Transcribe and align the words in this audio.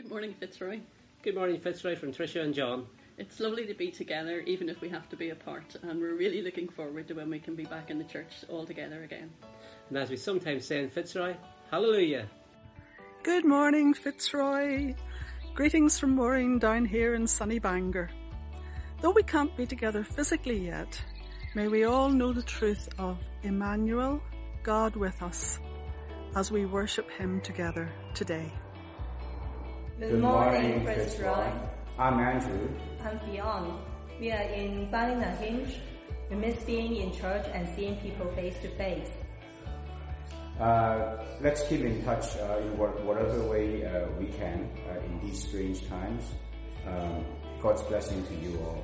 Good 0.00 0.08
morning, 0.08 0.34
Fitzroy. 0.40 0.80
Good 1.22 1.34
morning, 1.34 1.60
Fitzroy 1.60 1.94
from 1.94 2.10
Tricia 2.10 2.40
and 2.40 2.54
John. 2.54 2.86
It's 3.18 3.38
lovely 3.38 3.66
to 3.66 3.74
be 3.74 3.90
together, 3.90 4.40
even 4.40 4.70
if 4.70 4.80
we 4.80 4.88
have 4.88 5.06
to 5.10 5.16
be 5.16 5.28
apart, 5.28 5.76
and 5.82 6.00
we're 6.00 6.14
really 6.14 6.40
looking 6.40 6.70
forward 6.70 7.06
to 7.08 7.14
when 7.14 7.28
we 7.28 7.38
can 7.38 7.54
be 7.54 7.64
back 7.64 7.90
in 7.90 7.98
the 7.98 8.04
church 8.04 8.32
all 8.48 8.64
together 8.64 9.02
again. 9.02 9.30
And 9.90 9.98
as 9.98 10.08
we 10.08 10.16
sometimes 10.16 10.64
say 10.64 10.82
in 10.82 10.88
Fitzroy, 10.88 11.36
Hallelujah. 11.70 12.26
Good 13.22 13.44
morning, 13.44 13.92
Fitzroy. 13.92 14.94
Greetings 15.54 15.98
from 15.98 16.14
Maureen 16.14 16.58
down 16.58 16.86
here 16.86 17.14
in 17.14 17.26
sunny 17.26 17.58
Bangor. 17.58 18.08
Though 19.02 19.10
we 19.10 19.22
can't 19.22 19.54
be 19.54 19.66
together 19.66 20.02
physically 20.02 20.64
yet, 20.64 20.98
may 21.54 21.68
we 21.68 21.84
all 21.84 22.08
know 22.08 22.32
the 22.32 22.42
truth 22.42 22.88
of 22.98 23.18
Emmanuel, 23.42 24.22
God 24.62 24.96
with 24.96 25.20
us, 25.22 25.60
as 26.34 26.50
we 26.50 26.64
worship 26.64 27.10
Him 27.10 27.42
together 27.42 27.92
today. 28.14 28.50
Good 30.00 30.18
morning, 30.18 30.82
Fitzroy. 30.86 31.52
I'm 31.98 32.18
Andrew. 32.20 32.70
I'm 33.04 33.18
Fionn. 33.18 33.78
We 34.18 34.32
are 34.32 34.48
in 34.48 34.88
Ballynahinch. 34.90 35.74
We 36.30 36.36
miss 36.36 36.56
being 36.64 36.96
in 36.96 37.12
church 37.12 37.46
and 37.52 37.68
seeing 37.76 37.96
people 37.96 38.26
face 38.28 38.56
to 38.62 38.70
face. 38.78 39.10
Uh, 40.58 41.18
let's 41.42 41.68
keep 41.68 41.82
in 41.82 42.02
touch 42.02 42.34
uh, 42.38 42.60
in 42.62 42.78
what, 42.78 43.04
whatever 43.04 43.42
way 43.44 43.84
uh, 43.84 44.06
we 44.18 44.28
can 44.28 44.70
uh, 44.88 45.04
in 45.04 45.20
these 45.20 45.46
strange 45.46 45.86
times. 45.86 46.24
Um, 46.86 47.22
God's 47.60 47.82
blessing 47.82 48.24
to 48.24 48.34
you 48.36 48.58
all. 48.60 48.82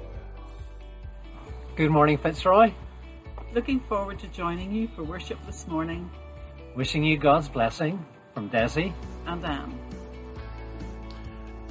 Good 1.76 1.90
morning, 1.90 2.18
Fitzroy. 2.18 2.74
Looking 3.54 3.80
forward 3.80 4.18
to 4.18 4.28
joining 4.28 4.70
you 4.70 4.86
for 4.88 5.02
worship 5.02 5.38
this 5.46 5.66
morning. 5.66 6.10
Wishing 6.74 7.02
you 7.02 7.16
God's 7.16 7.48
blessing 7.48 8.04
from 8.34 8.50
Desi 8.50 8.92
and 9.26 9.42
Anne. 9.46 9.85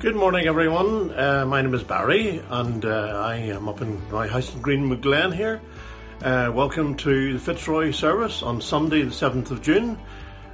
Good 0.05 0.15
morning, 0.15 0.45
everyone. 0.45 1.17
Uh, 1.17 1.47
my 1.47 1.63
name 1.63 1.73
is 1.73 1.81
Barry, 1.81 2.39
and 2.51 2.85
uh, 2.85 3.23
I 3.25 3.37
am 3.37 3.67
up 3.67 3.81
in 3.81 3.99
my 4.11 4.27
house 4.27 4.53
in 4.53 4.61
Green 4.61 5.01
Glen 5.01 5.31
here. 5.31 5.59
Uh, 6.21 6.51
welcome 6.53 6.93
to 6.97 7.33
the 7.33 7.39
Fitzroy 7.39 7.89
service 7.89 8.43
on 8.43 8.61
Sunday, 8.61 9.01
the 9.01 9.09
7th 9.09 9.49
of 9.49 9.63
June. 9.63 9.97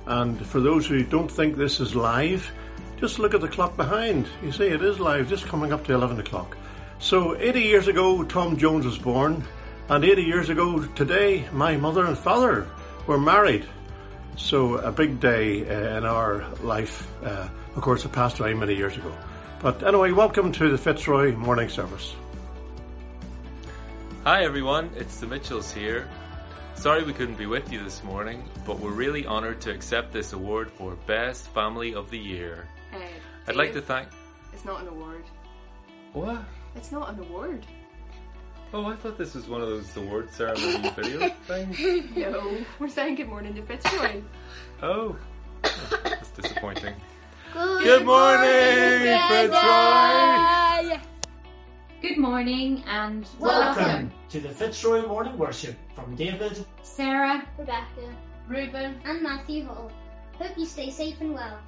And 0.05 0.39
for 0.47 0.61
those 0.61 0.87
who 0.87 1.03
don't 1.03 1.29
think 1.29 1.57
this 1.57 1.81
is 1.81 1.93
live, 1.93 2.49
just 2.95 3.19
look 3.19 3.33
at 3.33 3.41
the 3.41 3.49
clock 3.49 3.75
behind. 3.75 4.29
You 4.41 4.53
see, 4.53 4.67
it 4.67 4.81
is 4.81 5.01
live, 5.01 5.27
just 5.27 5.45
coming 5.47 5.73
up 5.73 5.85
to 5.87 5.93
11 5.95 6.17
o'clock. 6.21 6.55
So, 6.99 7.35
80 7.35 7.61
years 7.61 7.89
ago, 7.89 8.23
Tom 8.23 8.55
Jones 8.55 8.85
was 8.85 8.97
born, 8.97 9.43
and 9.89 10.05
80 10.05 10.23
years 10.23 10.47
ago 10.47 10.81
today, 10.95 11.43
my 11.51 11.75
mother 11.75 12.05
and 12.05 12.17
father 12.17 12.69
were 13.05 13.19
married. 13.19 13.65
So, 14.37 14.75
a 14.77 14.93
big 14.93 15.19
day 15.19 15.67
uh, 15.67 15.97
in 15.97 16.05
our 16.05 16.45
life. 16.63 17.05
Uh, 17.21 17.49
of 17.75 17.81
course, 17.81 18.05
it 18.05 18.13
passed 18.13 18.39
away 18.39 18.53
many 18.53 18.75
years 18.75 18.95
ago. 18.95 19.13
But 19.61 19.83
anyway, 19.83 20.11
welcome 20.11 20.51
to 20.53 20.69
the 20.69 20.77
Fitzroy 20.77 21.35
morning 21.35 21.69
service. 21.69 22.15
Hi 24.23 24.43
everyone, 24.43 24.89
it's 24.95 25.19
the 25.19 25.27
Mitchells 25.27 25.71
here. 25.71 26.09
Sorry 26.73 27.03
we 27.03 27.13
couldn't 27.13 27.35
be 27.35 27.45
with 27.45 27.71
you 27.71 27.83
this 27.83 28.03
morning, 28.03 28.43
but 28.65 28.79
we're 28.79 28.89
really 28.89 29.27
honoured 29.27 29.61
to 29.61 29.71
accept 29.71 30.11
this 30.11 30.33
award 30.33 30.71
for 30.71 30.95
Best 31.05 31.47
Family 31.49 31.93
of 31.93 32.09
the 32.09 32.17
Year. 32.17 32.67
Uh, 32.91 32.97
I'd 33.47 33.55
like 33.55 33.73
to 33.73 33.81
thank. 33.81 34.07
It's 34.51 34.65
not 34.65 34.81
an 34.81 34.87
award. 34.87 35.25
What? 36.13 36.41
It's 36.75 36.91
not 36.91 37.11
an 37.13 37.19
award. 37.19 37.63
Oh, 38.73 38.87
I 38.87 38.95
thought 38.95 39.15
this 39.15 39.35
was 39.35 39.47
one 39.47 39.61
of 39.61 39.67
those 39.67 39.95
award 39.95 40.31
ceremony 40.31 40.89
video 40.95 41.29
things. 41.45 42.15
No, 42.15 42.57
we're 42.79 42.89
saying 42.89 43.13
good 43.13 43.29
morning 43.29 43.53
to 43.53 43.61
Fitzroy. 43.61 44.21
Oh, 44.81 45.15
that's 45.61 46.31
disappointing. 46.31 46.95
Good, 47.53 47.83
Good 47.83 48.05
morning, 48.05 49.19
Fitzroy. 49.27 50.99
Good 52.01 52.17
morning 52.17 52.81
and 52.87 53.27
Welcome 53.39 54.11
to 54.29 54.39
the 54.39 54.47
Fitzroy 54.47 55.05
Morning 55.05 55.37
Worship 55.37 55.75
from 55.93 56.15
David, 56.15 56.65
Sarah, 56.81 57.45
Rebecca, 57.57 58.15
Reuben, 58.47 59.01
and 59.03 59.21
Matthew 59.21 59.65
Hall. 59.65 59.91
Hope 60.37 60.57
you 60.57 60.65
stay 60.65 60.89
safe 60.89 61.19
and 61.19 61.33
well. 61.33 61.59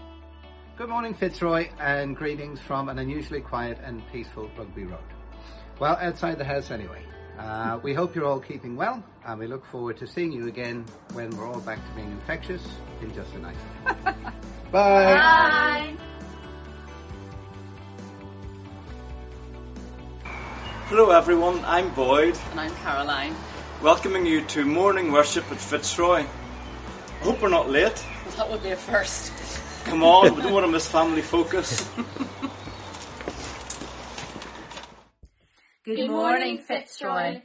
Good 0.78 0.88
morning, 0.88 1.14
Fitzroy, 1.14 1.68
and 1.82 2.16
greetings 2.16 2.62
from 2.62 2.88
an 2.88 3.00
unusually 3.00 3.42
quiet 3.42 3.78
and 3.84 4.02
peaceful 4.10 4.50
Rugby 4.58 4.86
Road. 4.86 5.00
Well, 5.82 5.98
outside 6.00 6.38
the 6.38 6.46
house 6.46 6.72
anyway. 6.72 7.04
Uh, 7.38 7.80
we 7.84 7.94
hope 7.94 8.16
you're 8.16 8.26
all 8.26 8.40
keeping 8.40 8.78
well, 8.78 9.04
and 9.26 9.38
we 9.38 9.48
look 9.48 9.66
forward 9.66 9.98
to 9.98 10.08
seeing 10.08 10.32
you 10.32 10.48
again 10.48 10.86
when 11.12 11.30
we're 11.32 11.48
all 11.48 11.60
back 11.62 11.80
to 11.90 11.96
being 11.96 12.12
infectious 12.12 12.66
in 13.02 13.14
just 13.14 13.34
a 13.34 13.40
night. 13.40 13.58
Bye. 14.74 15.14
Bye. 15.14 15.94
Hello 20.88 21.12
everyone, 21.12 21.64
I'm 21.64 21.94
Boyd. 21.94 22.36
And 22.50 22.60
I'm 22.60 22.74
Caroline. 22.78 23.36
Welcoming 23.84 24.26
you 24.26 24.42
to 24.46 24.66
morning 24.66 25.12
worship 25.12 25.44
at 25.52 25.60
Fitzroy. 25.60 26.22
I 26.22 27.24
hope 27.24 27.40
we're 27.44 27.50
not 27.50 27.70
late. 27.70 28.04
Well, 28.26 28.36
that 28.38 28.50
would 28.50 28.64
be 28.64 28.72
a 28.72 28.76
first. 28.76 29.32
Come 29.86 30.04
on, 30.04 30.36
we 30.36 30.42
don't 30.42 30.54
want 30.54 30.66
to 30.66 30.72
miss 30.72 30.88
family 30.88 31.22
focus. 31.22 31.88
Good, 35.86 35.98
Good 35.98 36.10
morning, 36.10 36.58
Fitzroy, 36.58 37.44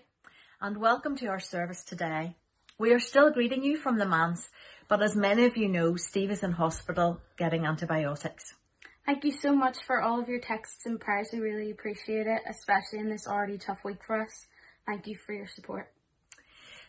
and 0.62 0.78
welcome 0.78 1.14
to 1.16 1.26
our 1.26 1.40
service 1.40 1.84
today. 1.84 2.36
We 2.78 2.94
are 2.94 3.00
still 3.00 3.30
greeting 3.30 3.62
you 3.62 3.76
from 3.76 3.98
the 3.98 4.06
manse, 4.06 4.48
but 4.88 5.02
as 5.02 5.14
many 5.14 5.44
of 5.44 5.56
you 5.56 5.68
know, 5.68 5.96
Steve 5.96 6.30
is 6.30 6.42
in 6.42 6.52
hospital 6.52 7.20
getting 7.36 7.66
antibiotics. 7.66 8.54
Thank 9.04 9.24
you 9.24 9.32
so 9.32 9.54
much 9.54 9.78
for 9.86 10.02
all 10.02 10.20
of 10.20 10.28
your 10.28 10.40
texts 10.40 10.84
and 10.84 11.00
prayers. 11.00 11.28
We 11.32 11.40
really 11.40 11.70
appreciate 11.70 12.26
it, 12.26 12.42
especially 12.48 12.98
in 12.98 13.08
this 13.08 13.26
already 13.26 13.58
tough 13.58 13.84
week 13.84 14.02
for 14.06 14.20
us. 14.20 14.46
Thank 14.86 15.06
you 15.06 15.16
for 15.16 15.32
your 15.32 15.46
support. 15.46 15.90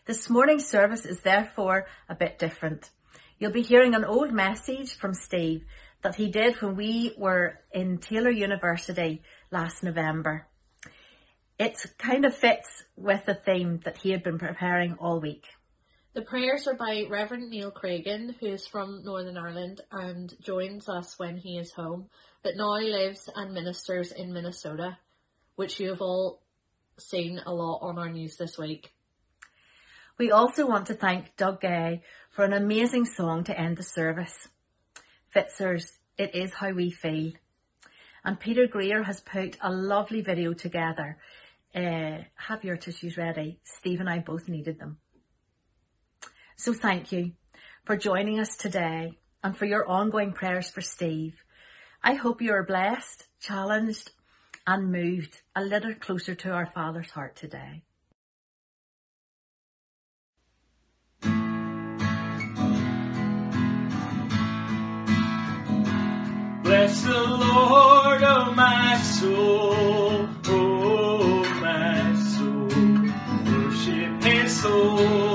This 0.06 0.28
morning's 0.28 0.66
service 0.66 1.04
is 1.04 1.20
therefore 1.20 1.86
a 2.08 2.14
bit 2.14 2.38
different. 2.38 2.90
You'll 3.38 3.52
be 3.52 3.62
hearing 3.62 3.94
an 3.94 4.04
old 4.04 4.32
message 4.32 4.94
from 4.94 5.14
Steve 5.14 5.64
that 6.02 6.14
he 6.14 6.30
did 6.30 6.60
when 6.60 6.76
we 6.76 7.14
were 7.16 7.60
in 7.72 7.98
Taylor 7.98 8.30
University 8.30 9.22
last 9.50 9.82
November. 9.82 10.46
It 11.58 11.78
kind 11.98 12.24
of 12.24 12.34
fits 12.34 12.84
with 12.96 13.26
the 13.26 13.34
theme 13.34 13.80
that 13.84 13.98
he 13.98 14.10
had 14.10 14.22
been 14.22 14.38
preparing 14.38 14.94
all 14.94 15.20
week. 15.20 15.44
The 16.12 16.22
prayers 16.22 16.66
are 16.66 16.74
by 16.74 17.06
Reverend 17.08 17.50
Neil 17.50 17.70
Cragen, 17.70 18.34
who 18.40 18.46
is 18.46 18.66
from 18.66 19.04
Northern 19.04 19.36
Ireland 19.36 19.80
and 19.92 20.34
joins 20.42 20.88
us 20.88 21.16
when 21.20 21.36
he 21.36 21.56
is 21.56 21.70
home, 21.70 22.08
but 22.42 22.56
now 22.56 22.80
lives 22.80 23.30
and 23.32 23.54
ministers 23.54 24.10
in 24.10 24.32
Minnesota, 24.32 24.98
which 25.54 25.78
you 25.78 25.90
have 25.90 26.00
all 26.00 26.42
seen 26.98 27.40
a 27.46 27.54
lot 27.54 27.78
on 27.82 27.96
our 27.96 28.10
news 28.10 28.36
this 28.36 28.58
week. 28.58 28.92
We 30.18 30.32
also 30.32 30.66
want 30.66 30.86
to 30.86 30.94
thank 30.94 31.36
Doug 31.36 31.60
Gay 31.60 32.02
for 32.30 32.44
an 32.44 32.54
amazing 32.54 33.04
song 33.04 33.44
to 33.44 33.56
end 33.56 33.76
the 33.76 33.84
service. 33.84 34.48
Fitzers, 35.28 35.92
it 36.18 36.34
is 36.34 36.54
how 36.54 36.72
we 36.72 36.90
feel. 36.90 37.34
And 38.24 38.40
Peter 38.40 38.66
Greer 38.66 39.04
has 39.04 39.20
put 39.20 39.58
a 39.60 39.70
lovely 39.70 40.22
video 40.22 40.54
together. 40.54 41.18
Uh, 41.72 42.24
have 42.34 42.64
your 42.64 42.76
tissues 42.76 43.16
ready. 43.16 43.60
Steve 43.62 44.00
and 44.00 44.10
I 44.10 44.18
both 44.18 44.48
needed 44.48 44.80
them. 44.80 44.98
So 46.60 46.74
thank 46.74 47.10
you 47.10 47.32
for 47.86 47.96
joining 47.96 48.38
us 48.38 48.54
today 48.54 49.16
and 49.42 49.56
for 49.56 49.64
your 49.64 49.88
ongoing 49.88 50.34
prayers 50.34 50.68
for 50.68 50.82
Steve. 50.82 51.32
I 52.04 52.12
hope 52.12 52.42
you 52.42 52.52
are 52.52 52.62
blessed, 52.62 53.26
challenged 53.40 54.10
and 54.66 54.92
moved 54.92 55.40
a 55.56 55.62
little 55.62 55.94
closer 55.94 56.34
to 56.34 56.50
our 56.50 56.66
Father's 56.66 57.08
heart 57.12 57.34
today. 57.34 57.82
Bless 66.62 67.02
the 67.02 67.22
Lord, 67.22 68.22
oh 68.22 68.52
my 68.54 68.98
soul, 68.98 70.28
oh 70.44 71.42
my 71.62 72.14
soul, 72.34 72.68
worship 73.46 74.22
His 74.24 74.60
holy 74.60 75.29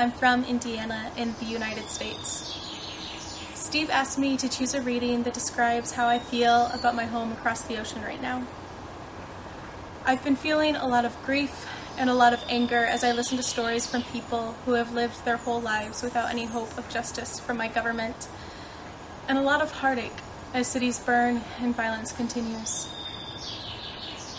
I'm 0.00 0.12
from 0.12 0.44
Indiana 0.44 1.12
in 1.18 1.34
the 1.40 1.44
United 1.44 1.90
States. 1.90 2.58
Steve 3.52 3.90
asked 3.90 4.16
me 4.16 4.38
to 4.38 4.48
choose 4.48 4.72
a 4.72 4.80
reading 4.80 5.24
that 5.24 5.34
describes 5.34 5.92
how 5.92 6.08
I 6.08 6.18
feel 6.18 6.70
about 6.72 6.94
my 6.94 7.04
home 7.04 7.32
across 7.32 7.60
the 7.64 7.78
ocean 7.78 8.00
right 8.00 8.22
now. 8.22 8.46
I've 10.06 10.24
been 10.24 10.36
feeling 10.36 10.74
a 10.74 10.88
lot 10.88 11.04
of 11.04 11.22
grief 11.26 11.66
and 11.98 12.08
a 12.08 12.14
lot 12.14 12.32
of 12.32 12.42
anger 12.48 12.82
as 12.82 13.04
I 13.04 13.12
listen 13.12 13.36
to 13.36 13.42
stories 13.42 13.86
from 13.86 14.02
people 14.04 14.54
who 14.64 14.72
have 14.72 14.94
lived 14.94 15.26
their 15.26 15.36
whole 15.36 15.60
lives 15.60 16.02
without 16.02 16.30
any 16.30 16.46
hope 16.46 16.78
of 16.78 16.88
justice 16.88 17.38
from 17.38 17.58
my 17.58 17.68
government, 17.68 18.26
and 19.28 19.36
a 19.36 19.42
lot 19.42 19.60
of 19.60 19.70
heartache 19.70 20.22
as 20.54 20.66
cities 20.66 20.98
burn 20.98 21.42
and 21.58 21.76
violence 21.76 22.10
continues. 22.10 22.88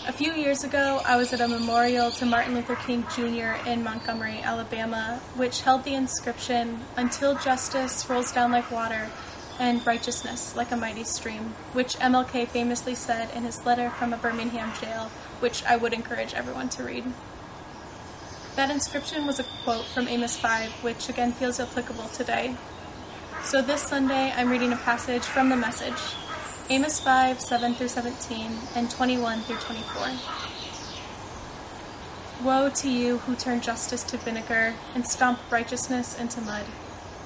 A 0.04 0.12
few 0.12 0.32
years 0.32 0.64
ago, 0.64 1.00
I 1.06 1.16
was 1.16 1.32
at 1.32 1.40
a 1.40 1.46
memorial 1.46 2.10
to 2.10 2.26
Martin 2.26 2.56
Luther 2.56 2.74
King 2.74 3.04
Jr. 3.14 3.54
in 3.70 3.84
Montgomery, 3.84 4.40
Alabama, 4.42 5.20
which 5.36 5.60
held 5.60 5.84
the 5.84 5.94
inscription, 5.94 6.80
Until 6.96 7.38
justice 7.38 8.10
rolls 8.10 8.32
down 8.32 8.50
like 8.50 8.68
water 8.72 9.10
and 9.60 9.86
righteousness 9.86 10.56
like 10.56 10.72
a 10.72 10.76
mighty 10.76 11.04
stream, 11.04 11.54
which 11.72 11.96
MLK 11.98 12.48
famously 12.48 12.96
said 12.96 13.30
in 13.36 13.44
his 13.44 13.64
letter 13.64 13.90
from 13.90 14.12
a 14.12 14.16
Birmingham 14.16 14.72
jail, 14.80 15.12
which 15.38 15.64
I 15.64 15.76
would 15.76 15.92
encourage 15.92 16.34
everyone 16.34 16.68
to 16.70 16.82
read. 16.82 17.04
That 18.56 18.72
inscription 18.72 19.24
was 19.24 19.38
a 19.38 19.44
quote 19.62 19.84
from 19.84 20.08
Amos 20.08 20.36
5, 20.36 20.82
which 20.82 21.08
again 21.08 21.30
feels 21.30 21.60
applicable 21.60 22.08
today. 22.08 22.56
So 23.44 23.62
this 23.62 23.82
Sunday, 23.82 24.32
I'm 24.36 24.50
reading 24.50 24.72
a 24.72 24.76
passage 24.78 25.22
from 25.22 25.48
the 25.48 25.56
message. 25.56 26.16
Amos 26.72 27.00
5, 27.00 27.38
7 27.38 27.74
through 27.74 27.88
17, 27.88 28.50
and 28.74 28.90
21 28.90 29.40
through 29.40 29.56
24. 29.56 30.08
Woe 32.42 32.70
to 32.70 32.88
you 32.88 33.18
who 33.18 33.36
turn 33.36 33.60
justice 33.60 34.02
to 34.04 34.16
vinegar 34.16 34.72
and 34.94 35.06
stomp 35.06 35.38
righteousness 35.50 36.18
into 36.18 36.40
mud. 36.40 36.64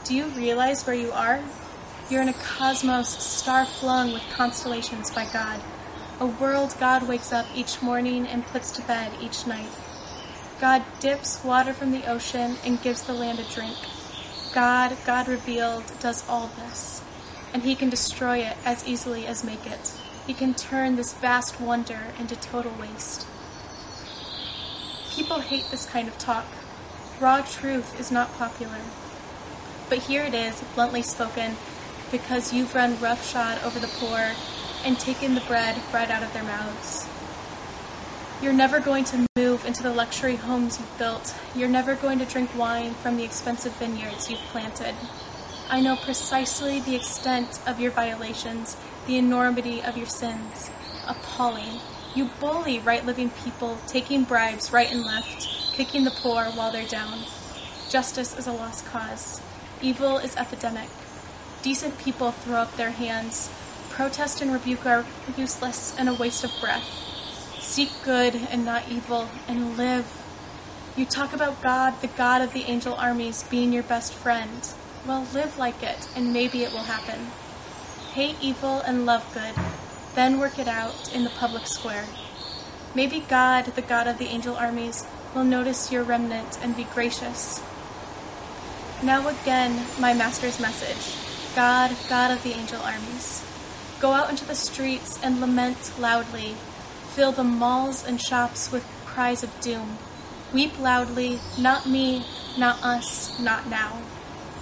Do 0.02 0.16
you 0.16 0.26
realize 0.30 0.84
where 0.84 0.96
you 0.96 1.12
are? 1.12 1.38
You're 2.10 2.22
in 2.22 2.28
a 2.28 2.32
cosmos 2.32 3.22
star 3.22 3.64
flung 3.66 4.12
with 4.12 4.28
constellations 4.30 5.12
by 5.12 5.28
God, 5.32 5.60
a 6.18 6.26
world 6.26 6.74
God 6.80 7.06
wakes 7.06 7.32
up 7.32 7.46
each 7.54 7.80
morning 7.80 8.26
and 8.26 8.44
puts 8.48 8.72
to 8.72 8.82
bed 8.82 9.12
each 9.20 9.46
night. 9.46 9.70
God 10.60 10.82
dips 10.98 11.44
water 11.44 11.72
from 11.72 11.92
the 11.92 12.10
ocean 12.10 12.56
and 12.64 12.82
gives 12.82 13.04
the 13.04 13.14
land 13.14 13.38
a 13.38 13.44
drink. 13.44 13.76
God, 14.52 14.96
God 15.06 15.28
revealed, 15.28 15.84
does 16.00 16.28
all 16.28 16.48
this 16.48 16.95
and 17.52 17.62
he 17.62 17.74
can 17.74 17.90
destroy 17.90 18.38
it 18.38 18.56
as 18.64 18.86
easily 18.86 19.26
as 19.26 19.44
make 19.44 19.66
it. 19.66 19.92
He 20.26 20.34
can 20.34 20.54
turn 20.54 20.96
this 20.96 21.14
vast 21.14 21.60
wonder 21.60 22.00
into 22.18 22.36
total 22.36 22.72
waste. 22.80 23.26
People 25.10 25.40
hate 25.40 25.70
this 25.70 25.86
kind 25.86 26.08
of 26.08 26.18
talk. 26.18 26.46
Raw 27.20 27.40
truth 27.42 27.98
is 27.98 28.10
not 28.10 28.36
popular. 28.36 28.80
But 29.88 29.98
here 29.98 30.24
it 30.24 30.34
is, 30.34 30.62
bluntly 30.74 31.02
spoken, 31.02 31.56
because 32.10 32.52
you've 32.52 32.74
run 32.74 33.00
roughshod 33.00 33.62
over 33.64 33.78
the 33.78 33.86
poor 33.98 34.32
and 34.84 34.98
taken 34.98 35.34
the 35.34 35.40
bread 35.42 35.80
right 35.92 36.10
out 36.10 36.22
of 36.22 36.32
their 36.32 36.44
mouths. 36.44 37.08
You're 38.42 38.52
never 38.52 38.80
going 38.80 39.04
to 39.04 39.26
move 39.36 39.64
into 39.64 39.82
the 39.82 39.92
luxury 39.92 40.36
homes 40.36 40.78
you've 40.78 40.98
built. 40.98 41.34
You're 41.54 41.68
never 41.68 41.94
going 41.94 42.18
to 42.18 42.26
drink 42.26 42.50
wine 42.56 42.92
from 42.94 43.16
the 43.16 43.24
expensive 43.24 43.72
vineyards 43.76 44.30
you've 44.30 44.40
planted. 44.40 44.94
I 45.68 45.80
know 45.80 45.96
precisely 45.96 46.78
the 46.78 46.94
extent 46.94 47.58
of 47.66 47.80
your 47.80 47.90
violations, 47.90 48.76
the 49.08 49.16
enormity 49.16 49.82
of 49.82 49.96
your 49.96 50.06
sins. 50.06 50.70
Appalling. 51.08 51.80
You 52.14 52.30
bully 52.38 52.78
right 52.78 53.04
living 53.04 53.30
people, 53.30 53.78
taking 53.88 54.22
bribes 54.22 54.72
right 54.72 54.90
and 54.90 55.04
left, 55.04 55.48
kicking 55.72 56.04
the 56.04 56.12
poor 56.12 56.44
while 56.44 56.70
they're 56.70 56.86
down. 56.86 57.18
Justice 57.88 58.38
is 58.38 58.46
a 58.46 58.52
lost 58.52 58.86
cause. 58.86 59.42
Evil 59.82 60.18
is 60.18 60.36
epidemic. 60.36 60.88
Decent 61.62 61.98
people 61.98 62.30
throw 62.30 62.58
up 62.58 62.76
their 62.76 62.92
hands. 62.92 63.50
Protest 63.90 64.40
and 64.40 64.52
rebuke 64.52 64.86
are 64.86 65.04
useless 65.36 65.96
and 65.98 66.08
a 66.08 66.14
waste 66.14 66.44
of 66.44 66.52
breath. 66.60 66.88
Seek 67.60 67.90
good 68.04 68.36
and 68.50 68.64
not 68.64 68.88
evil, 68.88 69.28
and 69.48 69.76
live. 69.76 70.06
You 70.96 71.04
talk 71.06 71.34
about 71.34 71.60
God, 71.60 72.00
the 72.00 72.06
God 72.06 72.40
of 72.40 72.52
the 72.52 72.62
angel 72.62 72.94
armies, 72.94 73.42
being 73.42 73.72
your 73.72 73.82
best 73.82 74.14
friend. 74.14 74.72
Well, 75.06 75.24
live 75.34 75.56
like 75.56 75.84
it, 75.84 76.08
and 76.16 76.32
maybe 76.32 76.64
it 76.64 76.72
will 76.72 76.80
happen. 76.80 77.26
Hate 78.14 78.34
evil 78.42 78.80
and 78.80 79.06
love 79.06 79.24
good, 79.32 79.54
then 80.16 80.40
work 80.40 80.58
it 80.58 80.66
out 80.66 81.14
in 81.14 81.22
the 81.22 81.30
public 81.30 81.68
square. 81.68 82.04
Maybe 82.92 83.20
God, 83.20 83.66
the 83.66 83.82
God 83.82 84.08
of 84.08 84.18
the 84.18 84.26
angel 84.26 84.56
armies, 84.56 85.06
will 85.32 85.44
notice 85.44 85.92
your 85.92 86.02
remnant 86.02 86.58
and 86.60 86.76
be 86.76 86.82
gracious. 86.92 87.62
Now 89.00 89.28
again, 89.28 89.86
my 90.00 90.12
master's 90.12 90.58
message 90.58 91.14
God, 91.54 91.94
God 92.08 92.32
of 92.32 92.42
the 92.42 92.54
angel 92.54 92.82
armies. 92.82 93.44
Go 94.00 94.12
out 94.12 94.28
into 94.28 94.44
the 94.44 94.56
streets 94.56 95.22
and 95.22 95.40
lament 95.40 96.00
loudly. 96.00 96.54
Fill 97.14 97.30
the 97.30 97.44
malls 97.44 98.04
and 98.04 98.20
shops 98.20 98.72
with 98.72 98.84
cries 99.04 99.44
of 99.44 99.60
doom. 99.60 99.98
Weep 100.52 100.76
loudly, 100.80 101.38
not 101.60 101.86
me, 101.86 102.24
not 102.58 102.82
us, 102.82 103.38
not 103.38 103.68
now 103.68 104.02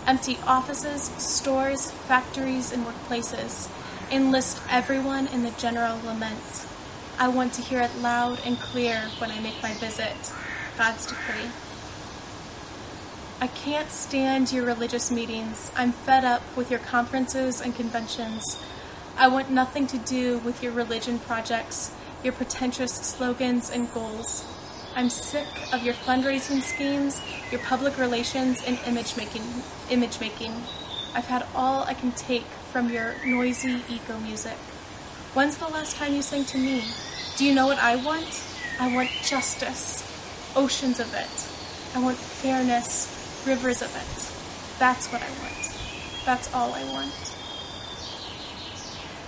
empty 0.06 0.38
offices, 0.46 1.02
stores, 1.18 1.90
factories, 1.90 2.72
and 2.72 2.84
workplaces. 2.86 3.70
Enlist 4.10 4.60
everyone 4.70 5.26
in 5.28 5.42
the 5.42 5.50
general 5.52 5.98
lament. 6.04 6.66
I 7.18 7.28
want 7.28 7.52
to 7.54 7.62
hear 7.62 7.80
it 7.80 7.96
loud 7.98 8.40
and 8.44 8.58
clear 8.58 9.02
when 9.18 9.30
I 9.30 9.40
make 9.40 9.62
my 9.62 9.72
visit. 9.74 10.32
God's 10.76 11.06
decree. 11.06 11.50
I 13.40 13.46
can't 13.48 13.90
stand 13.90 14.52
your 14.52 14.64
religious 14.64 15.10
meetings. 15.10 15.70
I'm 15.76 15.92
fed 15.92 16.24
up 16.24 16.42
with 16.56 16.70
your 16.70 16.80
conferences 16.80 17.60
and 17.60 17.74
conventions. 17.74 18.62
I 19.16 19.28
want 19.28 19.50
nothing 19.50 19.86
to 19.88 19.98
do 19.98 20.38
with 20.38 20.62
your 20.62 20.72
religion 20.72 21.18
projects, 21.18 21.92
your 22.22 22.32
pretentious 22.32 22.92
slogans 22.92 23.70
and 23.70 23.92
goals. 23.92 24.44
I'm 24.96 25.10
sick 25.10 25.48
of 25.72 25.82
your 25.82 25.94
fundraising 25.94 26.62
schemes, 26.62 27.20
your 27.50 27.60
public 27.62 27.98
relations, 27.98 28.62
and 28.64 28.78
image 28.86 29.16
making. 29.16 29.42
Image 29.90 30.20
making. 30.20 30.52
I've 31.16 31.26
had 31.26 31.44
all 31.52 31.82
I 31.82 31.94
can 31.94 32.12
take 32.12 32.44
from 32.70 32.90
your 32.90 33.16
noisy 33.26 33.82
eco 33.88 34.18
music. 34.20 34.56
When's 35.34 35.56
the 35.58 35.66
last 35.66 35.96
time 35.96 36.14
you 36.14 36.22
sang 36.22 36.44
to 36.44 36.58
me? 36.58 36.84
Do 37.36 37.44
you 37.44 37.52
know 37.52 37.66
what 37.66 37.78
I 37.78 37.96
want? 37.96 38.40
I 38.78 38.94
want 38.94 39.10
justice, 39.24 40.04
oceans 40.54 41.00
of 41.00 41.12
it. 41.12 41.96
I 41.96 42.00
want 42.00 42.16
fairness, 42.16 43.42
rivers 43.44 43.82
of 43.82 43.90
it. 43.96 44.78
That's 44.78 45.08
what 45.12 45.22
I 45.22 45.28
want. 45.42 45.74
That's 46.24 46.54
all 46.54 46.72
I 46.72 46.84
want. 46.92 47.34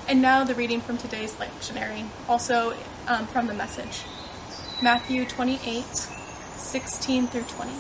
And 0.08 0.22
now 0.22 0.44
the 0.44 0.54
reading 0.54 0.80
from 0.80 0.96
today's 0.96 1.34
lectionary, 1.34 2.06
also 2.28 2.76
um, 3.08 3.26
from 3.26 3.48
the 3.48 3.54
message. 3.54 4.04
Matthew 4.82 5.24
28, 5.24 5.84
16 5.86 7.26
through 7.28 7.42
20. 7.44 7.72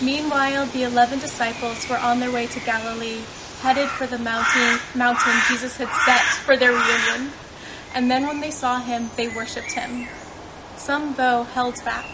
Meanwhile, 0.00 0.66
the 0.66 0.84
eleven 0.84 1.18
disciples 1.18 1.88
were 1.90 1.98
on 1.98 2.20
their 2.20 2.30
way 2.30 2.46
to 2.46 2.60
Galilee, 2.60 3.18
headed 3.60 3.88
for 3.88 4.06
the 4.06 4.18
mountain, 4.18 4.78
mountain 4.94 5.34
Jesus 5.48 5.76
had 5.76 5.88
set 6.06 6.22
for 6.44 6.56
their 6.56 6.70
reunion. 6.70 7.32
And 7.96 8.08
then 8.08 8.28
when 8.28 8.40
they 8.40 8.52
saw 8.52 8.78
him, 8.78 9.10
they 9.16 9.26
worshipped 9.26 9.72
him. 9.72 10.06
Some, 10.76 11.14
though, 11.14 11.42
held 11.42 11.74
back, 11.84 12.06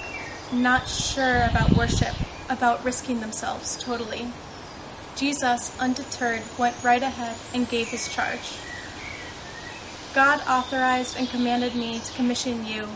not 0.50 0.88
sure 0.88 1.44
about 1.44 1.76
worship, 1.76 2.14
about 2.48 2.82
risking 2.86 3.20
themselves 3.20 3.76
totally. 3.82 4.28
Jesus, 5.14 5.78
undeterred, 5.78 6.42
went 6.58 6.82
right 6.82 7.02
ahead 7.02 7.36
and 7.52 7.68
gave 7.68 7.88
his 7.88 8.08
charge. 8.08 8.56
God 10.14 10.40
authorized 10.48 11.16
and 11.16 11.28
commanded 11.28 11.74
me 11.74 11.98
to 11.98 12.12
commission 12.14 12.64
you. 12.64 12.88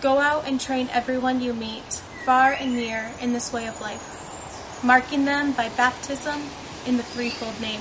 Go 0.00 0.18
out 0.18 0.48
and 0.48 0.58
train 0.58 0.88
everyone 0.92 1.42
you 1.42 1.52
meet, 1.52 2.02
far 2.24 2.52
and 2.52 2.74
near, 2.74 3.10
in 3.20 3.34
this 3.34 3.52
way 3.52 3.66
of 3.68 3.80
life. 3.82 4.82
marking 4.82 5.24
them 5.24 5.52
by 5.52 5.68
baptism 5.70 6.40
in 6.86 6.96
the 6.96 7.02
threefold 7.02 7.60
name 7.60 7.80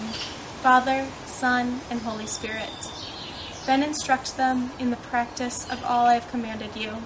Father, 0.61 1.05
Son, 1.25 1.79
and 1.91 2.01
Holy 2.01 2.25
Spirit. 2.25 2.91
Then 3.65 3.83
instruct 3.83 4.37
them 4.37 4.71
in 4.79 4.89
the 4.89 4.97
practice 4.97 5.69
of 5.69 5.83
all 5.83 6.07
I 6.07 6.15
have 6.15 6.29
commanded 6.31 6.75
you. 6.75 6.97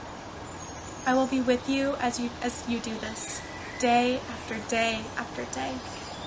I 1.05 1.13
will 1.13 1.27
be 1.27 1.41
with 1.41 1.67
you 1.69 1.95
as 1.99 2.19
you 2.19 2.29
as 2.41 2.63
you 2.69 2.79
do 2.79 2.95
this, 2.99 3.41
day 3.79 4.19
after 4.29 4.55
day 4.69 5.01
after 5.17 5.43
day, 5.53 5.73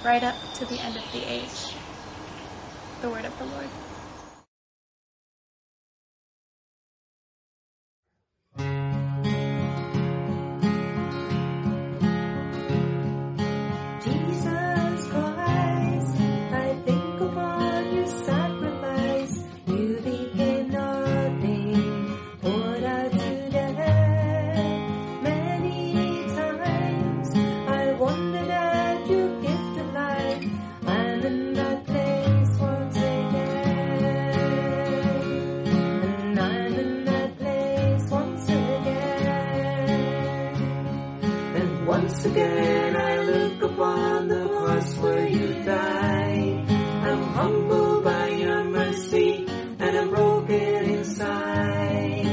right 0.04 0.22
up 0.22 0.34
to 0.56 0.66
the 0.66 0.78
end 0.80 0.96
of 0.96 1.04
the 1.12 1.24
age. 1.24 1.74
The 3.00 3.08
word 3.08 3.24
of 3.24 3.38
the 3.38 3.46
Lord. 3.46 3.68
Once 29.24 29.44
again 29.46 29.74
and 36.26 36.38
I'm 36.38 36.74
in 36.74 37.04
that 37.04 37.38
place 37.38 38.10
once 38.10 38.48
again. 38.48 38.94
And 41.56 41.86
once 41.86 42.24
again 42.26 42.96
I 42.96 43.18
look 43.22 43.62
upon 43.62 44.28
the 44.28 44.48
cross 44.48 44.96
where 44.98 45.28
you 45.28 45.64
died. 45.64 46.64
I'm 47.08 47.22
humbled 47.34 48.04
by 48.04 48.28
your 48.28 48.64
mercy 48.64 49.46
and 49.78 49.96
I'm 49.98 50.10
broken 50.10 50.84
inside. 50.96 52.26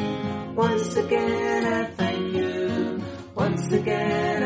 Once 0.55 0.95
again 0.97 1.65
I 1.65 1.85
thank 1.85 2.33
you. 2.35 3.01
Once 3.35 3.71
again 3.71 4.40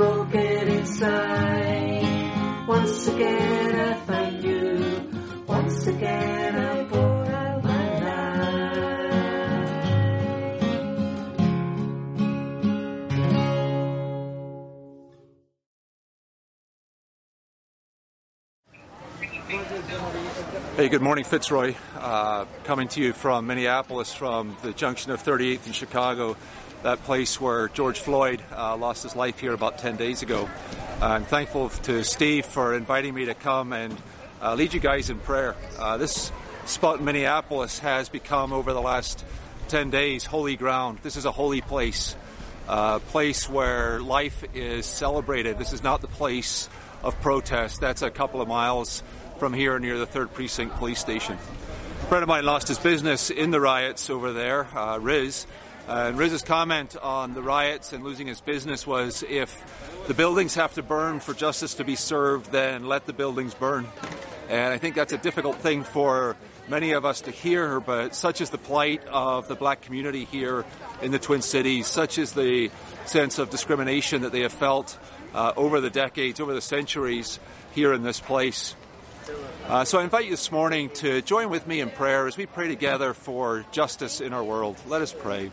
and 0.00 0.08
I'm 0.08 0.30
broken 0.30 0.68
inside. 0.68 2.66
Once 2.66 3.08
again 3.08 3.80
I 3.80 3.94
thank 3.94 4.44
you. 4.44 5.44
Once 5.46 5.86
again 5.86 6.56
I 6.56 6.84
pour 6.84 7.26
out 7.26 7.64
my 7.64 7.80
Hey, 20.76 20.88
good 20.88 21.02
morning, 21.02 21.24
Fitzroy. 21.24 21.74
Uh, 21.98 22.46
coming 22.64 22.88
to 22.88 23.02
you 23.02 23.12
from 23.12 23.46
Minneapolis, 23.46 24.14
from 24.14 24.56
the 24.62 24.72
junction 24.72 25.12
of 25.12 25.22
38th 25.22 25.66
in 25.66 25.72
Chicago, 25.72 26.36
that 26.82 27.02
place 27.04 27.40
where 27.40 27.68
George 27.68 28.00
Floyd 28.00 28.42
uh, 28.56 28.76
lost 28.76 29.02
his 29.02 29.14
life 29.14 29.38
here 29.38 29.52
about 29.52 29.78
10 29.78 29.96
days 29.96 30.22
ago. 30.22 30.48
I'm 31.00 31.24
thankful 31.24 31.68
to 31.68 32.02
Steve 32.04 32.46
for 32.46 32.74
inviting 32.74 33.14
me 33.14 33.26
to 33.26 33.34
come 33.34 33.72
and 33.72 33.96
uh, 34.42 34.54
lead 34.54 34.72
you 34.72 34.80
guys 34.80 35.10
in 35.10 35.18
prayer. 35.18 35.56
Uh, 35.78 35.98
this 35.98 36.32
spot 36.64 36.98
in 36.98 37.04
Minneapolis 37.04 37.78
has 37.80 38.08
become, 38.08 38.52
over 38.52 38.72
the 38.72 38.80
last 38.80 39.24
10 39.68 39.90
days, 39.90 40.24
holy 40.24 40.56
ground. 40.56 40.98
This 41.02 41.16
is 41.16 41.26
a 41.26 41.32
holy 41.32 41.60
place, 41.60 42.16
a 42.68 43.00
place 43.00 43.48
where 43.48 44.00
life 44.00 44.42
is 44.54 44.86
celebrated. 44.86 45.58
This 45.58 45.72
is 45.72 45.82
not 45.82 46.00
the 46.00 46.08
place 46.08 46.68
of 47.02 47.20
protest. 47.20 47.80
That's 47.80 48.02
a 48.02 48.10
couple 48.10 48.40
of 48.40 48.48
miles 48.48 49.02
from 49.38 49.52
here 49.52 49.78
near 49.78 49.98
the 49.98 50.06
3rd 50.06 50.32
Precinct 50.32 50.76
Police 50.76 50.98
Station. 50.98 51.34
A 51.34 52.06
friend 52.06 52.22
of 52.22 52.28
mine 52.28 52.44
lost 52.44 52.68
his 52.68 52.78
business 52.78 53.30
in 53.30 53.50
the 53.50 53.60
riots 53.60 54.10
over 54.10 54.32
there, 54.32 54.66
uh, 54.76 54.98
Riz. 54.98 55.46
And 55.90 56.16
Riz's 56.16 56.42
comment 56.42 56.96
on 57.02 57.34
the 57.34 57.42
riots 57.42 57.92
and 57.92 58.04
losing 58.04 58.28
his 58.28 58.40
business 58.40 58.86
was 58.86 59.24
if 59.28 60.06
the 60.06 60.14
buildings 60.14 60.54
have 60.54 60.72
to 60.74 60.84
burn 60.84 61.18
for 61.18 61.34
justice 61.34 61.74
to 61.74 61.84
be 61.84 61.96
served, 61.96 62.52
then 62.52 62.86
let 62.86 63.06
the 63.06 63.12
buildings 63.12 63.54
burn. 63.54 63.88
And 64.48 64.72
I 64.72 64.78
think 64.78 64.94
that's 64.94 65.12
a 65.12 65.18
difficult 65.18 65.56
thing 65.56 65.82
for 65.82 66.36
many 66.68 66.92
of 66.92 67.04
us 67.04 67.22
to 67.22 67.32
hear, 67.32 67.80
but 67.80 68.14
such 68.14 68.40
is 68.40 68.50
the 68.50 68.58
plight 68.58 69.04
of 69.08 69.48
the 69.48 69.56
black 69.56 69.80
community 69.80 70.26
here 70.26 70.64
in 71.02 71.10
the 71.10 71.18
Twin 71.18 71.42
Cities, 71.42 71.88
such 71.88 72.18
is 72.18 72.34
the 72.34 72.70
sense 73.06 73.40
of 73.40 73.50
discrimination 73.50 74.22
that 74.22 74.30
they 74.30 74.42
have 74.42 74.52
felt 74.52 74.96
uh, 75.34 75.52
over 75.56 75.80
the 75.80 75.90
decades, 75.90 76.38
over 76.38 76.54
the 76.54 76.60
centuries 76.60 77.40
here 77.72 77.92
in 77.92 78.04
this 78.04 78.20
place. 78.20 78.76
Uh, 79.66 79.84
so 79.84 79.98
I 79.98 80.04
invite 80.04 80.24
you 80.24 80.32
this 80.32 80.50
morning 80.50 80.90
to 80.94 81.22
join 81.22 81.50
with 81.50 81.66
me 81.66 81.80
in 81.80 81.90
prayer 81.90 82.26
as 82.26 82.36
we 82.36 82.46
pray 82.46 82.68
together 82.68 83.14
for 83.14 83.64
justice 83.72 84.20
in 84.20 84.32
our 84.32 84.42
world. 84.42 84.76
Let 84.86 85.00
us 85.00 85.12
pray. 85.12 85.50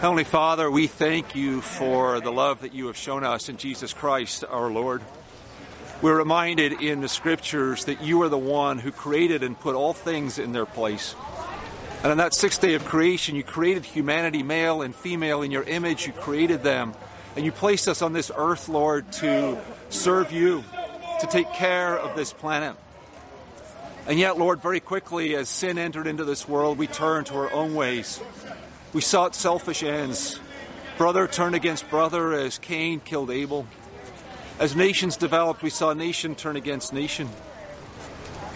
Heavenly 0.00 0.24
Father, 0.24 0.70
we 0.70 0.86
thank 0.86 1.36
you 1.36 1.60
for 1.60 2.20
the 2.20 2.32
love 2.32 2.62
that 2.62 2.74
you 2.74 2.86
have 2.86 2.96
shown 2.96 3.22
us 3.22 3.48
in 3.48 3.56
Jesus 3.56 3.92
Christ 3.92 4.44
our 4.48 4.70
Lord. 4.70 5.02
We're 6.00 6.16
reminded 6.16 6.80
in 6.82 7.00
the 7.00 7.08
scriptures 7.08 7.84
that 7.84 8.02
you 8.02 8.22
are 8.22 8.28
the 8.28 8.38
one 8.38 8.78
who 8.78 8.90
created 8.90 9.42
and 9.42 9.58
put 9.58 9.76
all 9.76 9.92
things 9.92 10.38
in 10.38 10.52
their 10.52 10.66
place. 10.66 11.14
And 12.02 12.10
on 12.10 12.16
that 12.16 12.34
sixth 12.34 12.60
day 12.60 12.74
of 12.74 12.84
creation, 12.84 13.36
you 13.36 13.44
created 13.44 13.84
humanity, 13.84 14.42
male 14.42 14.82
and 14.82 14.92
female, 14.92 15.42
in 15.42 15.52
your 15.52 15.62
image. 15.62 16.08
You 16.08 16.12
created 16.12 16.64
them. 16.64 16.94
And 17.36 17.44
you 17.44 17.52
placed 17.52 17.86
us 17.86 18.02
on 18.02 18.12
this 18.12 18.32
earth, 18.34 18.68
Lord, 18.68 19.12
to 19.12 19.56
serve 19.90 20.32
you, 20.32 20.64
to 21.22 21.28
take 21.28 21.52
care 21.52 21.96
of 21.96 22.16
this 22.16 22.32
planet. 22.32 22.76
And 24.08 24.18
yet, 24.18 24.38
Lord, 24.38 24.60
very 24.60 24.80
quickly, 24.80 25.36
as 25.36 25.48
sin 25.48 25.78
entered 25.78 26.08
into 26.08 26.24
this 26.24 26.48
world, 26.48 26.78
we 26.78 26.88
turned 26.88 27.26
to 27.26 27.34
our 27.34 27.52
own 27.52 27.76
ways. 27.76 28.20
We 28.92 29.00
sought 29.00 29.36
selfish 29.36 29.84
ends. 29.84 30.40
Brother 30.98 31.28
turned 31.28 31.54
against 31.54 31.88
brother 31.88 32.32
as 32.32 32.58
Cain 32.58 32.98
killed 32.98 33.30
Abel. 33.30 33.68
As 34.58 34.74
nations 34.74 35.16
developed, 35.16 35.62
we 35.62 35.70
saw 35.70 35.92
nation 35.92 36.34
turn 36.34 36.56
against 36.56 36.92
nation. 36.92 37.28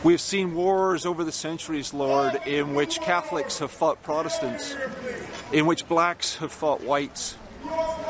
We 0.02 0.12
have 0.12 0.20
seen 0.20 0.54
wars 0.54 1.06
over 1.06 1.22
the 1.22 1.32
centuries, 1.32 1.94
Lord, 1.94 2.34
in 2.46 2.74
which 2.74 3.00
Catholics 3.00 3.60
have 3.60 3.70
fought 3.70 4.02
Protestants, 4.02 4.74
in 5.52 5.66
which 5.66 5.86
blacks 5.86 6.36
have 6.36 6.50
fought 6.50 6.82
whites, 6.82 7.36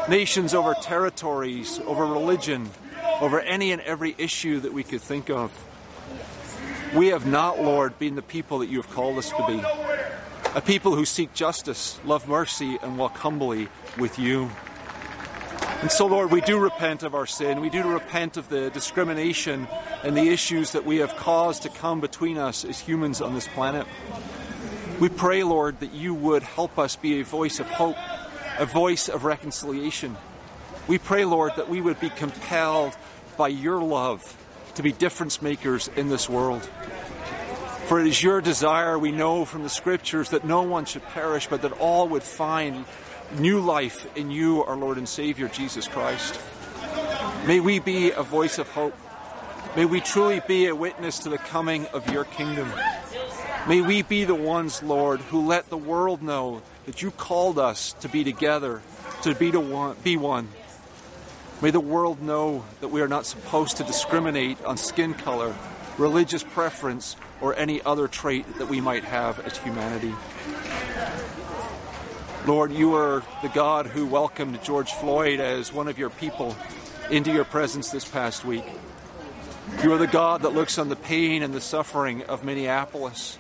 nations 0.08 0.54
over 0.54 0.74
territories, 0.74 1.78
over 1.86 2.06
religion, 2.06 2.70
over 3.20 3.40
any 3.40 3.72
and 3.72 3.82
every 3.82 4.14
issue 4.18 4.60
that 4.60 4.72
we 4.72 4.82
could 4.82 5.00
think 5.00 5.30
of. 5.30 5.52
We 6.94 7.08
have 7.08 7.26
not, 7.26 7.60
Lord, 7.60 7.98
been 7.98 8.14
the 8.14 8.22
people 8.22 8.60
that 8.60 8.68
you 8.68 8.80
have 8.80 8.90
called 8.90 9.18
us 9.18 9.30
to 9.30 9.46
be. 9.46 9.62
A 10.54 10.60
people 10.60 10.94
who 10.94 11.04
seek 11.04 11.34
justice, 11.34 11.98
love 12.04 12.28
mercy, 12.28 12.78
and 12.82 12.96
walk 12.96 13.16
humbly 13.18 13.68
with 13.98 14.18
you. 14.18 14.50
And 15.82 15.90
so, 15.90 16.06
Lord, 16.06 16.30
we 16.30 16.40
do 16.40 16.58
repent 16.58 17.02
of 17.02 17.14
our 17.14 17.26
sin. 17.26 17.60
We 17.60 17.68
do 17.68 17.82
repent 17.82 18.38
of 18.38 18.48
the 18.48 18.70
discrimination 18.70 19.68
and 20.02 20.16
the 20.16 20.28
issues 20.28 20.72
that 20.72 20.86
we 20.86 20.98
have 20.98 21.14
caused 21.16 21.64
to 21.64 21.68
come 21.68 22.00
between 22.00 22.38
us 22.38 22.64
as 22.64 22.80
humans 22.80 23.20
on 23.20 23.34
this 23.34 23.46
planet. 23.48 23.86
We 24.98 25.10
pray, 25.10 25.42
Lord, 25.42 25.80
that 25.80 25.92
you 25.92 26.14
would 26.14 26.42
help 26.42 26.78
us 26.78 26.96
be 26.96 27.20
a 27.20 27.24
voice 27.24 27.60
of 27.60 27.68
hope, 27.68 27.96
a 28.58 28.64
voice 28.64 29.10
of 29.10 29.24
reconciliation. 29.24 30.16
We 30.88 30.98
pray, 30.98 31.24
Lord, 31.24 31.56
that 31.56 31.68
we 31.68 31.80
would 31.80 31.98
be 32.00 32.10
compelled 32.10 32.96
by 33.36 33.48
your 33.48 33.82
love 33.82 34.36
to 34.76 34.82
be 34.82 34.92
difference 34.92 35.42
makers 35.42 35.88
in 35.96 36.08
this 36.08 36.28
world. 36.28 36.68
For 37.86 38.00
it 38.00 38.06
is 38.06 38.22
your 38.22 38.40
desire, 38.40 38.98
we 38.98 39.12
know 39.12 39.44
from 39.44 39.62
the 39.62 39.68
scriptures, 39.68 40.30
that 40.30 40.44
no 40.44 40.62
one 40.62 40.84
should 40.84 41.04
perish, 41.04 41.46
but 41.46 41.62
that 41.62 41.72
all 41.72 42.08
would 42.08 42.22
find 42.22 42.84
new 43.38 43.60
life 43.60 44.06
in 44.16 44.30
you, 44.30 44.62
our 44.64 44.76
Lord 44.76 44.98
and 44.98 45.08
Savior, 45.08 45.48
Jesus 45.48 45.88
Christ. 45.88 46.40
May 47.46 47.60
we 47.60 47.78
be 47.78 48.10
a 48.10 48.22
voice 48.22 48.58
of 48.58 48.68
hope. 48.68 48.94
May 49.76 49.84
we 49.84 50.00
truly 50.00 50.40
be 50.46 50.66
a 50.66 50.74
witness 50.74 51.20
to 51.20 51.28
the 51.28 51.38
coming 51.38 51.86
of 51.86 52.10
your 52.12 52.24
kingdom. 52.24 52.72
May 53.68 53.80
we 53.80 54.02
be 54.02 54.24
the 54.24 54.34
ones, 54.34 54.82
Lord, 54.82 55.20
who 55.20 55.46
let 55.46 55.68
the 55.68 55.76
world 55.76 56.22
know 56.22 56.62
that 56.86 57.02
you 57.02 57.10
called 57.10 57.58
us 57.58 57.92
to 58.00 58.08
be 58.08 58.24
together, 58.24 58.82
to 59.22 59.34
be 59.34 59.50
to 59.50 59.60
one, 59.60 59.96
be 60.02 60.16
one. 60.16 60.48
May 61.62 61.70
the 61.70 61.80
world 61.80 62.20
know 62.20 62.64
that 62.80 62.88
we 62.88 63.00
are 63.00 63.08
not 63.08 63.24
supposed 63.24 63.78
to 63.78 63.84
discriminate 63.84 64.62
on 64.64 64.76
skin 64.76 65.14
color, 65.14 65.54
religious 65.96 66.42
preference, 66.42 67.16
or 67.40 67.56
any 67.56 67.80
other 67.80 68.08
trait 68.08 68.58
that 68.58 68.68
we 68.68 68.80
might 68.82 69.04
have 69.04 69.40
as 69.40 69.56
humanity. 69.56 70.14
Lord, 72.46 72.72
you 72.72 72.94
are 72.94 73.22
the 73.42 73.48
God 73.48 73.86
who 73.86 74.04
welcomed 74.04 74.62
George 74.62 74.92
Floyd 74.92 75.40
as 75.40 75.72
one 75.72 75.88
of 75.88 75.98
your 75.98 76.10
people 76.10 76.54
into 77.10 77.32
your 77.32 77.44
presence 77.44 77.90
this 77.90 78.04
past 78.04 78.44
week. 78.44 78.64
You 79.82 79.94
are 79.94 79.98
the 79.98 80.06
God 80.06 80.42
that 80.42 80.50
looks 80.50 80.78
on 80.78 80.90
the 80.90 80.96
pain 80.96 81.42
and 81.42 81.54
the 81.54 81.60
suffering 81.62 82.22
of 82.24 82.44
Minneapolis. 82.44 83.38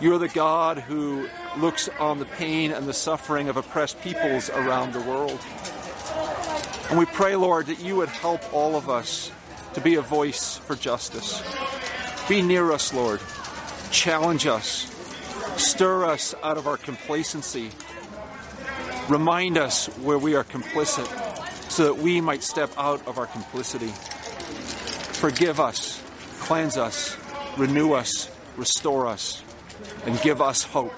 You 0.00 0.14
are 0.14 0.18
the 0.18 0.28
God 0.28 0.78
who 0.78 1.28
looks 1.58 1.88
on 1.98 2.20
the 2.20 2.24
pain 2.24 2.70
and 2.70 2.86
the 2.86 2.94
suffering 2.94 3.48
of 3.48 3.56
oppressed 3.56 4.00
peoples 4.00 4.48
around 4.48 4.92
the 4.92 5.00
world. 5.00 5.40
And 6.88 6.98
we 6.98 7.06
pray, 7.06 7.34
Lord, 7.36 7.66
that 7.66 7.80
you 7.80 7.96
would 7.96 8.08
help 8.08 8.52
all 8.52 8.76
of 8.76 8.88
us 8.88 9.32
to 9.74 9.80
be 9.80 9.96
a 9.96 10.02
voice 10.02 10.58
for 10.58 10.76
justice. 10.76 11.42
Be 12.28 12.42
near 12.42 12.72
us, 12.72 12.94
Lord. 12.94 13.20
Challenge 13.90 14.46
us. 14.46 14.92
Stir 15.56 16.04
us 16.04 16.34
out 16.42 16.58
of 16.58 16.66
our 16.66 16.76
complacency. 16.76 17.70
Remind 19.08 19.58
us 19.58 19.86
where 19.98 20.18
we 20.18 20.34
are 20.34 20.44
complicit 20.44 21.06
so 21.70 21.84
that 21.84 21.98
we 22.02 22.20
might 22.20 22.42
step 22.42 22.70
out 22.76 23.06
of 23.06 23.18
our 23.18 23.26
complicity. 23.26 23.92
Forgive 25.18 25.60
us, 25.60 26.02
cleanse 26.40 26.76
us, 26.76 27.16
renew 27.56 27.92
us, 27.92 28.30
restore 28.56 29.06
us, 29.06 29.42
and 30.04 30.20
give 30.22 30.40
us 30.40 30.62
hope. 30.62 30.94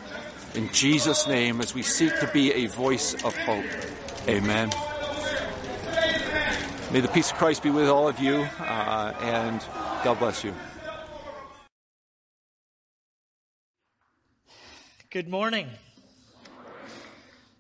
In 0.55 0.71
Jesus' 0.73 1.27
name, 1.27 1.61
as 1.61 1.75
we 1.75 1.83
seek 1.83 2.19
to 2.21 2.31
be 2.33 2.53
a 2.53 2.67
voice 2.67 3.15
of 3.25 3.37
hope. 3.37 3.65
Amen. 4.29 4.71
May 6.91 7.01
the 7.01 7.09
peace 7.09 7.31
of 7.31 7.37
Christ 7.37 7.63
be 7.63 7.69
with 7.69 7.87
all 7.87 8.09
of 8.09 8.19
you, 8.19 8.37
uh, 8.61 9.13
and 9.21 9.63
God 10.03 10.19
bless 10.19 10.43
you. 10.43 10.55
Good 15.11 15.29
morning. 15.29 15.69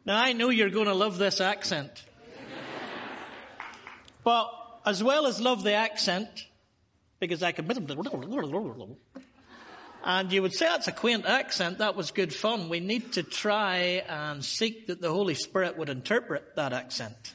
Now, 0.07 0.19
I 0.19 0.33
know 0.33 0.49
you're 0.49 0.71
going 0.71 0.87
to 0.87 0.95
love 0.95 1.19
this 1.19 1.43
accent. 1.43 2.07
But 4.25 4.51
as 4.87 5.05
well 5.05 5.27
as 5.27 5.39
love 5.43 5.63
the 5.63 5.75
accent, 5.75 6.47
because 7.21 7.43
I 7.43 7.53
can. 7.53 7.69
And 10.05 10.33
you 10.33 10.41
would 10.41 10.55
say 10.55 10.65
that's 10.65 10.89
a 10.89 10.93
quaint 10.93 11.27
accent, 11.27 11.79
that 11.79 11.97
was 11.97 12.13
good 12.13 12.35
fun. 12.35 12.71
We 12.71 12.81
need 12.81 13.13
to 13.13 13.23
try 13.23 14.03
and 14.09 14.43
seek 14.43 14.87
that 14.87 15.03
the 15.03 15.11
Holy 15.13 15.35
Spirit 15.35 15.77
would 15.77 15.91
interpret 15.91 16.57
that 16.57 16.73
accent 16.73 17.35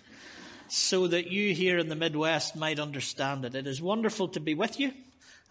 so 0.73 1.05
that 1.05 1.27
you 1.27 1.53
here 1.53 1.77
in 1.77 1.87
the 1.87 1.95
Midwest 1.95 2.55
might 2.55 2.79
understand 2.79 3.45
it. 3.45 3.53
It 3.53 3.67
is 3.67 3.79
wonderful 3.79 4.29
to 4.29 4.39
be 4.39 4.55
with 4.55 4.79
you. 4.79 4.91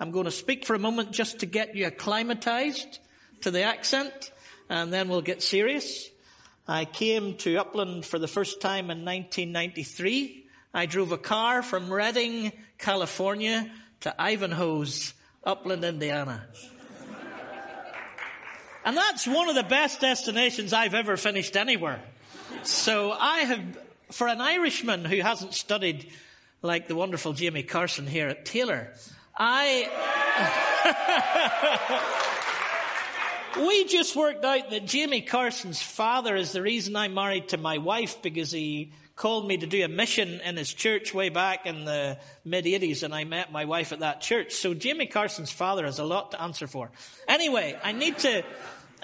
I'm 0.01 0.11
going 0.11 0.25
to 0.25 0.33
speak 0.33 0.65
for 0.65 0.75
a 0.75 0.81
moment 0.81 1.13
just 1.13 1.39
to 1.41 1.47
get 1.47 1.77
you 1.77 1.87
acclimatized 1.87 2.99
to 3.43 3.53
the 3.53 3.63
accent 3.63 4.33
and 4.69 4.93
then 4.93 5.09
we'll 5.09 5.23
get 5.23 5.41
serious. 5.41 6.11
I 6.67 6.87
came 6.87 7.37
to 7.37 7.57
Upland 7.57 8.05
for 8.05 8.19
the 8.19 8.27
first 8.27 8.61
time 8.61 8.87
in 8.91 9.05
1993. 9.05 10.45
I 10.75 10.87
drove 10.87 11.13
a 11.13 11.19
car 11.19 11.63
from 11.63 11.93
Redding, 11.93 12.51
California 12.79 13.71
to 14.01 14.13
Ivanhoe's, 14.21 15.15
Upland, 15.45 15.85
Indiana. 15.85 16.49
And 18.85 18.97
that's 18.97 19.29
one 19.29 19.49
of 19.49 19.55
the 19.55 19.63
best 19.63 20.01
destinations 20.01 20.73
I've 20.73 20.95
ever 20.95 21.17
finished 21.17 21.57
anywhere. 21.57 22.03
So 22.65 23.13
I 23.13 23.39
have, 23.41 23.79
for 24.13 24.29
an 24.29 24.41
Irishman 24.41 25.05
who 25.05 25.21
hasn't 25.21 25.55
studied 25.55 26.07
like 26.61 26.87
the 26.87 26.95
wonderful 26.95 27.33
Jamie 27.33 27.63
Carson 27.63 28.07
here 28.07 28.29
at 28.29 28.45
Taylor, 28.45 28.93
I, 29.37 29.89
we 33.67 33.85
just 33.87 34.15
worked 34.15 34.45
out 34.45 34.71
that 34.71 34.87
Jamie 34.87 35.23
Carson's 35.23 35.83
father 35.83 36.37
is 36.37 36.53
the 36.53 36.63
reason 36.63 36.95
I'm 36.95 37.15
married 37.15 37.49
to 37.49 37.57
my 37.57 37.79
wife 37.79 38.23
because 38.23 38.53
he 38.53 38.93
called 39.17 39.47
me 39.47 39.57
to 39.57 39.67
do 39.67 39.85
a 39.85 39.89
mission 39.89 40.41
in 40.41 40.57
his 40.57 40.73
church 40.73 41.13
way 41.15 41.29
back 41.29 41.67
in 41.67 41.85
the 41.85 42.19
mid 42.45 42.65
80s 42.65 43.03
and 43.03 43.15
I 43.15 43.25
met 43.25 43.53
my 43.53 43.65
wife 43.65 43.93
at 43.93 44.01
that 44.01 44.21
church. 44.21 44.53
So 44.53 44.75
Jamie 44.75 45.07
Carson's 45.07 45.51
father 45.51 45.85
has 45.85 45.99
a 45.99 46.05
lot 46.05 46.33
to 46.33 46.43
answer 46.43 46.67
for. 46.67 46.91
Anyway, 47.29 47.79
I 47.83 47.93
need 47.93 48.19
to, 48.19 48.43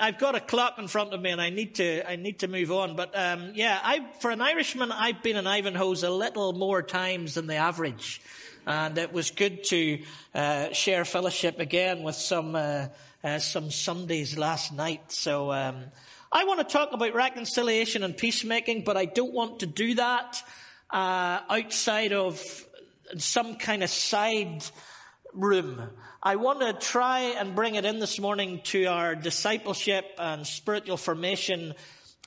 I've 0.00 0.18
got 0.18 0.34
a 0.34 0.40
clock 0.40 0.78
in 0.78 0.88
front 0.88 1.12
of 1.12 1.20
me 1.20 1.30
and 1.30 1.40
I 1.40 1.50
need 1.50 1.76
to, 1.76 2.08
I 2.08 2.16
need 2.16 2.40
to 2.40 2.48
move 2.48 2.70
on. 2.70 2.96
But, 2.96 3.18
um, 3.18 3.52
yeah, 3.54 3.78
I, 3.82 4.06
for 4.20 4.30
an 4.30 4.40
Irishman, 4.40 4.92
I've 4.92 5.22
been 5.22 5.36
in 5.36 5.46
Ivanhoe's 5.46 6.02
a 6.02 6.10
little 6.10 6.52
more 6.52 6.82
times 6.82 7.34
than 7.34 7.46
the 7.46 7.56
average. 7.56 8.20
And 8.66 8.98
it 8.98 9.12
was 9.12 9.30
good 9.30 9.64
to, 9.64 10.02
uh, 10.34 10.72
share 10.72 11.04
fellowship 11.04 11.58
again 11.58 12.02
with 12.02 12.16
some, 12.16 12.54
uh, 12.54 12.88
uh, 13.24 13.38
some 13.38 13.70
Sundays 13.70 14.38
last 14.38 14.72
night. 14.72 15.10
So 15.10 15.50
um, 15.52 15.84
I 16.30 16.44
want 16.44 16.60
to 16.60 16.64
talk 16.64 16.92
about 16.92 17.14
reconciliation 17.14 18.02
and 18.04 18.16
peacemaking, 18.16 18.84
but 18.84 18.96
I 18.96 19.06
don't 19.06 19.32
want 19.32 19.60
to 19.60 19.66
do 19.66 19.94
that 19.94 20.42
uh, 20.90 21.40
outside 21.48 22.12
of 22.12 22.40
some 23.16 23.56
kind 23.56 23.82
of 23.82 23.90
side 23.90 24.64
room. 25.38 25.80
I 26.20 26.36
want 26.36 26.60
to 26.60 26.72
try 26.72 27.20
and 27.38 27.54
bring 27.54 27.76
it 27.76 27.84
in 27.84 28.00
this 28.00 28.18
morning 28.18 28.60
to 28.64 28.86
our 28.86 29.14
discipleship 29.14 30.04
and 30.18 30.44
spiritual 30.46 30.96
formation. 30.96 31.74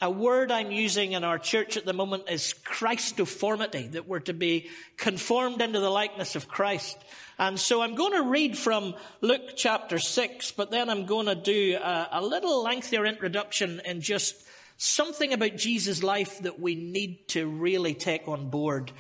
A 0.02 0.10
word 0.10 0.52
I'm 0.52 0.72
using 0.72 1.12
in 1.12 1.24
our 1.24 1.38
church 1.38 1.76
at 1.76 1.86
the 1.86 1.94
moment 1.94 2.30
is 2.30 2.56
Christoformity, 2.64 3.92
that 3.92 4.08
we're 4.08 4.22
to 4.22 4.34
be 4.34 4.70
conformed 4.98 5.62
into 5.62 5.80
the 5.80 5.90
likeness 5.90 6.36
of 6.36 6.48
Christ. 6.48 6.98
And 7.38 7.60
so 7.60 7.82
I'm 7.82 7.96
going 7.96 8.14
to 8.14 8.24
read 8.24 8.58
from 8.58 8.96
Luke 9.20 9.56
chapter 9.58 10.00
6, 10.00 10.54
but 10.54 10.72
then 10.72 10.90
I'm 10.90 11.06
going 11.06 11.26
to 11.26 11.36
do 11.36 11.78
a, 11.78 12.08
a 12.14 12.22
little 12.22 12.64
lengthier 12.64 13.06
introduction 13.06 13.82
and 13.86 14.02
just 14.02 14.36
something 14.78 15.34
about 15.34 15.58
Jesus' 15.58 16.02
life 16.02 16.40
that 16.40 16.60
we 16.60 16.76
need 16.76 17.28
to 17.30 17.46
really 17.46 17.94
take 17.94 18.28
on 18.28 18.50
board 18.50 18.92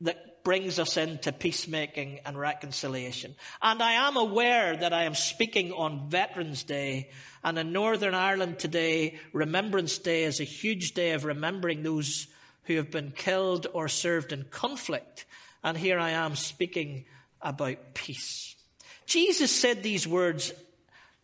that 0.00 0.27
brings 0.48 0.78
us 0.78 0.96
into 0.96 1.30
peacemaking 1.30 2.20
and 2.24 2.34
reconciliation. 2.34 3.34
And 3.60 3.82
I 3.82 4.08
am 4.08 4.16
aware 4.16 4.74
that 4.74 4.94
I 4.94 5.02
am 5.02 5.14
speaking 5.14 5.72
on 5.72 6.08
Veterans 6.08 6.62
Day, 6.62 7.10
and 7.44 7.58
in 7.58 7.70
Northern 7.70 8.14
Ireland 8.14 8.58
today, 8.58 9.18
Remembrance 9.34 9.98
Day 9.98 10.24
is 10.24 10.40
a 10.40 10.44
huge 10.44 10.94
day 10.94 11.10
of 11.10 11.26
remembering 11.26 11.82
those 11.82 12.28
who 12.62 12.76
have 12.76 12.90
been 12.90 13.10
killed 13.10 13.66
or 13.74 13.88
served 13.88 14.32
in 14.32 14.44
conflict. 14.44 15.26
And 15.62 15.76
here 15.76 15.98
I 15.98 16.12
am 16.12 16.34
speaking 16.34 17.04
about 17.42 17.92
peace. 17.92 18.56
Jesus 19.04 19.52
said 19.54 19.82
these 19.82 20.08
words 20.08 20.54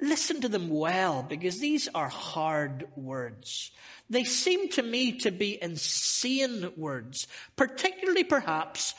Listen 0.03 0.43
to 0.43 0.49
them 0.51 0.69
well 0.69 1.23
because 1.27 1.61
these 1.61 1.89
are 1.95 2.11
hard 2.11 2.89
words. 2.95 3.71
They 4.11 4.25
seem 4.25 4.69
to 4.71 4.83
me 4.83 5.19
to 5.21 5.31
be 5.31 5.57
insane 5.63 6.73
words, 6.77 7.27
particularly 7.57 8.25
perhaps 8.25 8.93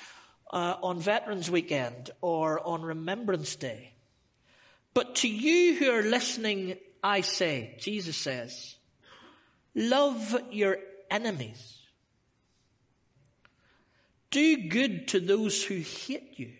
uh, 0.51 0.75
on 0.81 0.99
Veterans 0.99 1.49
Weekend 1.49 2.12
or 2.21 2.65
on 2.65 2.81
Remembrance 2.81 3.55
Day. 3.55 3.93
But 4.93 5.15
to 5.15 5.27
you 5.27 5.75
who 5.75 5.91
are 5.91 6.03
listening, 6.03 6.77
I 7.03 7.21
say, 7.21 7.75
Jesus 7.79 8.15
says, 8.15 8.75
love 9.73 10.36
your 10.51 10.77
enemies. 11.12 11.79
Do 14.31 14.67
good 14.69 15.10
to 15.10 15.19
those 15.19 15.63
who 15.63 15.75
hate 15.75 16.38
you. 16.38 16.51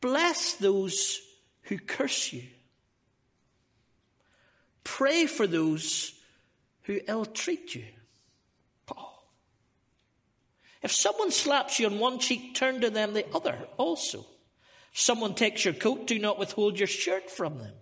Bless 0.00 0.54
those 0.54 1.20
who 1.62 1.78
curse 1.78 2.32
you. 2.32 2.44
Pray 4.84 5.26
for 5.26 5.46
those 5.46 6.12
who 6.82 7.00
ill 7.06 7.26
treat 7.26 7.74
you. 7.74 7.84
If 10.82 10.92
someone 10.92 11.30
slaps 11.30 11.80
you 11.80 11.86
on 11.86 11.98
one 11.98 12.18
cheek, 12.18 12.54
turn 12.54 12.80
to 12.82 12.90
them 12.90 13.12
the 13.12 13.26
other 13.34 13.58
also. 13.76 14.20
If 14.92 15.00
someone 15.00 15.34
takes 15.34 15.64
your 15.64 15.74
coat, 15.74 16.06
do 16.06 16.18
not 16.18 16.38
withhold 16.38 16.78
your 16.78 16.86
shirt 16.86 17.30
from 17.30 17.58
them. 17.58 17.74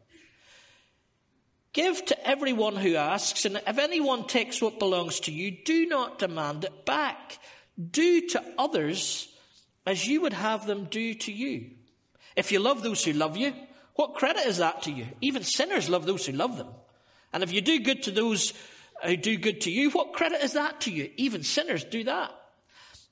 Give 1.72 2.02
to 2.06 2.26
everyone 2.26 2.76
who 2.76 2.94
asks, 2.94 3.44
and 3.44 3.60
if 3.66 3.78
anyone 3.78 4.26
takes 4.26 4.62
what 4.62 4.78
belongs 4.78 5.20
to 5.20 5.32
you, 5.32 5.50
do 5.50 5.86
not 5.86 6.18
demand 6.18 6.64
it 6.64 6.86
back. 6.86 7.38
Do 7.90 8.26
to 8.28 8.42
others 8.56 9.28
as 9.84 10.08
you 10.08 10.22
would 10.22 10.32
have 10.32 10.66
them 10.66 10.86
do 10.86 11.12
to 11.12 11.32
you. 11.32 11.72
If 12.34 12.50
you 12.50 12.60
love 12.60 12.82
those 12.82 13.04
who 13.04 13.12
love 13.12 13.36
you, 13.36 13.52
what 13.94 14.14
credit 14.14 14.46
is 14.46 14.58
that 14.58 14.82
to 14.84 14.90
you? 14.90 15.06
Even 15.20 15.42
sinners 15.42 15.90
love 15.90 16.06
those 16.06 16.24
who 16.24 16.32
love 16.32 16.56
them. 16.56 16.68
And 17.32 17.42
if 17.42 17.52
you 17.52 17.60
do 17.60 17.78
good 17.80 18.04
to 18.04 18.10
those 18.10 18.54
who 19.04 19.16
do 19.16 19.36
good 19.36 19.62
to 19.62 19.70
you, 19.70 19.90
what 19.90 20.14
credit 20.14 20.42
is 20.42 20.54
that 20.54 20.82
to 20.82 20.90
you? 20.90 21.10
Even 21.16 21.42
sinners 21.42 21.84
do 21.84 22.04
that. 22.04 22.30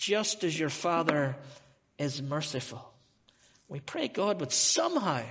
just 0.00 0.44
as 0.44 0.58
your 0.58 0.70
Father 0.70 1.36
is 1.98 2.22
merciful. 2.22 2.90
We 3.68 3.80
pray 3.80 4.08
God 4.08 4.40
would 4.40 4.50
somehow 4.50 5.22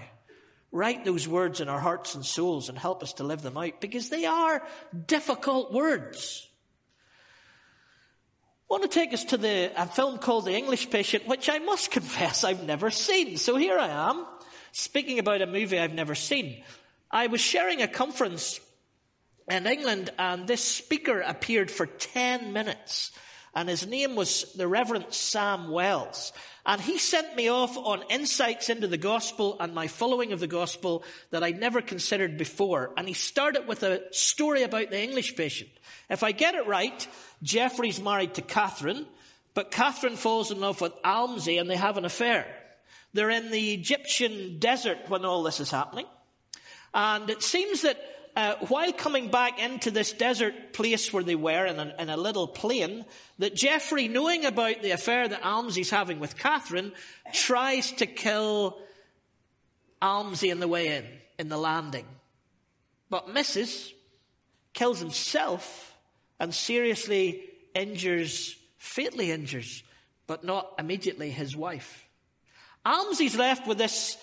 write 0.71 1.03
those 1.03 1.27
words 1.27 1.59
in 1.59 1.67
our 1.67 1.79
hearts 1.79 2.13
and 2.13 2.23
souls 2.23 2.69
and 2.69 2.77
help 2.77 3.01
us 3.01 3.13
to 3.13 3.23
live 3.23 3.41
them 3.41 3.57
out 3.57 3.81
because 3.81 4.09
they 4.09 4.25
are 4.25 4.61
difficult 5.07 5.73
words. 5.73 6.47
I 8.69 8.75
want 8.75 8.83
to 8.83 8.89
take 8.89 9.11
us 9.11 9.23
to 9.25 9.37
the, 9.37 9.71
a 9.75 9.87
film 9.87 10.19
called 10.19 10.45
The 10.45 10.53
English 10.53 10.91
Patient, 10.91 11.27
which 11.27 11.49
I 11.49 11.57
must 11.57 11.89
confess 11.99 12.43
I've 12.43 12.63
never 12.63 12.91
seen. 12.91 13.37
So 13.37 13.55
here 13.55 13.79
I 13.79 13.87
am, 13.87 14.23
speaking 14.71 15.17
about 15.17 15.41
a 15.41 15.47
movie 15.47 15.79
I've 15.79 15.95
never 15.95 16.13
seen. 16.13 16.63
I 17.09 17.25
was 17.25 17.41
sharing 17.41 17.81
a 17.81 17.87
conference 17.87 18.59
in 19.49 19.65
England 19.65 20.11
and 20.19 20.45
this 20.45 20.63
speaker 20.63 21.21
appeared 21.21 21.71
for 21.71 21.87
10 21.87 22.53
minutes 22.53 23.11
and 23.55 23.67
his 23.67 23.85
name 23.87 24.15
was 24.15 24.51
the 24.53 24.67
Reverend 24.67 25.13
Sam 25.13 25.69
Wells. 25.69 26.31
And 26.65 26.79
he 26.79 26.99
sent 26.99 27.35
me 27.35 27.49
off 27.49 27.77
on 27.77 28.03
insights 28.09 28.69
into 28.69 28.87
the 28.87 28.97
gospel 28.97 29.57
and 29.59 29.73
my 29.73 29.87
following 29.87 30.33
of 30.33 30.39
the 30.39 30.47
gospel 30.47 31.03
that 31.31 31.43
I'd 31.43 31.59
never 31.59 31.81
considered 31.81 32.37
before. 32.37 32.91
And 32.95 33.07
he 33.07 33.13
started 33.13 33.67
with 33.67 33.81
a 33.81 34.03
story 34.13 34.61
about 34.63 34.91
the 34.91 35.01
English 35.01 35.35
patient. 35.35 35.69
If 36.09 36.21
I 36.21 36.31
get 36.31 36.55
it 36.55 36.67
right, 36.67 37.07
Geoffrey's 37.41 37.99
married 37.99 38.35
to 38.35 38.41
Catherine, 38.41 39.07
but 39.55 39.71
Catherine 39.71 40.15
falls 40.15 40.51
in 40.51 40.59
love 40.59 40.79
with 40.79 40.93
Almásy 41.03 41.59
and 41.59 41.69
they 41.69 41.75
have 41.75 41.97
an 41.97 42.05
affair. 42.05 42.45
They're 43.13 43.31
in 43.31 43.49
the 43.49 43.73
Egyptian 43.73 44.59
desert 44.59 44.99
when 45.07 45.25
all 45.25 45.41
this 45.41 45.59
is 45.59 45.71
happening. 45.71 46.05
And 46.93 47.29
it 47.29 47.41
seems 47.41 47.81
that 47.81 47.97
uh, 48.35 48.55
while 48.67 48.91
coming 48.93 49.29
back 49.29 49.59
into 49.59 49.91
this 49.91 50.13
desert 50.13 50.73
place 50.73 51.11
where 51.11 51.23
they 51.23 51.35
were 51.35 51.65
in 51.65 51.79
a, 51.79 51.95
in 51.99 52.09
a, 52.09 52.17
little 52.17 52.47
plane, 52.47 53.05
that 53.39 53.55
Geoffrey, 53.55 54.07
knowing 54.07 54.45
about 54.45 54.81
the 54.81 54.91
affair 54.91 55.27
that 55.27 55.41
Almásy's 55.41 55.89
having 55.89 56.19
with 56.19 56.37
Catherine, 56.37 56.91
tries 57.33 57.91
to 57.93 58.05
kill 58.05 58.77
Almásy 60.01 60.51
in 60.51 60.59
the 60.59 60.67
way 60.67 60.95
in, 60.97 61.05
in 61.37 61.49
the 61.49 61.57
landing. 61.57 62.05
But 63.09 63.33
misses, 63.33 63.93
kills 64.73 64.99
himself, 64.99 65.95
and 66.39 66.53
seriously 66.53 67.43
injures, 67.73 68.55
fatally 68.77 69.31
injures, 69.31 69.83
but 70.27 70.43
not 70.43 70.73
immediately 70.77 71.31
his 71.31 71.55
wife. 71.55 72.07
Almásy's 72.85 73.35
left 73.35 73.67
with 73.67 73.77
this 73.77 74.17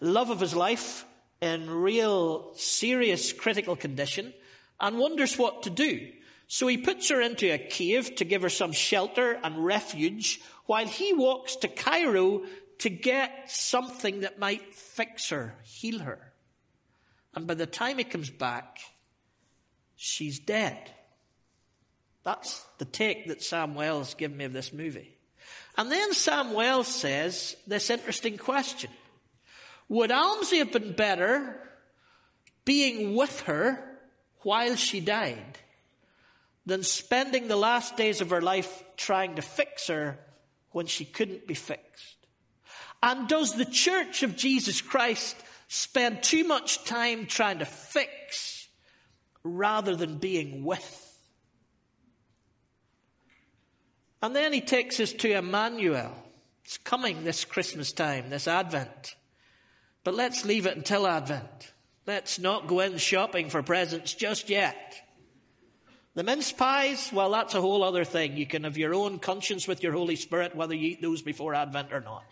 love 0.00 0.30
of 0.30 0.40
his 0.40 0.54
life, 0.54 1.04
in 1.40 1.70
real 1.70 2.52
serious 2.54 3.32
critical 3.32 3.76
condition 3.76 4.32
and 4.78 4.98
wonders 4.98 5.38
what 5.38 5.62
to 5.64 5.70
do. 5.70 6.10
So 6.46 6.66
he 6.66 6.78
puts 6.78 7.08
her 7.10 7.20
into 7.20 7.52
a 7.52 7.58
cave 7.58 8.16
to 8.16 8.24
give 8.24 8.42
her 8.42 8.48
some 8.48 8.72
shelter 8.72 9.38
and 9.42 9.64
refuge 9.64 10.40
while 10.66 10.86
he 10.86 11.12
walks 11.12 11.56
to 11.56 11.68
Cairo 11.68 12.42
to 12.78 12.90
get 12.90 13.50
something 13.50 14.20
that 14.20 14.38
might 14.38 14.74
fix 14.74 15.28
her, 15.30 15.54
heal 15.64 16.00
her. 16.00 16.32
And 17.34 17.46
by 17.46 17.54
the 17.54 17.66
time 17.66 17.98
he 17.98 18.04
comes 18.04 18.30
back, 18.30 18.78
she's 19.96 20.38
dead. 20.38 20.90
That's 22.24 22.64
the 22.78 22.84
take 22.84 23.28
that 23.28 23.42
Sam 23.42 23.74
Wells 23.74 24.14
gave 24.14 24.32
me 24.32 24.44
of 24.44 24.52
this 24.52 24.72
movie. 24.72 25.16
And 25.76 25.90
then 25.90 26.12
Sam 26.12 26.52
Wells 26.52 26.88
says 26.88 27.56
this 27.66 27.90
interesting 27.90 28.36
question. 28.36 28.90
Would 29.90 30.10
Almásy 30.10 30.58
have 30.58 30.70
been 30.70 30.92
better 30.92 31.60
being 32.64 33.16
with 33.16 33.40
her 33.40 33.98
while 34.42 34.76
she 34.76 35.00
died 35.00 35.58
than 36.64 36.84
spending 36.84 37.48
the 37.48 37.56
last 37.56 37.96
days 37.96 38.20
of 38.20 38.30
her 38.30 38.40
life 38.40 38.84
trying 38.96 39.34
to 39.34 39.42
fix 39.42 39.88
her 39.88 40.16
when 40.70 40.86
she 40.86 41.04
couldn't 41.04 41.48
be 41.48 41.54
fixed? 41.54 42.16
And 43.02 43.26
does 43.26 43.54
the 43.54 43.64
Church 43.64 44.22
of 44.22 44.36
Jesus 44.36 44.80
Christ 44.80 45.36
spend 45.66 46.22
too 46.22 46.44
much 46.44 46.84
time 46.84 47.26
trying 47.26 47.58
to 47.58 47.64
fix 47.64 48.68
rather 49.42 49.96
than 49.96 50.18
being 50.18 50.64
with? 50.64 51.18
And 54.22 54.36
then 54.36 54.52
he 54.52 54.60
takes 54.60 55.00
us 55.00 55.12
to 55.14 55.32
Emmanuel. 55.32 56.14
It's 56.64 56.78
coming 56.78 57.24
this 57.24 57.44
Christmas 57.44 57.90
time, 57.90 58.30
this 58.30 58.46
Advent. 58.46 59.16
But 60.04 60.14
let's 60.14 60.44
leave 60.44 60.66
it 60.66 60.76
until 60.76 61.06
Advent. 61.06 61.72
Let's 62.06 62.38
not 62.38 62.66
go 62.66 62.80
in 62.80 62.96
shopping 62.98 63.50
for 63.50 63.62
presents 63.62 64.14
just 64.14 64.48
yet. 64.48 64.94
The 66.14 66.24
mince 66.24 66.50
pies, 66.50 67.10
well, 67.12 67.30
that's 67.30 67.54
a 67.54 67.60
whole 67.60 67.84
other 67.84 68.04
thing. 68.04 68.36
You 68.36 68.46
can 68.46 68.64
have 68.64 68.76
your 68.76 68.94
own 68.94 69.20
conscience 69.20 69.68
with 69.68 69.82
your 69.82 69.92
Holy 69.92 70.16
Spirit 70.16 70.56
whether 70.56 70.74
you 70.74 70.90
eat 70.90 71.02
those 71.02 71.22
before 71.22 71.54
Advent 71.54 71.92
or 71.92 72.00
not. 72.00 72.24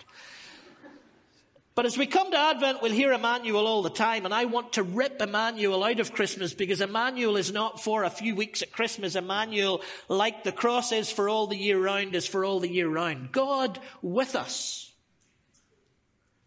But 1.78 1.86
as 1.86 1.96
we 1.96 2.06
come 2.06 2.32
to 2.32 2.36
Advent, 2.36 2.82
we'll 2.82 2.90
hear 2.90 3.12
Emmanuel 3.12 3.68
all 3.68 3.82
the 3.82 3.88
time, 3.88 4.24
and 4.24 4.34
I 4.34 4.46
want 4.46 4.72
to 4.72 4.82
rip 4.82 5.22
Emmanuel 5.22 5.84
out 5.84 6.00
of 6.00 6.12
Christmas 6.12 6.52
because 6.52 6.80
Emmanuel 6.80 7.36
is 7.36 7.52
not 7.52 7.80
for 7.80 8.02
a 8.02 8.10
few 8.10 8.34
weeks 8.34 8.62
at 8.62 8.72
Christmas. 8.72 9.14
Emmanuel, 9.14 9.82
like 10.08 10.42
the 10.42 10.50
cross 10.50 10.90
is 10.90 11.12
for 11.12 11.28
all 11.28 11.46
the 11.46 11.56
year 11.56 11.80
round, 11.80 12.16
is 12.16 12.26
for 12.26 12.44
all 12.44 12.58
the 12.58 12.68
year 12.68 12.88
round. 12.88 13.30
God 13.30 13.78
with 14.02 14.34
us. 14.34 14.87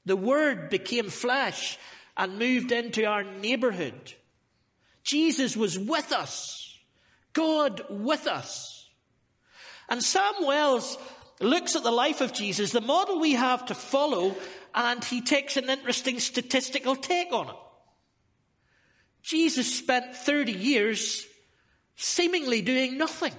The 0.05 0.15
Word 0.15 0.69
became 0.69 1.09
flesh 1.09 1.77
and 2.17 2.39
moved 2.39 2.71
into 2.71 3.05
our 3.05 3.23
neighborhood. 3.23 4.13
Jesus 5.03 5.55
was 5.55 5.77
with 5.77 6.11
us. 6.11 6.77
God 7.33 7.81
with 7.89 8.27
us. 8.27 8.89
And 9.89 10.03
Sam 10.03 10.33
Wells 10.41 10.97
looks 11.39 11.75
at 11.75 11.83
the 11.83 11.91
life 11.91 12.21
of 12.21 12.33
Jesus, 12.33 12.71
the 12.71 12.81
model 12.81 13.19
we 13.19 13.33
have 13.33 13.65
to 13.67 13.75
follow, 13.75 14.35
and 14.73 15.03
he 15.03 15.21
takes 15.21 15.57
an 15.57 15.69
interesting 15.69 16.19
statistical 16.19 16.95
take 16.95 17.31
on 17.31 17.49
it. 17.49 17.55
Jesus 19.23 19.73
spent 19.73 20.15
30 20.15 20.53
years 20.53 21.25
seemingly 21.95 22.61
doing 22.61 22.97
nothing. 22.97 23.33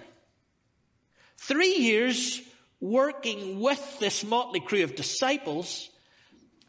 Three 1.38 1.76
years 1.76 2.40
working 2.80 3.60
with 3.60 3.98
this 3.98 4.24
motley 4.24 4.60
crew 4.60 4.84
of 4.84 4.94
disciples 4.94 5.90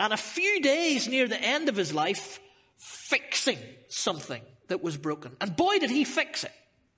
and 0.03 0.11
a 0.11 0.17
few 0.17 0.59
days 0.59 1.07
near 1.07 1.29
the 1.29 1.41
end 1.41 1.69
of 1.69 1.77
his 1.77 1.93
life, 1.93 2.41
fixing 2.75 3.57
something 3.87 4.41
that 4.67 4.83
was 4.83 4.97
broken. 4.97 5.31
And 5.39 5.55
boy, 5.55 5.79
did 5.79 5.89
he 5.89 6.03
fix 6.03 6.43
it. 6.43 6.51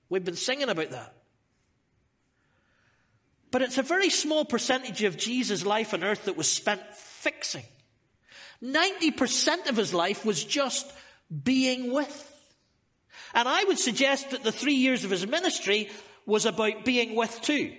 We've 0.08 0.24
been 0.24 0.34
singing 0.34 0.68
about 0.68 0.90
that. 0.90 1.14
But 3.52 3.62
it's 3.62 3.78
a 3.78 3.84
very 3.84 4.10
small 4.10 4.44
percentage 4.44 5.04
of 5.04 5.16
Jesus' 5.16 5.64
life 5.64 5.94
on 5.94 6.02
earth 6.02 6.24
that 6.24 6.36
was 6.36 6.50
spent 6.50 6.82
fixing. 6.94 7.62
90% 8.60 9.68
of 9.68 9.76
his 9.76 9.94
life 9.94 10.24
was 10.24 10.42
just 10.42 10.92
being 11.44 11.92
with. 11.92 12.32
And 13.34 13.48
I 13.48 13.62
would 13.62 13.78
suggest 13.78 14.30
that 14.30 14.42
the 14.42 14.50
three 14.50 14.74
years 14.74 15.04
of 15.04 15.12
his 15.12 15.28
ministry 15.28 15.90
was 16.26 16.44
about 16.44 16.84
being 16.84 17.14
with 17.14 17.40
too. 17.40 17.72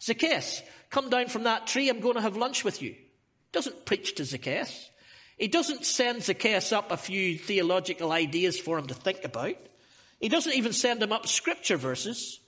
Zacchaeus, 0.00 0.62
come 0.90 1.10
down 1.10 1.26
from 1.26 1.42
that 1.42 1.66
tree, 1.66 1.88
I'm 1.88 1.98
going 1.98 2.14
to 2.14 2.22
have 2.22 2.36
lunch 2.36 2.62
with 2.62 2.80
you. 2.80 2.94
Doesn't 3.52 3.84
preach 3.84 4.14
to 4.16 4.24
Zacchaeus. 4.24 4.90
He 5.36 5.48
doesn't 5.48 5.86
send 5.86 6.22
Zacchaeus 6.22 6.70
up 6.70 6.92
a 6.92 6.96
few 6.96 7.38
theological 7.38 8.12
ideas 8.12 8.60
for 8.60 8.78
him 8.78 8.86
to 8.88 8.94
think 8.94 9.24
about. 9.24 9.56
He 10.20 10.28
doesn't 10.28 10.54
even 10.54 10.72
send 10.72 11.02
him 11.02 11.12
up 11.12 11.26
scripture 11.26 11.78
verses. 11.78 12.40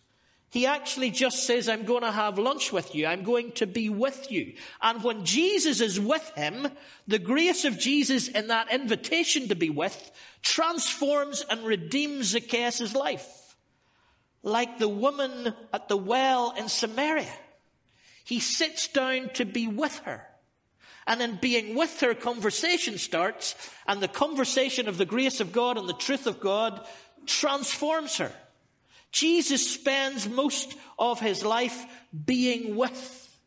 He 0.50 0.66
actually 0.66 1.10
just 1.10 1.46
says, 1.46 1.66
I'm 1.66 1.86
going 1.86 2.02
to 2.02 2.12
have 2.12 2.38
lunch 2.38 2.70
with 2.70 2.94
you. 2.94 3.06
I'm 3.06 3.22
going 3.22 3.52
to 3.52 3.66
be 3.66 3.88
with 3.88 4.30
you. 4.30 4.52
And 4.82 5.02
when 5.02 5.24
Jesus 5.24 5.80
is 5.80 5.98
with 5.98 6.30
him, 6.36 6.68
the 7.08 7.18
grace 7.18 7.64
of 7.64 7.78
Jesus 7.78 8.28
in 8.28 8.48
that 8.48 8.70
invitation 8.70 9.48
to 9.48 9.54
be 9.54 9.70
with 9.70 10.12
transforms 10.42 11.42
and 11.48 11.64
redeems 11.64 12.26
Zacchaeus' 12.26 12.94
life. 12.94 13.56
Like 14.42 14.78
the 14.78 14.88
woman 14.88 15.54
at 15.72 15.88
the 15.88 15.96
well 15.96 16.52
in 16.58 16.68
Samaria. 16.68 17.32
He 18.24 18.38
sits 18.38 18.88
down 18.88 19.30
to 19.34 19.46
be 19.46 19.66
with 19.66 19.96
her. 20.00 20.26
And 21.06 21.20
in 21.20 21.36
being 21.36 21.74
with 21.74 22.00
her, 22.00 22.14
conversation 22.14 22.98
starts, 22.98 23.54
and 23.86 24.00
the 24.00 24.08
conversation 24.08 24.88
of 24.88 24.98
the 24.98 25.04
grace 25.04 25.40
of 25.40 25.52
God 25.52 25.76
and 25.76 25.88
the 25.88 25.94
truth 25.94 26.26
of 26.26 26.40
God 26.40 26.86
transforms 27.26 28.18
her. 28.18 28.32
Jesus 29.10 29.68
spends 29.68 30.28
most 30.28 30.74
of 30.98 31.20
his 31.20 31.44
life 31.44 31.84
being 32.24 32.76
with, 32.76 33.38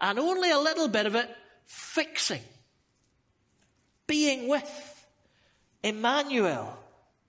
and 0.00 0.18
only 0.18 0.50
a 0.50 0.58
little 0.58 0.88
bit 0.88 1.06
of 1.06 1.14
it 1.14 1.30
fixing. 1.66 2.42
Being 4.06 4.48
with. 4.48 5.06
Emmanuel, 5.82 6.78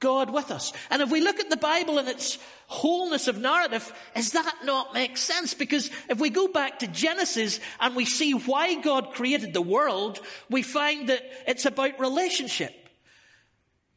God 0.06 0.30
with 0.30 0.52
us. 0.52 0.72
And 0.92 1.02
if 1.02 1.10
we 1.10 1.20
look 1.20 1.40
at 1.40 1.50
the 1.50 1.58
Bible 1.58 1.98
and 1.98 2.08
its 2.08 2.38
wholeness 2.68 3.28
of 3.28 3.40
narrative, 3.40 3.92
does 4.14 4.34
that 4.34 4.54
not 4.64 4.94
make 4.94 5.18
sense? 5.18 5.56
Because 5.56 5.90
if 6.08 6.20
we 6.20 6.30
go 6.30 6.48
back 6.48 6.78
to 6.80 6.88
Genesis 6.88 7.60
and 7.80 7.96
we 7.96 8.06
see 8.06 8.34
why 8.34 8.76
God 8.76 9.14
created 9.14 9.52
the 9.52 9.64
world, 9.64 10.20
we 10.48 10.62
find 10.62 11.10
that 11.10 11.24
it's 11.48 11.66
about 11.66 12.00
relationship. 12.00 12.72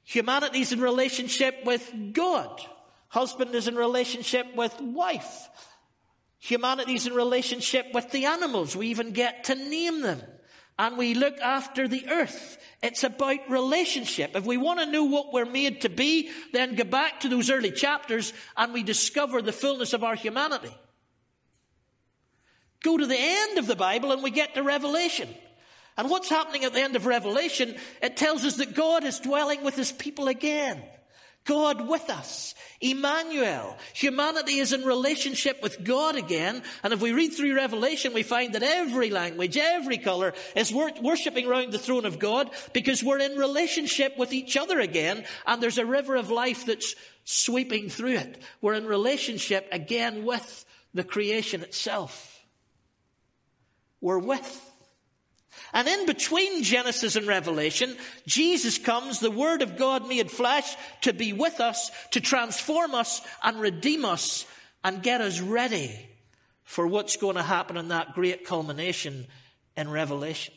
Humanity's 0.05 0.73
in 0.73 0.81
relationship 0.81 1.57
with 1.67 1.93
God. 2.15 2.59
Husband 3.09 3.55
is 3.55 3.69
in 3.69 3.77
relationship 3.77 4.47
with 4.57 4.81
wife. 4.81 5.51
Humanity's 6.39 7.07
in 7.07 7.13
relationship 7.13 7.85
with 7.93 8.11
the 8.13 8.25
animals. 8.25 8.75
We 8.75 8.87
even 8.87 9.13
get 9.13 9.45
to 9.45 9.55
name 9.55 10.01
them. 10.01 10.23
And 10.79 10.97
we 10.97 11.15
look 11.15 11.39
after 11.41 11.89
the 11.89 12.09
earth. 12.09 12.59
It's 12.83 13.03
about 13.03 13.51
relationship. 13.51 14.37
If 14.37 14.45
we 14.45 14.57
want 14.57 14.79
to 14.79 14.87
know 14.87 15.05
what 15.05 15.33
we're 15.33 15.45
made 15.45 15.81
to 15.81 15.89
be, 15.89 16.31
then 16.53 16.77
go 16.77 16.85
back 16.85 17.21
to 17.21 17.29
those 17.29 17.51
early 17.51 17.73
chapters 17.73 18.33
and 18.57 18.73
we 18.73 18.85
discover 18.85 19.43
the 19.43 19.53
fullness 19.53 19.93
of 19.93 20.05
our 20.05 20.15
humanity. 20.15 20.75
Go 22.85 22.97
to 22.97 23.07
the 23.07 23.19
end 23.19 23.59
of 23.59 23.67
the 23.67 23.75
Bible 23.75 24.13
and 24.13 24.23
we 24.23 24.31
get 24.31 24.55
to 24.55 24.63
Revelation. 24.63 25.29
And 25.97 26.09
what's 26.09 26.29
happening 26.29 26.63
at 26.63 26.73
the 26.73 26.81
end 26.81 26.95
of 26.95 27.07
Revelation? 27.07 27.75
It 28.01 28.17
tells 28.17 28.45
us 28.45 28.57
that 28.59 28.77
God 28.77 29.03
is 29.03 29.19
dwelling 29.19 29.65
with 29.65 29.75
his 29.75 29.91
people 29.91 30.29
again. 30.29 30.81
God 31.49 31.89
with 31.89 32.11
us. 32.11 32.55
Emmanuel. 32.81 33.77
Humanity 33.95 34.59
is 34.59 34.75
in 34.75 34.85
relationship 34.85 35.63
with 35.63 35.83
God 35.83 36.15
again. 36.15 36.63
And 36.85 36.93
if 36.93 37.01
we 37.01 37.13
read 37.13 37.31
through 37.31 37.57
Revelation, 37.57 38.13
we 38.13 38.23
find 38.23 38.55
that 38.55 38.63
every 38.63 39.09
language, 39.09 39.57
every 39.57 39.97
color 39.97 40.35
is 40.55 40.71
wor- 40.71 40.93
worshipping 41.01 41.47
around 41.47 41.73
the 41.73 41.79
throne 41.79 42.05
of 42.05 42.19
God 42.19 42.51
because 42.75 43.03
we're 43.03 43.19
in 43.19 43.39
relationship 43.39 44.19
with 44.19 44.35
each 44.35 44.59
other 44.59 44.79
again. 44.79 45.25
And 45.47 45.63
there's 45.63 45.79
a 45.79 45.87
river 45.87 46.17
of 46.17 46.31
life 46.31 46.67
that's 46.67 46.95
sweeping 47.25 47.89
through 47.89 48.17
it. 48.17 48.43
We're 48.61 48.75
in 48.75 48.87
relationship 48.87 49.67
again 49.73 50.27
with 50.27 50.67
the 50.93 51.03
creation 51.03 51.63
itself. 51.63 52.45
We're 54.03 54.19
with 54.19 54.68
and 55.73 55.87
in 55.89 56.07
between 56.07 56.63
Genesis 56.63 57.17
and 57.17 57.27
Revelation, 57.27 57.97
Jesus 58.27 58.79
comes, 58.79 59.21
the 59.21 59.31
Word 59.31 59.63
of 59.63 59.77
God 59.77 60.09
made 60.09 60.31
flesh, 60.31 60.77
to 61.03 61.13
be 61.13 61.33
with 61.33 61.61
us, 61.61 61.91
to 62.13 62.21
transform 62.21 62.95
us 62.95 63.21
and 63.43 63.61
redeem 63.61 64.05
us 64.05 64.47
and 64.85 65.03
get 65.03 65.21
us 65.21 65.41
ready 65.41 66.09
for 66.65 66.87
what's 66.87 67.17
going 67.17 67.37
to 67.37 67.43
happen 67.43 67.77
in 67.77 67.89
that 67.89 68.15
great 68.15 68.45
culmination 68.45 69.27
in 69.77 69.91
Revelation. 69.91 70.55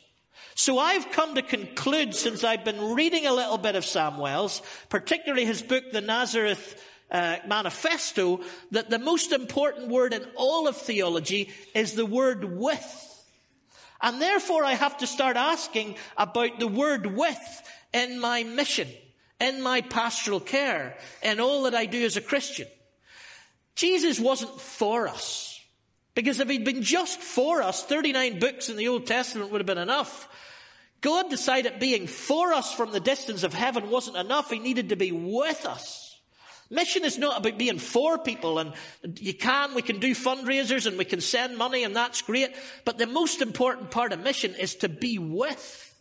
So 0.54 0.78
I've 0.78 1.10
come 1.10 1.36
to 1.36 1.42
conclude 1.42 2.14
since 2.14 2.44
I've 2.44 2.64
been 2.64 2.94
reading 2.94 3.26
a 3.26 3.32
little 3.32 3.58
bit 3.58 3.76
of 3.76 3.84
Sam 3.84 4.18
Wells, 4.18 4.60
particularly 4.88 5.46
his 5.46 5.62
book, 5.62 5.84
The 5.92 6.00
Nazareth 6.00 6.82
uh, 7.10 7.36
Manifesto, 7.46 8.40
that 8.70 8.90
the 8.90 8.98
most 8.98 9.32
important 9.32 9.88
word 9.88 10.12
in 10.12 10.24
all 10.36 10.68
of 10.68 10.76
theology 10.76 11.50
is 11.74 11.94
the 11.94 12.06
word 12.06 12.44
with. 12.58 13.11
And 14.02 14.20
therefore 14.20 14.64
I 14.64 14.72
have 14.72 14.98
to 14.98 15.06
start 15.06 15.36
asking 15.36 15.94
about 16.16 16.58
the 16.58 16.66
word 16.66 17.06
with 17.06 17.62
in 17.94 18.18
my 18.20 18.42
mission, 18.42 18.88
in 19.40 19.62
my 19.62 19.80
pastoral 19.80 20.40
care, 20.40 20.96
in 21.22 21.40
all 21.40 21.62
that 21.62 21.74
I 21.74 21.86
do 21.86 22.04
as 22.04 22.16
a 22.16 22.20
Christian. 22.20 22.66
Jesus 23.76 24.18
wasn't 24.18 24.60
for 24.60 25.08
us. 25.08 25.60
Because 26.14 26.40
if 26.40 26.48
he'd 26.48 26.64
been 26.64 26.82
just 26.82 27.20
for 27.20 27.62
us, 27.62 27.84
39 27.84 28.38
books 28.38 28.68
in 28.68 28.76
the 28.76 28.88
Old 28.88 29.06
Testament 29.06 29.50
would 29.50 29.60
have 29.60 29.66
been 29.66 29.78
enough. 29.78 30.28
God 31.00 31.30
decided 31.30 31.80
being 31.80 32.06
for 32.06 32.52
us 32.52 32.72
from 32.72 32.92
the 32.92 33.00
distance 33.00 33.44
of 33.44 33.54
heaven 33.54 33.88
wasn't 33.88 34.16
enough. 34.16 34.50
He 34.50 34.58
needed 34.58 34.90
to 34.90 34.96
be 34.96 35.10
with 35.10 35.64
us. 35.64 36.01
Mission 36.72 37.04
is 37.04 37.18
not 37.18 37.38
about 37.38 37.58
being 37.58 37.78
for 37.78 38.16
people 38.16 38.58
and 38.58 38.72
you 39.20 39.34
can, 39.34 39.74
we 39.74 39.82
can 39.82 40.00
do 40.00 40.14
fundraisers 40.14 40.86
and 40.86 40.96
we 40.96 41.04
can 41.04 41.20
send 41.20 41.58
money 41.58 41.84
and 41.84 41.94
that's 41.94 42.22
great. 42.22 42.56
But 42.86 42.96
the 42.96 43.06
most 43.06 43.42
important 43.42 43.90
part 43.90 44.14
of 44.14 44.20
mission 44.20 44.54
is 44.54 44.76
to 44.76 44.88
be 44.88 45.18
with, 45.18 45.94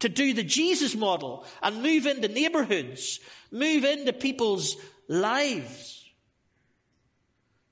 to 0.00 0.10
do 0.10 0.34
the 0.34 0.42
Jesus 0.42 0.94
model 0.94 1.46
and 1.62 1.82
move 1.82 2.04
into 2.06 2.28
neighborhoods, 2.28 3.20
move 3.50 3.84
into 3.84 4.12
people's 4.12 4.76
lives. 5.08 6.04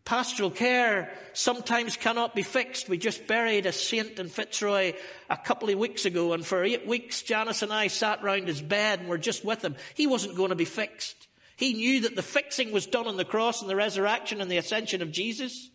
Pastoral 0.07 0.51
care 0.51 1.12
sometimes 1.35 1.99
cannot 1.99 2.35
be 2.35 2.42
fixed. 2.42 2.88
We 2.88 2.97
just 2.97 3.27
buried 3.27 3.66
a 3.66 3.73
saint 3.73 4.19
in 4.19 4.29
Fitzroy 4.31 4.95
a 5.29 5.37
couple 5.37 5.69
of 5.69 5.79
weeks 5.79 6.07
ago, 6.07 6.33
and 6.33 6.47
for 6.47 6.64
eight 6.64 6.87
weeks, 6.87 7.23
Janice 7.23 7.62
and 7.62 7.73
I 7.73 7.88
sat 7.88 8.23
round 8.23 8.47
his 8.47 8.62
bed 8.62 9.01
and 9.01 9.09
were 9.09 9.19
just 9.19 9.45
with 9.45 9.64
him. 9.64 9.75
He 9.95 10.07
wasn't 10.07 10.37
going 10.37 10.51
to 10.51 10.55
be 10.55 10.64
fixed. 10.64 11.27
He 11.57 11.73
knew 11.73 12.01
that 12.03 12.14
the 12.14 12.23
fixing 12.23 12.71
was 12.71 12.87
done 12.87 13.07
on 13.07 13.16
the 13.16 13.25
cross 13.25 13.61
and 13.61 13.71
the 13.71 13.77
resurrection 13.77 14.40
and 14.40 14.51
the 14.51 14.59
ascension 14.59 15.03
of 15.03 15.11
Jesus. 15.11 15.71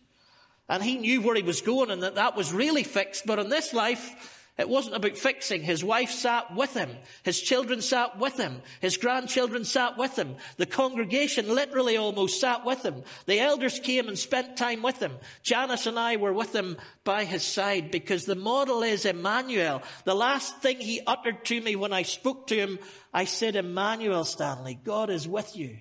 And 0.68 0.82
he 0.82 0.96
knew 0.96 1.20
where 1.20 1.34
he 1.34 1.42
was 1.42 1.60
going 1.60 1.90
and 1.90 2.02
that 2.02 2.14
that 2.14 2.36
was 2.36 2.52
really 2.52 2.84
fixed. 2.84 3.26
But 3.26 3.40
in 3.40 3.48
this 3.48 3.74
life, 3.74 4.41
it 4.58 4.68
wasn't 4.68 4.96
about 4.96 5.16
fixing. 5.16 5.62
His 5.62 5.82
wife 5.82 6.10
sat 6.10 6.54
with 6.54 6.74
him. 6.74 6.90
His 7.22 7.40
children 7.40 7.80
sat 7.80 8.18
with 8.18 8.36
him. 8.36 8.60
His 8.80 8.98
grandchildren 8.98 9.64
sat 9.64 9.96
with 9.96 10.16
him. 10.16 10.36
The 10.58 10.66
congregation 10.66 11.48
literally 11.48 11.96
almost 11.96 12.38
sat 12.38 12.64
with 12.64 12.82
him. 12.84 13.02
The 13.26 13.40
elders 13.40 13.80
came 13.80 14.08
and 14.08 14.18
spent 14.18 14.58
time 14.58 14.82
with 14.82 15.00
him. 15.00 15.12
Janice 15.42 15.86
and 15.86 15.98
I 15.98 16.16
were 16.16 16.34
with 16.34 16.54
him 16.54 16.76
by 17.02 17.24
his 17.24 17.42
side 17.42 17.90
because 17.90 18.26
the 18.26 18.34
model 18.34 18.82
is 18.82 19.06
Emmanuel. 19.06 19.82
The 20.04 20.14
last 20.14 20.58
thing 20.58 20.78
he 20.78 21.00
uttered 21.06 21.44
to 21.46 21.60
me 21.60 21.74
when 21.74 21.94
I 21.94 22.02
spoke 22.02 22.48
to 22.48 22.56
him 22.56 22.78
I 23.12 23.24
said, 23.26 23.56
Emmanuel 23.56 24.24
Stanley, 24.24 24.78
God 24.82 25.10
is 25.10 25.28
with 25.28 25.54
you. 25.56 25.78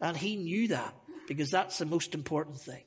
And 0.00 0.16
he 0.16 0.36
knew 0.36 0.68
that 0.68 0.94
because 1.26 1.50
that's 1.50 1.78
the 1.78 1.86
most 1.86 2.14
important 2.14 2.60
thing. 2.60 2.84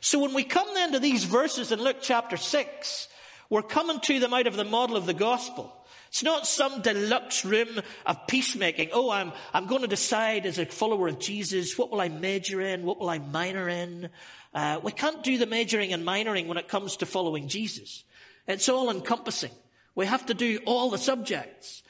So 0.00 0.18
when 0.18 0.34
we 0.34 0.44
come 0.44 0.72
then 0.74 0.92
to 0.92 0.98
these 0.98 1.24
verses 1.24 1.72
in 1.72 1.80
Luke 1.80 1.98
chapter 2.00 2.36
6, 2.36 3.08
we're 3.52 3.60
coming 3.60 4.00
to 4.00 4.18
them 4.18 4.32
out 4.32 4.46
of 4.46 4.56
the 4.56 4.64
model 4.64 4.96
of 4.96 5.04
the 5.04 5.12
gospel. 5.12 5.76
It's 6.08 6.22
not 6.22 6.46
some 6.46 6.80
deluxe 6.80 7.44
room 7.44 7.82
of 8.06 8.26
peacemaking. 8.26 8.88
Oh, 8.94 9.10
I'm, 9.10 9.30
I'm 9.52 9.66
going 9.66 9.82
to 9.82 9.88
decide 9.88 10.46
as 10.46 10.58
a 10.58 10.64
follower 10.64 11.06
of 11.08 11.18
Jesus, 11.18 11.76
what 11.76 11.90
will 11.90 12.00
I 12.00 12.08
major 12.08 12.62
in? 12.62 12.86
What 12.86 12.98
will 12.98 13.10
I 13.10 13.18
minor 13.18 13.68
in? 13.68 14.08
Uh, 14.54 14.80
we 14.82 14.90
can't 14.90 15.22
do 15.22 15.36
the 15.36 15.44
majoring 15.44 15.92
and 15.92 16.02
minoring 16.02 16.46
when 16.46 16.56
it 16.56 16.66
comes 16.66 16.96
to 16.96 17.04
following 17.04 17.46
Jesus. 17.46 18.04
It's 18.48 18.70
all 18.70 18.88
encompassing. 18.88 19.52
We 19.94 20.06
have 20.06 20.24
to 20.26 20.34
do 20.34 20.60
all 20.64 20.88
the 20.88 20.96
subjects. 20.96 21.82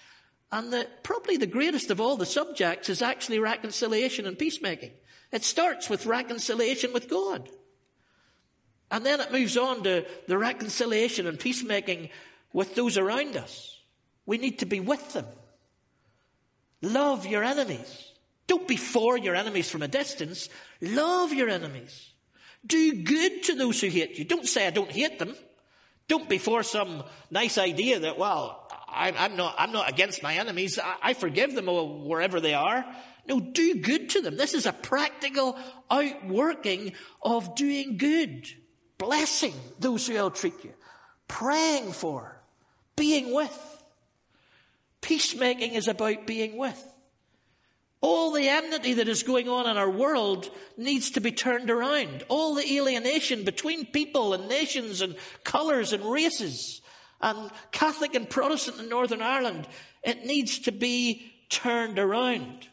And 0.50 0.72
the, 0.72 0.88
probably 1.04 1.36
the 1.36 1.46
greatest 1.46 1.92
of 1.92 2.00
all 2.00 2.16
the 2.16 2.26
subjects 2.26 2.88
is 2.88 3.02
actually 3.02 3.38
reconciliation 3.38 4.26
and 4.26 4.36
peacemaking. 4.36 4.94
It 5.30 5.44
starts 5.44 5.88
with 5.88 6.06
reconciliation 6.06 6.92
with 6.92 7.08
God. 7.08 7.48
And 8.92 9.06
then 9.06 9.20
it 9.20 9.32
moves 9.32 9.56
on 9.56 9.82
to 9.84 10.04
the 10.28 10.36
reconciliation 10.36 11.26
and 11.26 11.40
peacemaking 11.40 12.10
with 12.52 12.74
those 12.74 12.98
around 12.98 13.38
us. 13.38 13.80
We 14.26 14.36
need 14.36 14.58
to 14.58 14.66
be 14.66 14.80
with 14.80 15.14
them. 15.14 15.24
Love 16.82 17.26
your 17.26 17.42
enemies. 17.42 18.10
Don't 18.46 18.68
be 18.68 18.76
for 18.76 19.16
your 19.16 19.34
enemies 19.34 19.70
from 19.70 19.82
a 19.82 19.88
distance. 19.88 20.50
Love 20.82 21.32
your 21.32 21.48
enemies. 21.48 22.10
Do 22.66 23.02
good 23.02 23.44
to 23.44 23.54
those 23.54 23.80
who 23.80 23.86
hate 23.88 24.18
you. 24.18 24.26
Don't 24.26 24.46
say, 24.46 24.66
I 24.66 24.70
don't 24.70 24.90
hate 24.90 25.18
them. 25.18 25.34
Don't 26.06 26.28
be 26.28 26.36
for 26.36 26.62
some 26.62 27.02
nice 27.30 27.56
idea 27.56 28.00
that, 28.00 28.18
well, 28.18 28.68
I'm 28.88 29.36
not, 29.36 29.54
I'm 29.56 29.72
not 29.72 29.88
against 29.88 30.22
my 30.22 30.34
enemies. 30.34 30.78
I 31.02 31.14
forgive 31.14 31.54
them 31.54 31.66
wherever 32.04 32.40
they 32.40 32.52
are. 32.52 32.84
No, 33.26 33.40
do 33.40 33.76
good 33.76 34.10
to 34.10 34.20
them. 34.20 34.36
This 34.36 34.52
is 34.52 34.66
a 34.66 34.72
practical 34.72 35.56
outworking 35.90 36.92
of 37.22 37.54
doing 37.54 37.96
good. 37.96 38.48
Blessing 38.98 39.54
those 39.78 40.06
who 40.06 40.14
ill 40.14 40.30
treat 40.30 40.64
you. 40.64 40.72
Praying 41.28 41.92
for. 41.92 42.36
Being 42.96 43.34
with. 43.34 43.82
Peacemaking 45.00 45.74
is 45.74 45.88
about 45.88 46.26
being 46.26 46.56
with. 46.56 46.82
All 48.00 48.32
the 48.32 48.48
enmity 48.48 48.94
that 48.94 49.08
is 49.08 49.22
going 49.22 49.48
on 49.48 49.68
in 49.68 49.76
our 49.76 49.90
world 49.90 50.50
needs 50.76 51.12
to 51.12 51.20
be 51.20 51.30
turned 51.30 51.70
around. 51.70 52.24
All 52.28 52.54
the 52.54 52.76
alienation 52.76 53.44
between 53.44 53.86
people 53.86 54.34
and 54.34 54.48
nations 54.48 55.00
and 55.00 55.16
colours 55.44 55.92
and 55.92 56.04
races 56.04 56.82
and 57.20 57.50
Catholic 57.70 58.16
and 58.16 58.28
Protestant 58.28 58.80
in 58.80 58.88
Northern 58.88 59.22
Ireland, 59.22 59.68
it 60.02 60.26
needs 60.26 60.58
to 60.60 60.72
be 60.72 61.32
turned 61.48 61.98
around. 61.98 62.66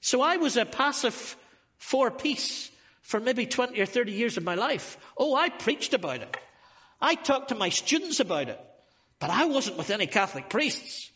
So 0.00 0.20
I 0.20 0.36
was 0.36 0.56
a 0.56 0.64
passive 0.64 1.36
for 1.78 2.10
peace 2.10 2.70
for 3.06 3.20
maybe 3.20 3.46
20 3.46 3.80
or 3.80 3.86
30 3.86 4.10
years 4.10 4.36
of 4.36 4.42
my 4.42 4.56
life. 4.56 4.98
Oh, 5.16 5.36
I 5.36 5.48
preached 5.48 5.94
about 5.94 6.22
it. 6.22 6.36
I 7.00 7.14
talked 7.14 7.50
to 7.50 7.54
my 7.54 7.68
students 7.68 8.18
about 8.18 8.48
it. 8.48 8.60
But 9.20 9.30
I 9.30 9.44
wasn't 9.44 9.78
with 9.78 9.90
any 9.90 10.08
Catholic 10.08 10.50
priests. 10.50 11.12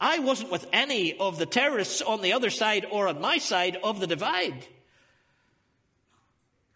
I 0.00 0.20
wasn't 0.20 0.50
with 0.50 0.66
any 0.72 1.18
of 1.18 1.38
the 1.38 1.44
terrorists 1.44 2.00
on 2.00 2.22
the 2.22 2.32
other 2.32 2.48
side 2.48 2.86
or 2.90 3.08
on 3.08 3.20
my 3.20 3.36
side 3.36 3.76
of 3.84 4.00
the 4.00 4.06
divide. 4.06 4.66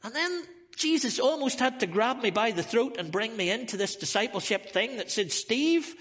And 0.05 0.15
then 0.15 0.43
Jesus 0.77 1.19
almost 1.19 1.59
had 1.61 1.81
to 1.81 1.87
grab 1.87 2.23
me 2.23 2.31
by 2.31 2.51
the 2.51 2.63
throat 2.63 2.97
and 2.99 3.11
bring 3.11 3.35
me 3.39 3.51
into 3.51 3.79
this 3.79 3.97
discipleship 3.97 4.71
thing 4.71 4.99
that 4.99 5.11
said, 5.11 5.33
Steve, 5.33 5.95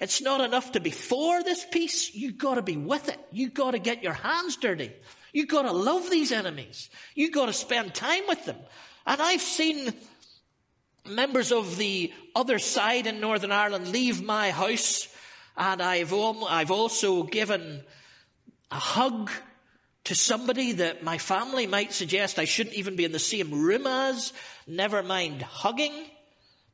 it's 0.00 0.20
not 0.20 0.40
enough 0.40 0.72
to 0.72 0.80
be 0.80 0.90
for 0.90 1.44
this 1.44 1.64
peace. 1.70 2.12
You've 2.12 2.38
got 2.38 2.56
to 2.56 2.62
be 2.62 2.76
with 2.76 3.08
it. 3.08 3.20
You've 3.30 3.54
got 3.54 3.70
to 3.70 3.78
get 3.78 4.02
your 4.02 4.14
hands 4.14 4.56
dirty. 4.56 4.90
You've 5.32 5.48
got 5.48 5.62
to 5.62 5.72
love 5.72 6.10
these 6.10 6.32
enemies. 6.32 6.90
You've 7.14 7.32
got 7.32 7.46
to 7.46 7.52
spend 7.52 7.94
time 7.94 8.22
with 8.28 8.44
them. 8.44 8.58
And 9.06 9.20
I've 9.20 9.40
seen 9.40 9.92
members 11.06 11.52
of 11.52 11.76
the 11.76 12.12
other 12.34 12.58
side 12.58 13.06
in 13.06 13.20
Northern 13.20 13.52
Ireland 13.52 13.88
leave 13.88 14.22
my 14.22 14.50
house 14.50 15.08
and 15.56 15.82
I've, 15.82 16.12
I've 16.14 16.70
also 16.70 17.22
given 17.22 17.82
a 18.70 18.76
hug 18.76 19.30
to 20.04 20.14
somebody 20.14 20.72
that 20.72 21.02
my 21.02 21.18
family 21.18 21.66
might 21.66 21.92
suggest 21.92 22.38
I 22.38 22.46
shouldn't 22.46 22.76
even 22.76 22.96
be 22.96 23.04
in 23.04 23.12
the 23.12 23.18
same 23.18 23.50
room 23.50 23.86
as, 23.86 24.32
never 24.66 25.02
mind 25.02 25.42
hugging. 25.42 25.92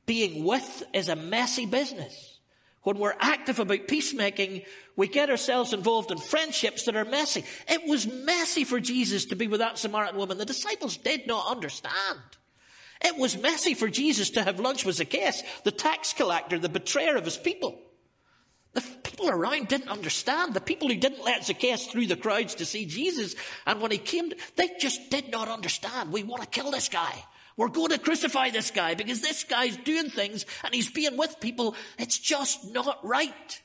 Being 0.07 0.45
with 0.45 0.85
is 0.93 1.09
a 1.09 1.17
messy 1.17 1.67
business. 1.67 2.39
When 2.83 2.99
we're 2.99 3.17
active 3.19 3.59
about 3.59 3.89
peacemaking, 3.89 4.63
we 4.97 5.09
get 5.09 5.31
ourselves 5.31 5.73
involved 5.73 6.11
in 6.11 6.19
friendships 6.19 6.85
that 6.85 6.97
are 6.97 7.05
messy. 7.05 7.45
It 7.69 7.87
was 7.87 8.07
messy 8.07 8.65
for 8.65 8.81
Jesus 8.81 9.27
to 9.27 9.37
be 9.37 9.47
with 9.47 9.61
that 9.61 9.79
Samaritan 9.79 10.17
woman. 10.17 10.39
The 10.39 10.45
disciples 10.45 10.97
did 10.97 11.27
not 11.27 11.51
understand. 11.51 12.21
It 13.05 13.17
was 13.17 13.37
messy 13.37 13.75
for 13.75 13.89
Jesus 13.89 14.31
to 14.31 14.43
have 14.43 14.59
lunch 14.59 14.85
with 14.85 14.97
Zacchaeus, 14.97 15.43
the 15.65 15.71
tax 15.71 16.15
collector, 16.15 16.59
the 16.59 16.71
betrayer 16.71 17.17
of 17.17 17.27
his 17.27 17.37
people. 17.37 17.79
The 18.73 18.81
people 19.03 19.29
around 19.29 19.69
didn't 19.69 19.89
understand. 19.89 20.55
The 20.55 20.61
people 20.61 20.89
who 20.89 20.97
didn't 20.97 21.25
let 21.25 21.45
Zacchaeus 21.45 21.87
through 21.87 22.07
the 22.07 22.17
crowds 22.17 22.55
to 22.57 22.67
see 22.67 22.87
Jesus, 22.87 23.35
and 23.67 23.81
when 23.81 23.91
he 23.91 23.99
came, 23.99 24.33
they 24.57 24.71
just 24.79 25.11
did 25.11 25.31
not 25.31 25.49
understand. 25.49 26.13
We 26.13 26.23
want 26.23 26.43
to 26.43 26.49
kill 26.49 26.71
this 26.71 26.89
guy. 26.89 27.15
We're 27.57 27.69
going 27.69 27.89
to 27.89 27.99
crucify 27.99 28.51
this 28.51 28.71
guy 28.71 28.95
because 28.95 29.23
this 29.23 29.45
guy's 29.45 29.77
doing 29.79 30.11
things 30.11 30.45
and 30.63 30.75
he's 30.75 30.91
being 30.91 31.17
with 31.17 31.41
people. 31.41 31.75
It's 31.99 32.19
just 32.19 32.71
not 32.71 32.99
right. 33.03 33.63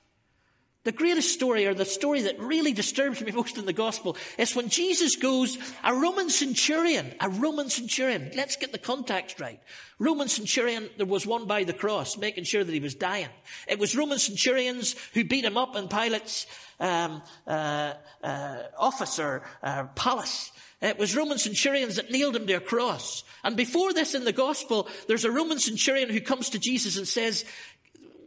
The 0.83 0.91
greatest 0.91 1.31
story, 1.31 1.67
or 1.67 1.75
the 1.75 1.85
story 1.85 2.21
that 2.23 2.39
really 2.39 2.73
disturbs 2.73 3.21
me 3.21 3.31
most 3.31 3.59
in 3.59 3.65
the 3.65 3.73
gospel, 3.73 4.17
is 4.39 4.55
when 4.55 4.69
Jesus 4.69 5.15
goes, 5.15 5.59
a 5.83 5.93
Roman 5.93 6.31
centurion, 6.31 7.13
a 7.19 7.29
Roman 7.29 7.69
centurion, 7.69 8.31
let's 8.35 8.55
get 8.55 8.71
the 8.71 8.79
context 8.79 9.39
right. 9.39 9.59
Roman 9.99 10.27
centurion, 10.27 10.89
there 10.97 11.05
was 11.05 11.27
one 11.27 11.45
by 11.45 11.65
the 11.65 11.73
cross, 11.73 12.17
making 12.17 12.45
sure 12.45 12.63
that 12.63 12.73
he 12.73 12.79
was 12.79 12.95
dying. 12.95 13.29
It 13.67 13.77
was 13.77 13.95
Roman 13.95 14.17
centurions 14.17 14.95
who 15.13 15.23
beat 15.23 15.45
him 15.45 15.55
up 15.55 15.75
in 15.75 15.87
Pilate's 15.87 16.47
um, 16.79 17.21
uh, 17.45 17.93
uh, 18.23 18.57
office 18.75 19.19
or 19.19 19.43
uh, 19.61 19.83
palace. 19.93 20.51
It 20.81 20.97
was 20.97 21.15
Roman 21.15 21.37
centurions 21.37 21.97
that 21.97 22.09
nailed 22.09 22.35
him 22.35 22.47
to 22.47 22.53
a 22.53 22.59
cross. 22.59 23.23
And 23.43 23.55
before 23.55 23.93
this 23.93 24.15
in 24.15 24.25
the 24.25 24.33
gospel, 24.33 24.87
there's 25.07 25.25
a 25.25 25.31
Roman 25.31 25.59
centurion 25.59 26.09
who 26.09 26.21
comes 26.21 26.49
to 26.49 26.59
Jesus 26.59 26.97
and 26.97 27.07
says, 27.07 27.45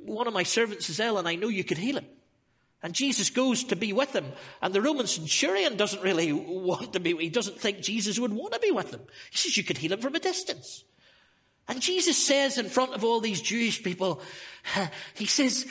one 0.05 0.29
of 0.29 0.35
my 0.35 0.45
servants 0.45 0.89
is 0.89 1.01
ill 1.01 1.19
and 1.19 1.27
I 1.27 1.35
know 1.35 1.49
you 1.49 1.65
could 1.65 1.79
heal 1.79 1.97
him. 1.97 2.07
And 2.85 2.93
Jesus 2.93 3.30
goes 3.30 3.64
to 3.64 3.76
be 3.76 3.95
with 3.95 4.12
them. 4.12 4.30
And 4.61 4.74
the 4.74 4.82
Roman 4.82 5.07
centurion 5.07 5.78
doesn't 5.78 6.03
really 6.03 6.35
want 6.35 6.93
to 6.93 7.01
be, 7.01 7.16
he 7.16 7.30
doesn't 7.30 7.59
think 7.59 7.80
Jesus 7.80 8.18
would 8.18 8.35
want 8.35 8.53
to 8.53 8.61
be 8.61 8.72
with 8.72 8.91
them. 8.91 9.01
He 9.30 9.39
says, 9.39 9.57
you 9.57 9.64
could 9.64 9.78
heal 9.78 9.95
him 9.95 10.01
from 10.01 10.14
a 10.14 10.20
distance. 10.20 10.85
And 11.66 11.80
Jesus 11.80 12.18
says 12.18 12.59
in 12.59 12.68
front 12.68 12.93
of 12.93 13.03
all 13.03 13.20
these 13.20 13.41
Jewish 13.41 13.82
people, 13.82 14.20
he 15.14 15.24
says, 15.24 15.66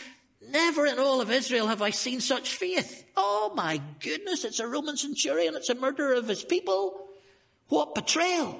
never 0.49 0.88
in 0.88 0.97
all 0.97 1.22
of 1.22 1.30
Israel 1.30 1.68
have 1.68 1.84
I 1.84 1.91
seen 1.91 2.20
such 2.20 2.55
faith. 2.55 3.05
Oh 3.16 3.53
my 3.55 3.80
goodness, 3.99 4.43
it's 4.43 4.59
a 4.59 4.68
Roman 4.68 4.97
centurion, 4.97 5.55
it's 5.55 5.70
a 5.70 5.76
murderer 5.76 6.16
of 6.16 6.28
his 6.28 6.43
people. 6.43 7.09
What 7.68 7.93
betrayal. 7.93 8.59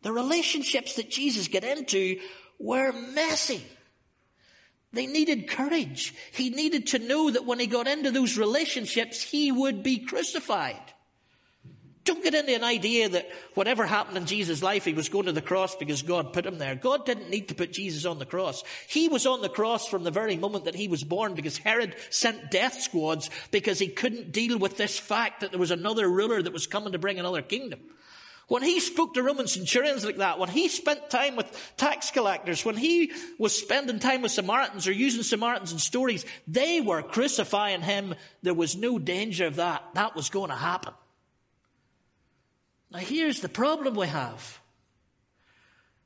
The 0.00 0.12
relationships 0.12 0.96
that 0.96 1.10
Jesus 1.10 1.48
got 1.48 1.64
into 1.64 2.18
were 2.58 2.92
messy. 2.92 3.62
They 4.92 5.06
needed 5.06 5.48
courage. 5.48 6.14
He 6.32 6.50
needed 6.50 6.88
to 6.88 6.98
know 6.98 7.30
that 7.30 7.46
when 7.46 7.60
he 7.60 7.66
got 7.66 7.86
into 7.86 8.10
those 8.10 8.36
relationships, 8.36 9.22
he 9.22 9.52
would 9.52 9.82
be 9.82 9.98
crucified. 9.98 10.82
Don't 12.02 12.24
get 12.24 12.34
into 12.34 12.54
an 12.54 12.64
idea 12.64 13.10
that 13.10 13.28
whatever 13.54 13.84
happened 13.84 14.16
in 14.16 14.24
Jesus' 14.24 14.62
life, 14.62 14.84
he 14.84 14.94
was 14.94 15.10
going 15.10 15.26
to 15.26 15.32
the 15.32 15.42
cross 15.42 15.76
because 15.76 16.02
God 16.02 16.32
put 16.32 16.46
him 16.46 16.56
there. 16.56 16.74
God 16.74 17.04
didn't 17.04 17.28
need 17.28 17.48
to 17.48 17.54
put 17.54 17.72
Jesus 17.72 18.06
on 18.06 18.18
the 18.18 18.26
cross. 18.26 18.64
He 18.88 19.08
was 19.08 19.26
on 19.26 19.42
the 19.42 19.50
cross 19.50 19.86
from 19.86 20.02
the 20.02 20.10
very 20.10 20.36
moment 20.36 20.64
that 20.64 20.74
he 20.74 20.88
was 20.88 21.04
born 21.04 21.34
because 21.34 21.58
Herod 21.58 21.94
sent 22.08 22.50
death 22.50 22.80
squads 22.80 23.28
because 23.50 23.78
he 23.78 23.88
couldn't 23.88 24.32
deal 24.32 24.58
with 24.58 24.78
this 24.78 24.98
fact 24.98 25.40
that 25.40 25.50
there 25.50 25.60
was 25.60 25.70
another 25.70 26.08
ruler 26.08 26.42
that 26.42 26.54
was 26.54 26.66
coming 26.66 26.92
to 26.92 26.98
bring 26.98 27.20
another 27.20 27.42
kingdom. 27.42 27.80
When 28.50 28.64
he 28.64 28.80
spoke 28.80 29.14
to 29.14 29.22
Roman 29.22 29.46
centurions 29.46 30.04
like 30.04 30.16
that, 30.16 30.40
when 30.40 30.48
he 30.48 30.66
spent 30.66 31.08
time 31.08 31.36
with 31.36 31.46
tax 31.76 32.10
collectors, 32.10 32.64
when 32.64 32.76
he 32.76 33.12
was 33.38 33.56
spending 33.56 34.00
time 34.00 34.22
with 34.22 34.32
Samaritans 34.32 34.88
or 34.88 34.92
using 34.92 35.22
Samaritans 35.22 35.70
in 35.70 35.78
stories, 35.78 36.26
they 36.48 36.80
were 36.80 37.00
crucifying 37.00 37.80
him. 37.80 38.12
There 38.42 38.52
was 38.52 38.74
no 38.74 38.98
danger 38.98 39.46
of 39.46 39.54
that. 39.56 39.84
That 39.94 40.16
was 40.16 40.30
going 40.30 40.50
to 40.50 40.56
happen. 40.56 40.92
Now 42.90 42.98
here's 42.98 43.38
the 43.38 43.48
problem 43.48 43.94
we 43.94 44.08
have. 44.08 44.58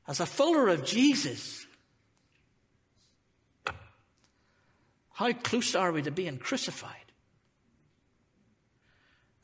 As 0.07 0.19
a 0.19 0.27
follower 0.27 0.67
of 0.67 0.85
Jesus, 0.85 1.65
how 5.13 5.33
close 5.33 5.73
are 5.73 5.91
we 5.91 6.03
to 6.03 6.11
being 6.11 6.37
crucified? 6.37 7.04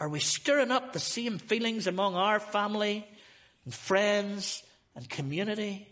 Are 0.01 0.09
we 0.09 0.19
stirring 0.19 0.71
up 0.71 0.93
the 0.93 0.99
same 0.99 1.37
feelings 1.37 1.85
among 1.85 2.15
our 2.15 2.39
family 2.39 3.05
and 3.65 3.73
friends 3.73 4.63
and 4.95 5.07
community? 5.07 5.87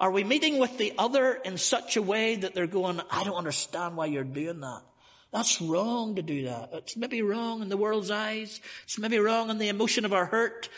Are 0.00 0.10
we 0.10 0.24
meeting 0.24 0.58
with 0.58 0.76
the 0.78 0.94
other 0.98 1.34
in 1.34 1.56
such 1.56 1.96
a 1.96 2.02
way 2.02 2.34
that 2.34 2.56
they're 2.56 2.66
going, 2.66 3.00
I 3.08 3.22
don't 3.22 3.36
understand 3.36 3.96
why 3.96 4.06
you're 4.06 4.24
doing 4.24 4.58
that. 4.62 4.82
That's 5.30 5.62
wrong 5.62 6.16
to 6.16 6.22
do 6.22 6.46
that. 6.46 6.70
It's 6.72 6.96
maybe 6.96 7.22
wrong 7.22 7.62
in 7.62 7.68
the 7.68 7.76
world's 7.76 8.10
eyes. 8.10 8.60
It's 8.82 8.98
maybe 8.98 9.20
wrong 9.20 9.48
in 9.48 9.58
the 9.58 9.68
emotion 9.68 10.04
of 10.04 10.12
our 10.12 10.26
hurt. 10.26 10.68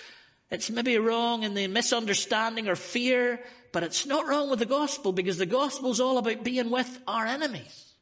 It's 0.50 0.68
maybe 0.68 0.98
wrong 0.98 1.44
in 1.44 1.54
the 1.54 1.68
misunderstanding 1.68 2.68
or 2.68 2.76
fear, 2.76 3.40
but 3.72 3.82
it's 3.82 4.04
not 4.04 4.26
wrong 4.26 4.50
with 4.50 4.58
the 4.58 4.66
gospel 4.66 5.14
because 5.14 5.38
the 5.38 5.46
gospel 5.46 5.90
is 5.90 6.00
all 6.00 6.18
about 6.18 6.44
being 6.44 6.68
with 6.68 7.00
our 7.08 7.24
enemies. 7.24 7.94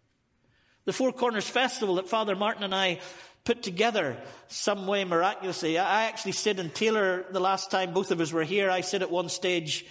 The 0.87 0.93
Four 0.93 1.13
Corners 1.13 1.49
Festival 1.49 1.95
that 1.97 2.09
Father 2.09 2.35
Martin 2.35 2.65
and 2.65 2.75
I 2.75 2.99
put 3.45 3.63
together 3.63 4.17
some 4.49 4.87
way 4.87 5.05
miraculously. 5.05 5.79
I 5.79 6.05
actually 6.05 6.33
said 6.33 6.59
in 6.59 6.71
Taylor 6.71 7.25
the 7.31 7.41
last 7.41 7.71
time 7.71 7.93
both 7.93 8.11
of 8.11 8.21
us 8.21 8.33
were 8.33 8.45
here. 8.45 8.71
I 8.71 8.83
said 8.83 9.03
at 9.03 9.11
one 9.11 9.29
stage 9.29 9.87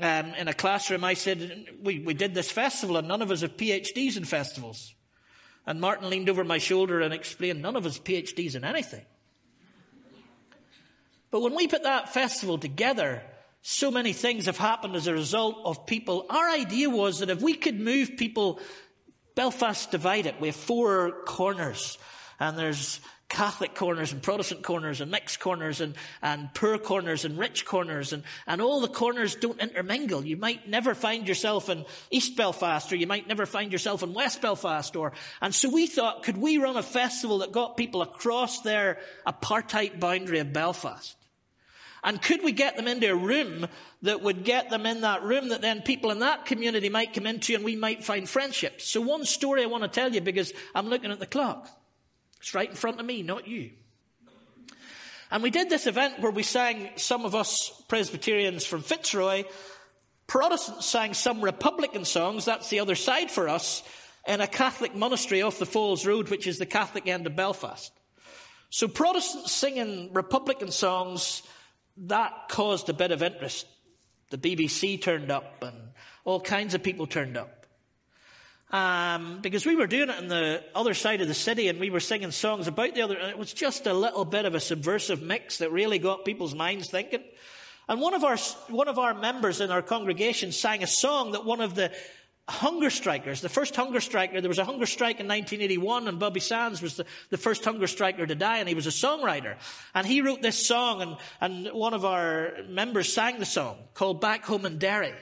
um, 0.00 0.26
in 0.34 0.48
a 0.48 0.54
classroom. 0.54 1.04
I 1.04 1.14
said, 1.14 1.66
we, 1.82 2.00
we 2.00 2.14
did 2.14 2.34
this 2.34 2.50
festival 2.50 2.96
and 2.96 3.08
none 3.08 3.22
of 3.22 3.30
us 3.30 3.42
have 3.42 3.56
PhDs 3.56 4.16
in 4.16 4.24
festivals. 4.24 4.94
And 5.66 5.80
Martin 5.80 6.08
leaned 6.08 6.30
over 6.30 6.44
my 6.44 6.58
shoulder 6.58 7.00
and 7.00 7.12
explained, 7.12 7.60
none 7.60 7.76
of 7.76 7.84
us 7.84 7.98
PhDs 7.98 8.54
in 8.54 8.64
anything. 8.64 9.04
But 11.30 11.42
when 11.42 11.54
we 11.54 11.68
put 11.68 11.82
that 11.82 12.14
festival 12.14 12.56
together, 12.56 13.22
so 13.60 13.90
many 13.90 14.12
things 14.12 14.46
have 14.46 14.56
happened 14.56 14.96
as 14.96 15.06
a 15.06 15.12
result 15.12 15.56
of 15.64 15.84
people. 15.84 16.24
Our 16.30 16.50
idea 16.50 16.88
was 16.88 17.18
that 17.18 17.28
if 17.28 17.42
we 17.42 17.54
could 17.54 17.78
move 17.78 18.16
people, 18.16 18.60
Belfast 19.34 19.90
divided, 19.90 20.36
we 20.40 20.48
have 20.48 20.56
four 20.56 21.22
corners. 21.26 21.98
And 22.40 22.56
there's 22.56 23.00
Catholic 23.28 23.74
corners 23.74 24.12
and 24.12 24.22
Protestant 24.22 24.62
corners 24.62 25.02
and 25.02 25.10
mixed 25.10 25.38
corners 25.38 25.82
and, 25.82 25.94
and 26.22 26.52
poor 26.54 26.78
corners 26.78 27.26
and 27.26 27.36
rich 27.36 27.66
corners 27.66 28.14
and, 28.14 28.22
and 28.46 28.62
all 28.62 28.80
the 28.80 28.88
corners 28.88 29.34
don't 29.34 29.60
intermingle. 29.60 30.24
You 30.24 30.38
might 30.38 30.66
never 30.66 30.94
find 30.94 31.28
yourself 31.28 31.68
in 31.68 31.84
East 32.10 32.36
Belfast 32.36 32.90
or 32.90 32.96
you 32.96 33.06
might 33.06 33.28
never 33.28 33.44
find 33.44 33.70
yourself 33.70 34.02
in 34.02 34.14
West 34.14 34.40
Belfast 34.40 34.96
or, 34.96 35.12
and 35.42 35.54
so 35.54 35.68
we 35.68 35.86
thought, 35.86 36.22
could 36.22 36.38
we 36.38 36.56
run 36.56 36.78
a 36.78 36.82
festival 36.82 37.38
that 37.38 37.52
got 37.52 37.76
people 37.76 38.00
across 38.00 38.62
their 38.62 38.98
apartheid 39.26 40.00
boundary 40.00 40.38
of 40.38 40.54
Belfast? 40.54 41.14
And 42.02 42.22
could 42.22 42.42
we 42.42 42.52
get 42.52 42.76
them 42.76 42.88
into 42.88 43.10
a 43.10 43.14
room 43.14 43.66
that 44.02 44.22
would 44.22 44.44
get 44.44 44.70
them 44.70 44.86
in 44.86 45.02
that 45.02 45.22
room 45.22 45.48
that 45.48 45.60
then 45.60 45.82
people 45.82 46.12
in 46.12 46.20
that 46.20 46.46
community 46.46 46.88
might 46.88 47.12
come 47.12 47.26
into 47.26 47.54
and 47.54 47.64
we 47.64 47.76
might 47.76 48.04
find 48.04 48.26
friendships? 48.26 48.88
So 48.88 49.02
one 49.02 49.26
story 49.26 49.62
I 49.62 49.66
want 49.66 49.82
to 49.82 49.88
tell 49.88 50.14
you 50.14 50.22
because 50.22 50.54
I'm 50.74 50.88
looking 50.88 51.10
at 51.10 51.18
the 51.18 51.26
clock. 51.26 51.68
It's 52.40 52.54
right 52.54 52.68
in 52.68 52.76
front 52.76 53.00
of 53.00 53.06
me, 53.06 53.22
not 53.22 53.46
you. 53.46 53.70
And 55.30 55.42
we 55.42 55.50
did 55.50 55.68
this 55.68 55.86
event 55.86 56.20
where 56.20 56.32
we 56.32 56.42
sang 56.42 56.90
some 56.96 57.24
of 57.24 57.34
us 57.34 57.70
Presbyterians 57.88 58.64
from 58.64 58.82
Fitzroy. 58.82 59.44
Protestants 60.26 60.86
sang 60.86 61.14
some 61.14 61.42
Republican 61.42 62.04
songs. 62.04 62.44
That's 62.44 62.70
the 62.70 62.80
other 62.80 62.94
side 62.94 63.30
for 63.30 63.48
us 63.48 63.82
in 64.26 64.40
a 64.40 64.46
Catholic 64.46 64.94
monastery 64.94 65.42
off 65.42 65.58
the 65.58 65.66
Falls 65.66 66.06
Road, 66.06 66.28
which 66.28 66.46
is 66.46 66.58
the 66.58 66.66
Catholic 66.66 67.06
end 67.08 67.26
of 67.26 67.36
Belfast. 67.36 67.92
So 68.70 68.88
Protestants 68.88 69.52
singing 69.52 70.12
Republican 70.12 70.70
songs 70.70 71.42
that 71.96 72.32
caused 72.48 72.88
a 72.88 72.94
bit 72.94 73.10
of 73.10 73.22
interest. 73.22 73.66
The 74.30 74.38
BBC 74.38 75.00
turned 75.00 75.30
up 75.30 75.62
and 75.62 75.76
all 76.24 76.40
kinds 76.40 76.74
of 76.74 76.82
people 76.82 77.06
turned 77.06 77.36
up. 77.36 77.57
Um, 78.70 79.40
because 79.40 79.64
we 79.64 79.76
were 79.76 79.86
doing 79.86 80.10
it 80.10 80.16
on 80.18 80.28
the 80.28 80.62
other 80.74 80.92
side 80.92 81.22
of 81.22 81.28
the 81.28 81.34
city 81.34 81.68
and 81.68 81.80
we 81.80 81.88
were 81.88 82.00
singing 82.00 82.30
songs 82.32 82.66
about 82.66 82.94
the 82.94 83.00
other, 83.00 83.16
and 83.16 83.30
it 83.30 83.38
was 83.38 83.54
just 83.54 83.86
a 83.86 83.94
little 83.94 84.26
bit 84.26 84.44
of 84.44 84.54
a 84.54 84.60
subversive 84.60 85.22
mix 85.22 85.58
that 85.58 85.72
really 85.72 85.98
got 85.98 86.26
people's 86.26 86.54
minds 86.54 86.90
thinking. 86.90 87.22
And 87.88 88.00
one 88.00 88.12
of 88.12 88.24
our, 88.24 88.36
one 88.68 88.88
of 88.88 88.98
our 88.98 89.14
members 89.14 89.62
in 89.62 89.70
our 89.70 89.80
congregation 89.80 90.52
sang 90.52 90.82
a 90.82 90.86
song 90.86 91.32
that 91.32 91.46
one 91.46 91.62
of 91.62 91.74
the 91.74 91.90
hunger 92.46 92.90
strikers, 92.90 93.40
the 93.40 93.48
first 93.48 93.74
hunger 93.74 94.00
striker, 94.00 94.40
there 94.40 94.48
was 94.48 94.58
a 94.58 94.64
hunger 94.64 94.86
strike 94.86 95.20
in 95.20 95.28
1981 95.28 96.08
and 96.08 96.18
Bobby 96.18 96.40
Sands 96.40 96.82
was 96.82 96.96
the, 96.96 97.06
the 97.30 97.36
first 97.36 97.64
hunger 97.64 97.86
striker 97.86 98.26
to 98.26 98.34
die 98.34 98.58
and 98.58 98.68
he 98.68 98.74
was 98.74 98.86
a 98.86 98.90
songwriter. 98.90 99.56
And 99.94 100.06
he 100.06 100.20
wrote 100.20 100.42
this 100.42 100.66
song 100.66 101.02
and, 101.02 101.16
and 101.40 101.74
one 101.74 101.94
of 101.94 102.04
our 102.04 102.52
members 102.68 103.12
sang 103.12 103.38
the 103.38 103.46
song 103.46 103.76
called 103.94 104.20
Back 104.20 104.44
Home 104.44 104.66
in 104.66 104.78
Derry. 104.78 105.14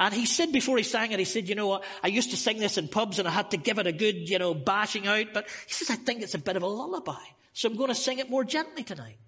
And 0.00 0.14
he 0.14 0.24
said 0.24 0.50
before 0.50 0.78
he 0.78 0.82
sang 0.82 1.12
it, 1.12 1.18
he 1.18 1.26
said, 1.26 1.46
you 1.46 1.54
know 1.54 1.66
what, 1.66 1.84
I 2.02 2.08
used 2.08 2.30
to 2.30 2.36
sing 2.38 2.58
this 2.58 2.78
in 2.78 2.88
pubs 2.88 3.18
and 3.18 3.28
I 3.28 3.30
had 3.30 3.50
to 3.50 3.58
give 3.58 3.78
it 3.78 3.86
a 3.86 3.92
good, 3.92 4.30
you 4.30 4.38
know, 4.38 4.54
bashing 4.54 5.06
out, 5.06 5.26
but 5.34 5.46
he 5.66 5.74
says, 5.74 5.90
I 5.90 5.96
think 5.96 6.22
it's 6.22 6.34
a 6.34 6.38
bit 6.38 6.56
of 6.56 6.62
a 6.62 6.66
lullaby. 6.66 7.22
So 7.52 7.68
I'm 7.68 7.76
going 7.76 7.90
to 7.90 7.94
sing 7.94 8.18
it 8.18 8.30
more 8.30 8.42
gently 8.42 8.82
tonight. 8.82 9.18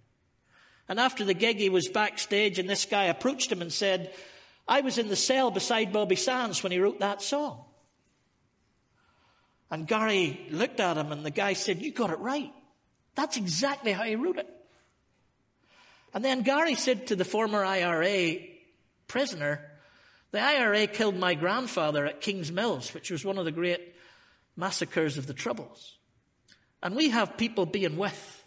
And 0.88 0.98
after 0.98 1.26
the 1.26 1.34
gig, 1.34 1.58
he 1.58 1.68
was 1.68 1.88
backstage 1.88 2.58
and 2.58 2.70
this 2.70 2.86
guy 2.86 3.04
approached 3.04 3.52
him 3.52 3.60
and 3.60 3.70
said, 3.70 4.14
I 4.66 4.80
was 4.80 4.96
in 4.96 5.08
the 5.08 5.16
cell 5.16 5.50
beside 5.50 5.92
Bobby 5.92 6.16
Sands 6.16 6.62
when 6.62 6.72
he 6.72 6.78
wrote 6.78 7.00
that 7.00 7.20
song. 7.20 7.66
And 9.70 9.86
Gary 9.86 10.46
looked 10.50 10.80
at 10.80 10.96
him 10.96 11.12
and 11.12 11.22
the 11.22 11.30
guy 11.30 11.52
said, 11.52 11.82
You 11.82 11.92
got 11.92 12.10
it 12.10 12.18
right. 12.18 12.52
That's 13.14 13.36
exactly 13.36 13.92
how 13.92 14.04
he 14.04 14.16
wrote 14.16 14.38
it. 14.38 14.48
And 16.14 16.24
then 16.24 16.42
Gary 16.42 16.76
said 16.76 17.08
to 17.08 17.16
the 17.16 17.26
former 17.26 17.62
IRA 17.62 18.36
prisoner, 19.06 19.68
The 20.32 20.40
IRA 20.40 20.86
killed 20.86 21.16
my 21.16 21.34
grandfather 21.34 22.06
at 22.06 22.20
King's 22.20 22.50
Mills, 22.50 22.92
which 22.94 23.10
was 23.10 23.24
one 23.24 23.38
of 23.38 23.44
the 23.44 23.52
great 23.52 23.94
massacres 24.56 25.18
of 25.18 25.26
the 25.26 25.34
Troubles. 25.34 25.98
And 26.82 26.96
we 26.96 27.10
have 27.10 27.36
people 27.36 27.66
being 27.66 27.96
with 27.96 28.44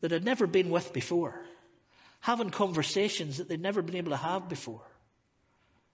that 0.00 0.10
had 0.10 0.24
never 0.24 0.46
been 0.46 0.70
with 0.70 0.92
before, 0.92 1.46
having 2.20 2.50
conversations 2.50 3.36
that 3.36 3.48
they'd 3.48 3.60
never 3.60 3.82
been 3.82 3.96
able 3.96 4.10
to 4.10 4.16
have 4.16 4.48
before. 4.48 4.82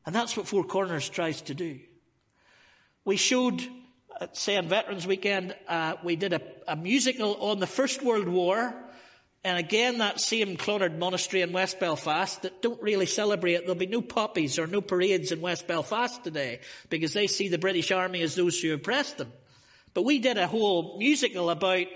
And 0.06 0.14
that's 0.14 0.36
what 0.36 0.48
Four 0.48 0.64
Corners 0.64 1.08
tries 1.08 1.42
to 1.42 1.54
do. 1.54 1.80
We 3.04 3.16
showed, 3.16 3.62
say 4.32 4.56
on 4.56 4.68
Veterans 4.68 5.06
Weekend, 5.06 5.54
uh, 5.68 5.96
we 6.02 6.16
did 6.16 6.32
a, 6.32 6.40
a, 6.66 6.76
musical 6.76 7.34
on 7.36 7.58
the 7.60 7.66
First 7.66 8.02
World 8.02 8.28
War. 8.28 8.74
And 9.42 9.56
again, 9.56 9.98
that 9.98 10.20
same 10.20 10.58
Clonard 10.58 10.98
Monastery 10.98 11.40
in 11.40 11.52
West 11.52 11.80
Belfast 11.80 12.42
that 12.42 12.60
don't 12.60 12.82
really 12.82 13.06
celebrate. 13.06 13.60
There'll 13.60 13.74
be 13.74 13.86
no 13.86 14.02
poppies 14.02 14.58
or 14.58 14.66
no 14.66 14.82
parades 14.82 15.32
in 15.32 15.40
West 15.40 15.66
Belfast 15.66 16.22
today 16.22 16.60
because 16.90 17.14
they 17.14 17.26
see 17.26 17.48
the 17.48 17.56
British 17.56 17.90
Army 17.90 18.20
as 18.20 18.34
those 18.34 18.60
who 18.60 18.74
oppressed 18.74 19.16
them. 19.16 19.32
But 19.94 20.02
we 20.02 20.18
did 20.18 20.36
a 20.36 20.46
whole 20.46 20.98
musical 20.98 21.48
about 21.48 21.86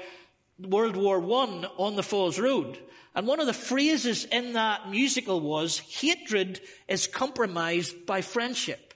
World 0.59 0.97
War 0.97 1.21
One 1.21 1.67
on 1.77 1.97
the 1.97 2.03
Falls 2.03 2.39
Road. 2.39 2.79
And 3.15 3.27
one 3.27 3.41
of 3.41 3.47
the 3.47 3.53
phrases 3.53 4.25
in 4.25 4.55
that 4.55 4.91
musical 4.91 5.41
was, 5.41 5.79
hatred 5.79 6.61
is 6.89 7.07
compromised 7.07 8.07
by 8.07 8.23
friendship. 8.23 8.95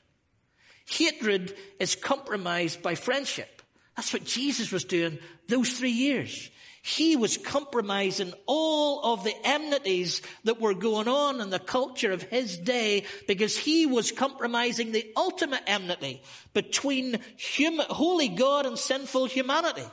Hatred 0.86 1.54
is 1.78 1.94
compromised 1.94 2.82
by 2.82 2.94
friendship. 2.94 3.62
That's 3.94 4.12
what 4.12 4.24
Jesus 4.24 4.72
was 4.72 4.84
doing 4.84 5.18
those 5.48 5.78
three 5.78 5.90
years. 5.90 6.50
He 6.82 7.16
was 7.16 7.36
compromising 7.36 8.32
all 8.46 9.12
of 9.12 9.24
the 9.24 9.34
enmities 9.44 10.22
that 10.44 10.60
were 10.60 10.74
going 10.74 11.08
on 11.08 11.40
in 11.40 11.50
the 11.50 11.58
culture 11.58 12.12
of 12.12 12.22
his 12.22 12.56
day 12.56 13.04
because 13.26 13.56
he 13.56 13.86
was 13.86 14.12
compromising 14.12 14.92
the 14.92 15.06
ultimate 15.16 15.62
enmity 15.66 16.22
between 16.54 17.20
human, 17.36 17.86
holy 17.90 18.28
God 18.28 18.64
and 18.64 18.78
sinful 18.78 19.26
humanity. 19.26 19.84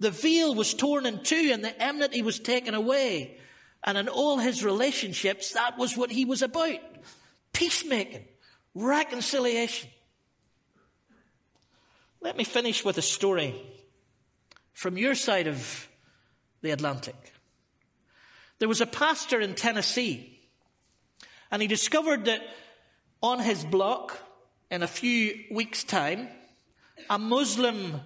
The 0.00 0.10
veil 0.10 0.54
was 0.54 0.72
torn 0.72 1.04
in 1.04 1.22
two 1.22 1.50
and 1.52 1.62
the 1.62 1.82
enmity 1.82 2.22
was 2.22 2.38
taken 2.38 2.74
away. 2.74 3.38
And 3.84 3.98
in 3.98 4.08
all 4.08 4.38
his 4.38 4.64
relationships, 4.64 5.52
that 5.52 5.78
was 5.78 5.96
what 5.96 6.10
he 6.10 6.24
was 6.24 6.42
about. 6.42 6.80
Peacemaking, 7.52 8.24
reconciliation. 8.74 9.90
Let 12.22 12.36
me 12.36 12.44
finish 12.44 12.84
with 12.84 12.98
a 12.98 13.02
story 13.02 13.54
from 14.72 14.96
your 14.96 15.14
side 15.14 15.46
of 15.46 15.88
the 16.62 16.70
Atlantic. 16.70 17.32
There 18.58 18.68
was 18.68 18.80
a 18.80 18.86
pastor 18.86 19.40
in 19.40 19.54
Tennessee, 19.54 20.38
and 21.50 21.62
he 21.62 21.68
discovered 21.68 22.26
that 22.26 22.42
on 23.22 23.40
his 23.40 23.64
block, 23.64 24.18
in 24.70 24.82
a 24.82 24.88
few 24.88 25.44
weeks' 25.50 25.82
time, 25.82 26.28
a 27.08 27.18
Muslim 27.18 28.00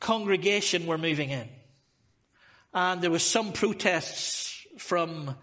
congregation 0.00 0.86
were 0.86 0.98
moving 0.98 1.30
in. 1.30 1.48
And 2.74 3.00
there 3.00 3.10
was 3.10 3.22
some 3.22 3.52
protests 3.52 4.66
from 4.76 5.36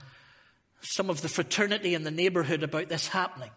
some 0.82 1.10
of 1.10 1.22
the 1.22 1.30
fraternity 1.30 1.96
in 1.96 2.04
the 2.04 2.12
neighborhood 2.12 2.64
about 2.64 2.90
this 2.90 3.08
happening. 3.08 3.52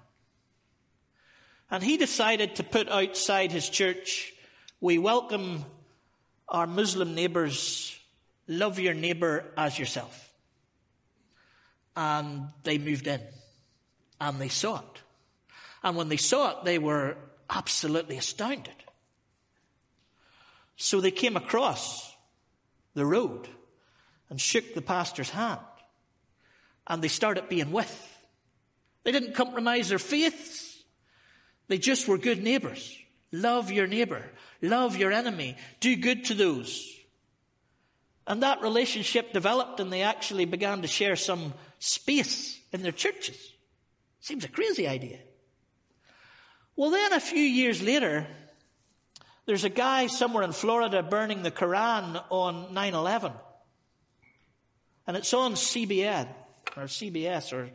And 1.71 1.83
he 1.83 1.97
decided 1.97 2.57
to 2.57 2.65
put 2.65 2.89
outside 2.89 3.53
his 3.53 3.69
church, 3.69 4.33
we 4.81 4.99
welcome 4.99 5.65
our 6.49 6.67
Muslim 6.67 7.15
neighbors, 7.15 7.98
love 8.49 8.79
your 8.79 8.95
neighbor 8.95 9.45
as 9.57 9.79
yourself. 9.79 10.33
And 11.95 12.49
they 12.65 12.79
moved 12.79 13.07
in 13.07 13.21
and 14.21 14.41
they 14.41 14.49
saw 14.49 14.79
it. 14.79 15.03
And 15.83 15.97
when 15.97 16.09
they 16.09 16.17
saw 16.17 16.51
it, 16.51 16.65
they 16.65 16.79
were 16.79 17.17
absolutely 17.49 18.17
astounded. 18.17 18.75
So 20.77 21.01
they 21.01 21.11
came 21.11 21.37
across 21.37 22.15
the 22.95 23.07
road 23.07 23.49
and 24.31 24.41
shook 24.41 24.75
the 24.75 24.83
pastor's 24.83 25.31
hand. 25.31 25.61
And 26.87 27.03
they 27.03 27.09
started 27.09 27.49
being 27.49 27.71
with. 27.71 28.17
They 29.05 29.13
didn't 29.13 29.35
compromise 29.35 29.89
their 29.89 29.99
faiths. 29.99 30.83
They 31.69 31.79
just 31.79 32.09
were 32.09 32.19
good 32.19 32.43
neighbors. 32.43 32.97
Love 33.31 33.71
your 33.71 33.87
neighbor. 33.87 34.25
Love 34.63 34.97
your 34.97 35.13
enemy. 35.13 35.57
Do 35.81 35.95
good 35.97 36.25
to 36.27 36.35
those. 36.35 36.98
And 38.29 38.43
that 38.43 38.61
relationship 38.61 39.33
developed 39.33 39.81
and 39.81 39.91
they 39.91 40.03
actually 40.03 40.45
began 40.45 40.83
to 40.83 40.89
share 40.89 41.17
some 41.17 41.55
space 41.79 42.61
in 42.73 42.83
their 42.83 42.93
churches. 42.93 43.53
Seems 44.21 44.45
a 44.45 44.49
crazy 44.49 44.87
idea. 44.87 45.19
Well, 46.77 46.91
then 46.91 47.15
a 47.15 47.21
few 47.21 47.41
years 47.41 47.83
later, 47.83 48.27
there's 49.47 49.65
a 49.65 49.71
guy 49.71 50.09
somewhere 50.09 50.43
in 50.43 50.53
Florida 50.53 51.03
burning 51.03 51.43
the 51.43 51.51
Quran 51.51 52.23
on 52.29 52.75
9 52.75 52.95
11. 52.95 53.33
And 55.07 55.17
it's 55.17 55.33
on 55.33 55.55
CBN 55.55 56.29
or 56.77 56.83
CBS 56.83 57.55
or 57.55 57.71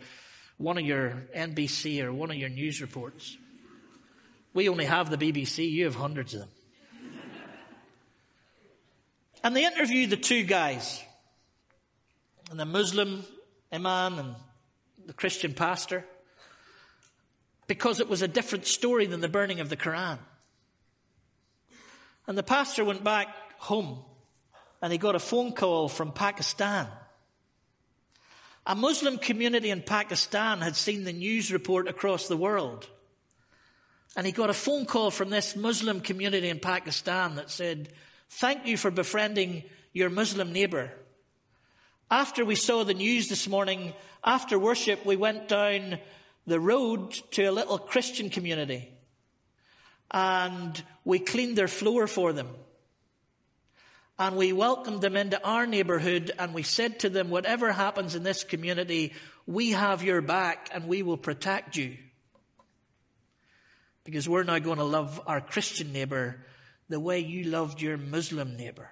one 0.58 0.78
of 0.78 0.86
your 0.86 1.24
NBC 1.36 2.04
or 2.04 2.14
one 2.14 2.30
of 2.30 2.38
your 2.38 2.50
news 2.50 2.80
reports. 2.80 3.36
We 4.54 4.70
only 4.70 4.86
have 4.86 5.10
the 5.10 5.18
BBC, 5.18 5.68
you 5.72 5.86
have 5.86 5.96
hundreds 5.96 6.36
of 6.36 6.42
them. 6.42 6.50
And 9.44 9.56
they 9.56 9.66
interviewed 9.66 10.10
the 10.10 10.18
two 10.18 10.44
guys, 10.44 11.04
and 12.50 12.60
the 12.60 12.66
Muslim 12.66 13.24
imam 13.72 14.20
and 14.20 14.36
the 15.06 15.14
Christian 15.14 15.54
pastor, 15.54 16.06
because 17.68 18.00
it 18.00 18.10
was 18.10 18.22
a 18.22 18.28
different 18.28 18.66
story 18.66 19.06
than 19.06 19.22
the 19.22 19.28
burning 19.28 19.60
of 19.60 19.70
the 19.70 19.78
Quran. 19.78 20.20
And 22.28 22.38
the 22.38 22.44
pastor 22.44 22.86
went 22.86 23.04
back 23.04 23.28
home 23.58 24.00
and 24.82 24.92
he 24.92 24.98
got 24.98 25.16
a 25.16 25.20
phone 25.20 25.54
call 25.54 25.90
from 25.90 26.12
Pakistan. 26.12 26.88
A 28.66 28.76
Muslim 28.76 29.18
community 29.18 29.70
in 29.70 29.82
Pakistan 29.82 30.62
had 30.62 30.76
seen 30.76 31.04
the 31.04 31.14
news 31.14 31.52
report 31.52 31.88
across 31.88 32.28
the 32.28 32.38
world. 32.38 32.88
And 34.16 34.26
he 34.26 34.32
got 34.32 34.50
a 34.50 34.54
phone 34.54 34.86
call 34.86 35.12
from 35.12 35.30
this 35.30 35.56
Muslim 35.56 36.00
community 36.00 36.50
in 36.50 36.60
Pakistan 36.60 37.36
that 37.36 37.50
said, 37.50 37.90
Thank 38.38 38.66
you 38.66 38.78
for 38.78 38.90
befriending 38.90 39.64
your 39.94 40.10
Muslim 40.10 40.52
neighbor. 40.52 40.92
After 42.10 42.44
we 42.44 42.56
saw 42.56 42.84
the 42.84 42.96
news 42.96 43.30
this 43.30 43.48
morning, 43.48 43.94
after 44.24 44.58
worship, 44.58 45.06
we 45.06 45.16
went 45.16 45.48
down 45.48 46.00
the 46.48 46.60
road 46.60 47.12
to 47.32 47.44
a 47.44 47.52
little 47.52 47.78
Christian 47.78 48.32
community 48.32 48.90
and 50.10 50.84
we 51.06 51.20
cleaned 51.20 51.56
their 51.56 51.68
floor 51.68 52.08
for 52.08 52.34
them. 52.34 52.50
And 54.18 54.36
we 54.36 54.52
welcomed 54.52 55.02
them 55.02 55.16
into 55.16 55.42
our 55.44 55.68
neighborhood 55.68 56.32
and 56.40 56.56
we 56.56 56.64
said 56.64 57.02
to 57.02 57.10
them, 57.10 57.30
whatever 57.30 57.72
happens 57.72 58.16
in 58.16 58.24
this 58.24 58.44
community, 58.44 59.14
we 59.46 59.72
have 59.72 60.02
your 60.02 60.22
back 60.22 60.72
and 60.74 60.88
we 60.88 61.04
will 61.04 61.18
protect 61.18 61.78
you. 61.78 61.98
Because 64.04 64.28
we're 64.28 64.44
now 64.44 64.58
going 64.58 64.80
to 64.80 64.84
love 64.84 65.22
our 65.28 65.40
Christian 65.40 65.94
neighbor 65.94 66.44
the 66.90 67.00
way 67.00 67.20
you 67.20 67.46
loved 67.46 67.82
your 67.82 67.98
Muslim 67.98 68.58
neighbor. 68.58 68.90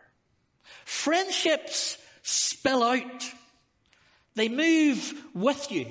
Friendships 0.86 1.98
spill 2.24 2.84
out. 2.84 3.26
They 4.36 4.50
move 4.50 5.14
with 5.34 5.72
you. 5.72 5.88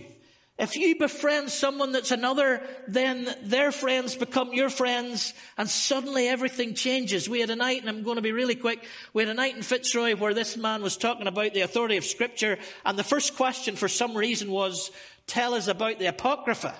If 0.60 0.76
you 0.76 0.98
befriend 0.98 1.48
someone 1.48 1.92
that's 1.92 2.10
another, 2.10 2.60
then 2.86 3.34
their 3.44 3.72
friends 3.72 4.14
become 4.14 4.52
your 4.52 4.68
friends 4.68 5.32
and 5.56 5.66
suddenly 5.66 6.28
everything 6.28 6.74
changes. 6.74 7.30
We 7.30 7.40
had 7.40 7.48
a 7.48 7.56
night, 7.56 7.80
and 7.80 7.88
I'm 7.88 8.02
going 8.02 8.16
to 8.16 8.22
be 8.22 8.32
really 8.32 8.56
quick, 8.56 8.84
we 9.14 9.22
had 9.22 9.30
a 9.30 9.34
night 9.34 9.56
in 9.56 9.62
Fitzroy 9.62 10.16
where 10.16 10.34
this 10.34 10.58
man 10.58 10.82
was 10.82 10.98
talking 10.98 11.26
about 11.26 11.54
the 11.54 11.62
authority 11.62 11.96
of 11.96 12.04
scripture 12.04 12.58
and 12.84 12.98
the 12.98 13.04
first 13.04 13.36
question 13.36 13.74
for 13.74 13.88
some 13.88 14.14
reason 14.14 14.50
was, 14.50 14.90
tell 15.26 15.54
us 15.54 15.66
about 15.66 15.98
the 15.98 16.06
Apocrypha. 16.06 16.74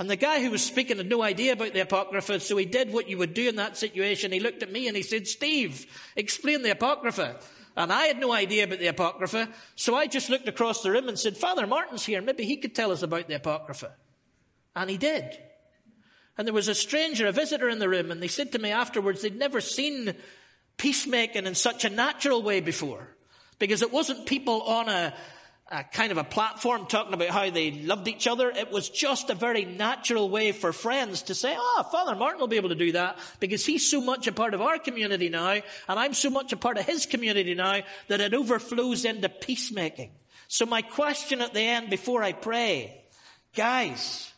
And 0.00 0.08
the 0.08 0.16
guy 0.16 0.42
who 0.42 0.50
was 0.50 0.64
speaking 0.64 0.96
had 0.96 1.10
no 1.10 1.20
idea 1.20 1.52
about 1.52 1.74
the 1.74 1.80
Apocrypha, 1.80 2.40
so 2.40 2.56
he 2.56 2.64
did 2.64 2.90
what 2.90 3.10
you 3.10 3.18
would 3.18 3.34
do 3.34 3.50
in 3.50 3.56
that 3.56 3.76
situation. 3.76 4.32
He 4.32 4.40
looked 4.40 4.62
at 4.62 4.72
me 4.72 4.88
and 4.88 4.96
he 4.96 5.02
said, 5.02 5.28
Steve, 5.28 5.84
explain 6.16 6.62
the 6.62 6.70
Apocrypha. 6.70 7.38
And 7.76 7.92
I 7.92 8.06
had 8.06 8.18
no 8.18 8.32
idea 8.32 8.64
about 8.64 8.78
the 8.78 8.86
Apocrypha, 8.86 9.50
so 9.76 9.94
I 9.94 10.06
just 10.06 10.30
looked 10.30 10.48
across 10.48 10.82
the 10.82 10.90
room 10.90 11.06
and 11.06 11.18
said, 11.18 11.36
Father 11.36 11.66
Martin's 11.66 12.06
here, 12.06 12.22
maybe 12.22 12.46
he 12.46 12.56
could 12.56 12.74
tell 12.74 12.92
us 12.92 13.02
about 13.02 13.28
the 13.28 13.34
Apocrypha. 13.34 13.92
And 14.74 14.88
he 14.88 14.96
did. 14.96 15.38
And 16.38 16.46
there 16.48 16.54
was 16.54 16.68
a 16.68 16.74
stranger, 16.74 17.26
a 17.26 17.32
visitor 17.32 17.68
in 17.68 17.78
the 17.78 17.90
room, 17.90 18.10
and 18.10 18.22
they 18.22 18.28
said 18.28 18.52
to 18.52 18.58
me 18.58 18.70
afterwards 18.70 19.20
they'd 19.20 19.36
never 19.36 19.60
seen 19.60 20.14
peacemaking 20.78 21.44
in 21.44 21.54
such 21.54 21.84
a 21.84 21.90
natural 21.90 22.42
way 22.42 22.60
before. 22.60 23.06
Because 23.58 23.82
it 23.82 23.92
wasn't 23.92 24.24
people 24.24 24.62
on 24.62 24.88
a, 24.88 25.12
a 25.70 25.84
kind 25.84 26.10
of 26.10 26.18
a 26.18 26.24
platform 26.24 26.86
talking 26.86 27.14
about 27.14 27.28
how 27.28 27.48
they 27.48 27.70
loved 27.70 28.08
each 28.08 28.26
other. 28.26 28.50
It 28.50 28.72
was 28.72 28.88
just 28.88 29.30
a 29.30 29.36
very 29.36 29.64
natural 29.64 30.28
way 30.28 30.50
for 30.50 30.72
friends 30.72 31.22
to 31.22 31.34
say, 31.34 31.54
oh, 31.56 31.88
Father 31.92 32.16
Martin 32.16 32.40
will 32.40 32.48
be 32.48 32.56
able 32.56 32.70
to 32.70 32.74
do 32.74 32.92
that 32.92 33.18
because 33.38 33.64
he's 33.64 33.88
so 33.88 34.00
much 34.00 34.26
a 34.26 34.32
part 34.32 34.52
of 34.52 34.60
our 34.60 34.78
community 34.78 35.28
now 35.28 35.50
and 35.50 35.62
I'm 35.88 36.14
so 36.14 36.28
much 36.28 36.52
a 36.52 36.56
part 36.56 36.76
of 36.76 36.86
his 36.86 37.06
community 37.06 37.54
now 37.54 37.82
that 38.08 38.20
it 38.20 38.34
overflows 38.34 39.04
into 39.04 39.28
peacemaking. 39.28 40.10
So 40.48 40.66
my 40.66 40.82
question 40.82 41.40
at 41.40 41.54
the 41.54 41.60
end 41.60 41.88
before 41.88 42.24
I 42.24 42.32
pray, 42.32 43.04
guys, 43.54 44.32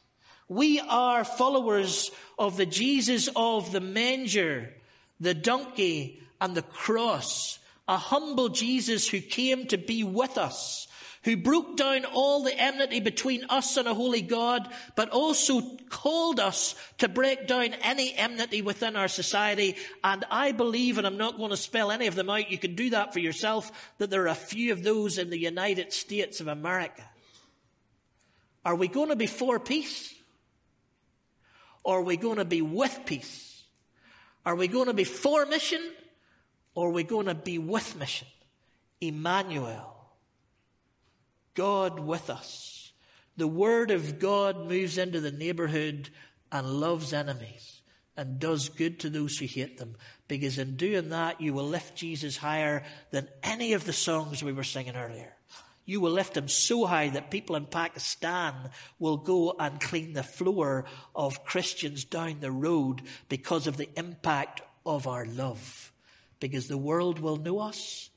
we 0.49 0.80
are 0.80 1.24
followers 1.24 2.11
of 2.39 2.59
the 2.59 2.66
Jesus 2.66 3.30
of 3.35 3.72
the 3.72 3.80
manger, 3.80 4.74
the 5.18 5.33
donkey 5.33 6.20
and 6.43 6.55
the 6.55 6.61
cross, 6.61 7.59
a 7.89 7.97
humble 7.97 8.51
Jesus 8.51 9.09
who 9.09 9.20
came 9.20 9.66
to 9.68 9.78
be 9.78 10.05
with 10.05 10.37
us 10.37 10.89
who 11.25 11.37
broke 11.37 11.77
down 11.77 12.05
all 12.05 12.43
the 12.43 12.59
enmity 12.59 13.01
between 13.01 13.45
us 13.49 13.77
and 13.77 13.87
a 13.87 13.95
holy 13.95 14.23
God, 14.23 14.68
but 14.97 15.11
also 15.11 15.62
called 15.89 16.41
us 16.41 16.75
to 16.99 17.09
break 17.09 17.47
down 17.47 17.75
any 17.83 18.14
enmity 18.14 18.61
within 18.61 18.97
our 18.97 19.09
society. 19.09 19.77
And 20.03 20.25
I 20.31 20.53
believe, 20.53 20.99
and 20.99 21.07
I'm 21.07 21.16
not 21.16 21.39
going 21.39 21.51
to 21.51 21.57
spell 21.57 21.91
any 21.91 22.09
of 22.09 22.14
them 22.14 22.29
out, 22.29 22.51
you 22.51 22.59
can 22.59 22.75
do 22.75 22.91
that 22.91 23.12
for 23.12 23.20
yourself, 23.20 23.70
that 23.99 24.11
there 24.11 24.25
are 24.25 24.29
a 24.29 24.35
few 24.35 24.73
of 24.73 24.83
those 24.83 25.18
in 25.18 25.31
the 25.31 25.39
United 25.39 25.93
States 25.93 26.41
of 26.41 26.49
America. 26.49 27.05
Are 28.64 28.75
we 28.75 28.89
going 28.89 29.09
to 29.11 29.16
be 29.16 29.27
for 29.27 29.59
peace? 29.61 30.14
Or 31.85 31.99
are 31.99 32.03
we 32.03 32.16
going 32.16 32.39
to 32.39 32.45
be 32.45 32.62
with 32.62 33.01
peace? 33.07 33.62
Are 34.45 34.55
we 34.55 34.68
going 34.68 34.87
to 34.87 34.95
be 34.95 35.05
for 35.05 35.47
mission? 35.47 35.83
Or 36.75 36.89
are 36.89 36.93
we 36.93 37.05
going 37.05 37.27
to 37.27 37.35
be 37.35 37.59
with 37.59 37.97
mission? 37.97 38.29
Emmanuel. 39.01 39.91
God 41.55 42.01
with 42.01 42.31
us. 42.31 42.93
The 43.37 43.49
Word 43.49 43.91
of 43.91 44.19
God 44.19 44.69
moves 44.69 44.99
into 44.99 45.21
the 45.21 45.33
neighborhood 45.33 46.11
and 46.51 46.81
loves 46.81 47.13
enemies 47.13 47.81
and 48.17 48.39
does 48.39 48.69
good 48.69 49.01
to 49.01 49.11
those 49.11 49.39
who 49.39 49.47
hate 49.47 49.79
them. 49.79 49.97
Because 50.29 50.59
in 50.59 50.77
doing 50.77 51.09
that, 51.11 51.41
you 51.41 51.55
will 51.55 51.67
lift 51.67 51.97
Jesus 51.97 52.37
higher 52.37 52.85
than 53.11 53.29
any 53.43 53.73
of 53.73 53.85
the 53.85 53.93
songs 53.93 54.43
we 54.43 54.53
were 54.53 54.65
singing 54.65 54.97
earlier. 54.97 55.35
You 55.85 56.01
will 56.01 56.13
lift 56.13 56.37
him 56.37 56.49
so 56.49 56.85
high 56.85 57.09
that 57.09 57.31
people 57.31 57.57
in 57.57 57.67
Pakistan 57.67 58.55
will 58.99 59.17
go 59.17 59.57
and 59.59 59.81
clean 59.81 60.13
the 60.13 60.23
floor 60.23 60.85
of 61.15 61.45
Christians 61.45 62.05
down 62.05 62.41
the 62.41 62.53
road 62.53 63.03
because 63.29 63.67
of 63.67 63.77
the 63.77 63.89
impact 63.97 64.61
of 64.87 65.07
our 65.07 65.25
love. 65.25 65.93
Because 66.39 66.69
the 66.69 66.79
world 66.79 67.19
will 67.19 67.37
know 67.37 67.59
us 67.61 68.11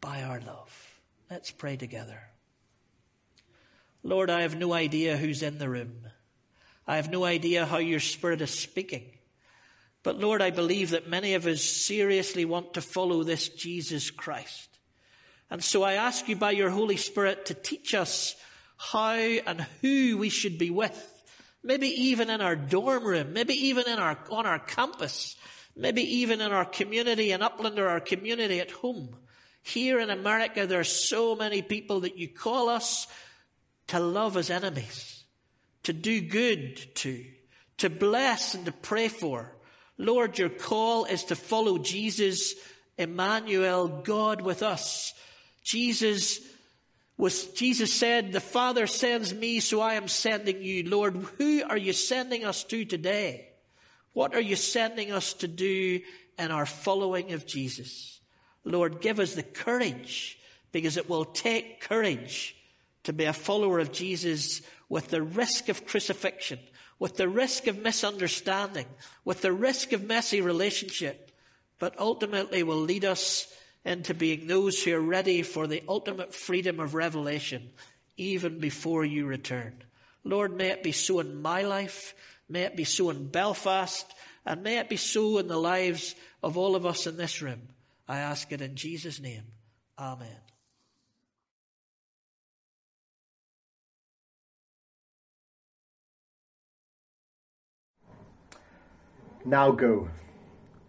by 0.00 0.22
our 0.22 0.40
love. 0.40 1.00
Let's 1.30 1.50
pray 1.50 1.76
together. 1.76 2.33
Lord, 4.06 4.28
I 4.28 4.42
have 4.42 4.54
no 4.54 4.74
idea 4.74 5.16
who's 5.16 5.42
in 5.42 5.56
the 5.56 5.68
room. 5.68 6.06
I 6.86 6.96
have 6.96 7.10
no 7.10 7.24
idea 7.24 7.64
how 7.64 7.78
your 7.78 8.00
Spirit 8.00 8.42
is 8.42 8.50
speaking. 8.50 9.10
But 10.02 10.20
Lord, 10.20 10.42
I 10.42 10.50
believe 10.50 10.90
that 10.90 11.08
many 11.08 11.32
of 11.32 11.46
us 11.46 11.62
seriously 11.62 12.44
want 12.44 12.74
to 12.74 12.82
follow 12.82 13.22
this 13.22 13.48
Jesus 13.48 14.10
Christ. 14.10 14.68
And 15.50 15.64
so 15.64 15.82
I 15.82 15.94
ask 15.94 16.28
you 16.28 16.36
by 16.36 16.50
your 16.50 16.68
Holy 16.68 16.98
Spirit 16.98 17.46
to 17.46 17.54
teach 17.54 17.94
us 17.94 18.36
how 18.76 19.14
and 19.14 19.62
who 19.80 20.18
we 20.18 20.28
should 20.28 20.58
be 20.58 20.70
with. 20.70 21.10
Maybe 21.62 21.88
even 21.88 22.28
in 22.28 22.42
our 22.42 22.56
dorm 22.56 23.04
room, 23.04 23.32
maybe 23.32 23.54
even 23.68 23.88
in 23.88 23.98
our, 23.98 24.18
on 24.30 24.44
our 24.44 24.58
campus, 24.58 25.34
maybe 25.74 26.02
even 26.16 26.42
in 26.42 26.52
our 26.52 26.66
community 26.66 27.32
in 27.32 27.40
Upland 27.40 27.78
or 27.78 27.88
our 27.88 28.00
community 28.00 28.60
at 28.60 28.70
home. 28.70 29.16
Here 29.62 29.98
in 29.98 30.10
America, 30.10 30.66
there 30.66 30.80
are 30.80 30.84
so 30.84 31.34
many 31.34 31.62
people 31.62 32.00
that 32.00 32.18
you 32.18 32.28
call 32.28 32.68
us 32.68 33.06
to 33.88 34.00
love 34.00 34.36
as 34.36 34.50
enemies, 34.50 35.24
to 35.82 35.92
do 35.92 36.20
good 36.20 36.76
to, 36.96 37.24
to 37.78 37.90
bless 37.90 38.54
and 38.54 38.66
to 38.66 38.72
pray 38.72 39.08
for. 39.08 39.52
Lord, 39.98 40.38
your 40.38 40.48
call 40.48 41.04
is 41.04 41.24
to 41.24 41.36
follow 41.36 41.78
Jesus, 41.78 42.54
Emmanuel, 42.98 43.88
God 43.88 44.40
with 44.40 44.62
us. 44.62 45.14
Jesus 45.62 46.40
was, 47.16 47.46
Jesus 47.52 47.92
said, 47.92 48.32
the 48.32 48.40
Father 48.40 48.86
sends 48.86 49.32
me, 49.32 49.60
so 49.60 49.80
I 49.80 49.94
am 49.94 50.08
sending 50.08 50.62
you. 50.62 50.88
Lord, 50.88 51.14
who 51.38 51.62
are 51.62 51.76
you 51.76 51.92
sending 51.92 52.44
us 52.44 52.64
to 52.64 52.84
today? 52.84 53.48
What 54.12 54.34
are 54.34 54.40
you 54.40 54.56
sending 54.56 55.12
us 55.12 55.32
to 55.34 55.48
do 55.48 56.00
in 56.38 56.50
our 56.50 56.66
following 56.66 57.32
of 57.32 57.46
Jesus? 57.46 58.20
Lord, 58.64 59.00
give 59.00 59.20
us 59.20 59.34
the 59.34 59.42
courage, 59.42 60.38
because 60.72 60.96
it 60.96 61.08
will 61.08 61.24
take 61.24 61.80
courage 61.80 62.56
to 63.04 63.12
be 63.12 63.24
a 63.24 63.32
follower 63.32 63.78
of 63.78 63.92
Jesus 63.92 64.62
with 64.88 65.08
the 65.08 65.22
risk 65.22 65.68
of 65.68 65.86
crucifixion, 65.86 66.58
with 66.98 67.16
the 67.16 67.28
risk 67.28 67.66
of 67.66 67.78
misunderstanding, 67.78 68.86
with 69.24 69.42
the 69.42 69.52
risk 69.52 69.92
of 69.92 70.04
messy 70.04 70.40
relationship, 70.40 71.30
but 71.78 71.98
ultimately 71.98 72.62
will 72.62 72.80
lead 72.80 73.04
us 73.04 73.46
into 73.84 74.14
being 74.14 74.46
those 74.46 74.82
who 74.82 74.94
are 74.94 75.00
ready 75.00 75.42
for 75.42 75.66
the 75.66 75.82
ultimate 75.88 76.34
freedom 76.34 76.80
of 76.80 76.94
revelation 76.94 77.70
even 78.16 78.58
before 78.58 79.04
you 79.04 79.26
return. 79.26 79.82
Lord, 80.22 80.56
may 80.56 80.68
it 80.68 80.82
be 80.82 80.92
so 80.92 81.20
in 81.20 81.42
my 81.42 81.62
life, 81.62 82.14
may 82.48 82.62
it 82.62 82.76
be 82.76 82.84
so 82.84 83.10
in 83.10 83.28
Belfast, 83.28 84.06
and 84.46 84.62
may 84.62 84.78
it 84.78 84.88
be 84.88 84.96
so 84.96 85.38
in 85.38 85.48
the 85.48 85.58
lives 85.58 86.14
of 86.42 86.56
all 86.56 86.76
of 86.76 86.86
us 86.86 87.06
in 87.06 87.16
this 87.16 87.42
room. 87.42 87.60
I 88.08 88.18
ask 88.18 88.50
it 88.52 88.60
in 88.60 88.76
Jesus' 88.76 89.20
name. 89.20 89.44
Amen. 89.98 90.53
Now 99.44 99.72
go, 99.72 100.08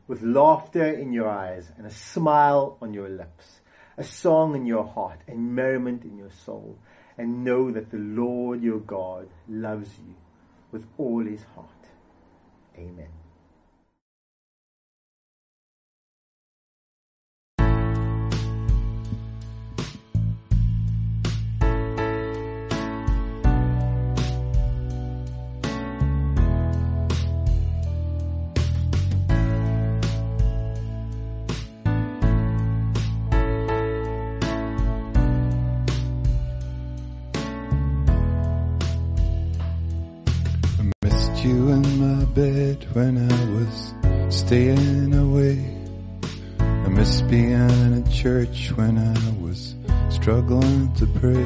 with 0.08 0.22
laughter 0.22 0.86
in 0.86 1.12
your 1.12 1.28
eyes 1.28 1.72
and 1.78 1.86
a 1.86 1.92
smile 1.92 2.78
on 2.82 2.94
your 2.94 3.10
lips, 3.10 3.60
a 3.98 4.04
song 4.04 4.56
in 4.56 4.66
your 4.66 4.86
heart 4.86 5.20
and 5.28 5.54
merriment 5.54 6.04
in 6.04 6.18
your 6.18 6.32
soul, 6.46 6.78
and 7.18 7.44
know 7.44 7.72
that 7.72 7.92
the 7.92 7.98
Lord 7.98 8.62
your 8.62 8.80
God 8.80 9.28
loves 9.50 9.90
you 10.00 10.16
with 10.72 10.86
all 10.98 11.26
his 11.26 11.44
heart. 11.56 11.70
Amen. 12.78 13.25
Bed 42.76 42.88
when 42.94 43.32
I 43.32 43.46
was 43.56 44.36
staying 44.36 45.14
away. 45.14 45.64
I 46.60 46.88
missed 46.90 47.28
being 47.30 47.54
at 47.54 48.10
church 48.12 48.72
when 48.76 48.98
I 48.98 49.44
was 49.44 49.76
struggling 50.10 50.94
to 50.96 51.08
pray. 51.20 51.46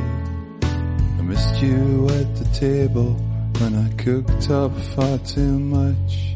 I 1.19 1.21
missed 1.21 1.61
you 1.61 2.07
at 2.09 2.36
the 2.36 2.45
table 2.53 3.13
when 3.59 3.75
I 3.75 3.89
cooked 4.01 4.49
up 4.49 4.75
far 4.95 5.17
too 5.19 5.59
much. 5.59 6.36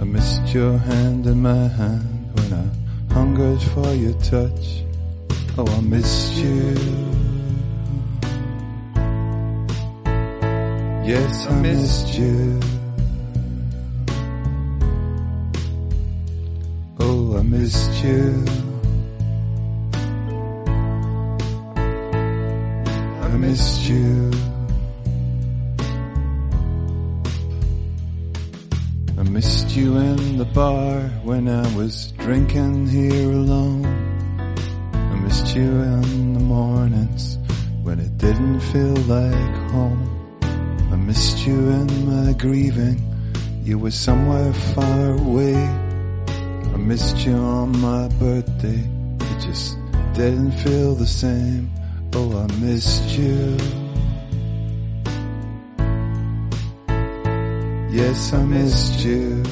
I 0.00 0.04
missed 0.04 0.54
your 0.54 0.78
hand 0.78 1.26
in 1.26 1.42
my 1.42 1.68
hand 1.68 2.30
when 2.38 2.52
I 2.52 3.14
hungered 3.14 3.62
for 3.72 3.94
your 3.94 4.14
touch. 4.20 4.82
Oh, 5.58 5.66
I 5.66 5.80
missed 5.80 6.34
you. 6.34 6.74
Yes, 11.06 11.46
I 11.46 11.60
missed 11.60 12.18
you. 12.18 12.75
Missed 17.58 18.04
you. 18.04 18.44
I 23.22 23.28
missed 23.38 23.88
you. 23.88 24.30
I 29.18 29.22
missed 29.22 29.74
you 29.74 29.96
in 29.96 30.36
the 30.36 30.44
bar 30.52 31.00
when 31.24 31.48
I 31.48 31.66
was 31.74 32.12
drinking 32.18 32.88
here 32.88 33.30
alone. 33.30 33.86
I 34.92 35.14
missed 35.24 35.56
you 35.56 35.70
in 35.92 36.34
the 36.34 36.40
mornings 36.40 37.38
when 37.82 38.00
it 38.00 38.18
didn't 38.18 38.60
feel 38.60 38.96
like 39.16 39.56
home. 39.72 40.02
I 40.92 40.96
missed 40.96 41.46
you 41.46 41.70
in 41.70 41.88
my 42.10 42.32
grieving. 42.34 43.00
You 43.62 43.78
were 43.78 43.90
somewhere 43.90 44.52
far 44.52 45.12
away. 45.12 45.85
Missed 46.86 47.26
you 47.26 47.34
on 47.34 47.76
my 47.80 48.06
birthday. 48.20 48.78
It 49.18 49.40
just 49.40 49.76
didn't 50.14 50.52
feel 50.52 50.94
the 50.94 51.04
same. 51.04 51.68
Oh, 52.14 52.38
I 52.38 52.46
missed 52.60 53.10
you. 53.18 53.56
Yes, 57.90 58.32
I 58.32 58.44
missed 58.44 59.04
you. 59.04 59.42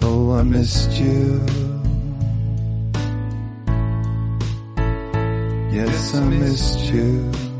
Oh, 0.00 0.32
I 0.32 0.42
missed 0.42 0.92
you. 0.92 1.44
Yes, 5.70 6.14
I 6.14 6.24
missed 6.24 6.80
you. 6.90 7.53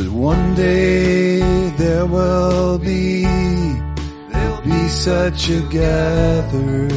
But 0.00 0.08
one 0.12 0.54
day 0.54 1.40
there 1.76 2.06
will 2.06 2.78
be, 2.78 3.24
there'll 4.30 4.62
be 4.62 4.88
such 4.88 5.50
a 5.50 5.60
gathering. 5.68 6.88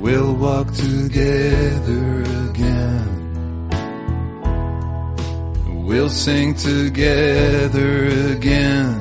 We'll 0.00 0.34
walk 0.36 0.72
together 0.72 2.22
again. 2.48 3.08
We'll 5.84 6.10
sing 6.10 6.54
together 6.54 8.06
again. 8.30 8.99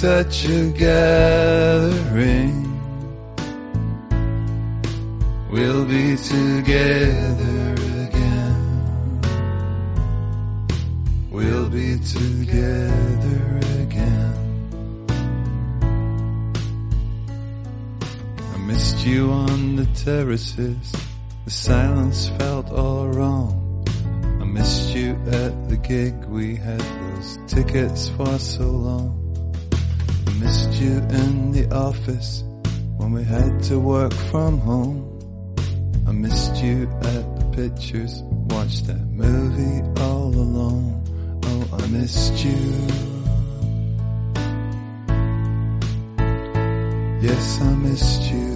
Such 0.00 0.46
a 0.46 0.70
gathering. 0.70 2.56
We'll 5.50 5.84
be 5.84 6.16
together 6.16 7.74
again. 8.08 9.20
We'll 11.30 11.68
be 11.68 11.98
together 11.98 13.60
again. 13.82 14.34
I 18.54 18.56
missed 18.56 19.04
you 19.04 19.30
on 19.30 19.76
the 19.76 19.84
terraces. 19.94 20.92
The 21.44 21.50
silence 21.50 22.30
felt 22.38 22.70
all 22.70 23.08
wrong. 23.08 23.84
I 24.40 24.44
missed 24.44 24.94
you 24.94 25.10
at 25.26 25.68
the 25.68 25.76
gig. 25.76 26.24
We 26.24 26.56
had 26.56 26.80
those 26.80 27.38
tickets 27.46 28.08
for 28.08 28.38
so 28.38 28.64
long. 28.64 29.19
Missed 30.40 30.72
you 30.80 30.96
in 31.20 31.52
the 31.52 31.68
office 31.70 32.42
when 32.96 33.12
we 33.12 33.22
had 33.22 33.62
to 33.64 33.78
work 33.78 34.14
from 34.30 34.58
home. 34.58 35.04
I 36.08 36.12
missed 36.12 36.56
you 36.62 36.88
at 37.02 37.24
the 37.38 37.44
pictures. 37.52 38.22
Watched 38.48 38.86
that 38.86 39.04
movie 39.06 39.82
all 40.00 40.34
alone. 40.34 41.04
Oh, 41.44 41.78
I 41.78 41.86
missed 41.88 42.42
you. 42.42 42.56
Yes, 47.20 47.60
I 47.60 47.74
missed 47.74 48.22
you. 48.32 48.49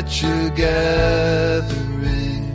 Such 0.00 0.24
a 0.24 0.50
gathering. 0.56 2.46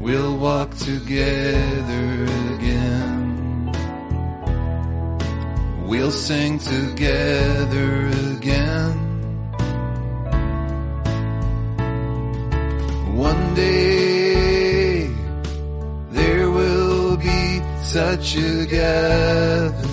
We'll 0.00 0.38
walk 0.38 0.74
together 0.78 2.24
again. 2.54 3.70
We'll 5.86 6.10
sing 6.10 6.58
together 6.58 8.06
again. 8.34 8.96
One 13.14 13.54
day 13.54 15.10
there 16.12 16.50
will 16.50 17.18
be 17.18 17.60
such 17.82 18.36
a 18.36 18.64
gathering. 18.64 19.91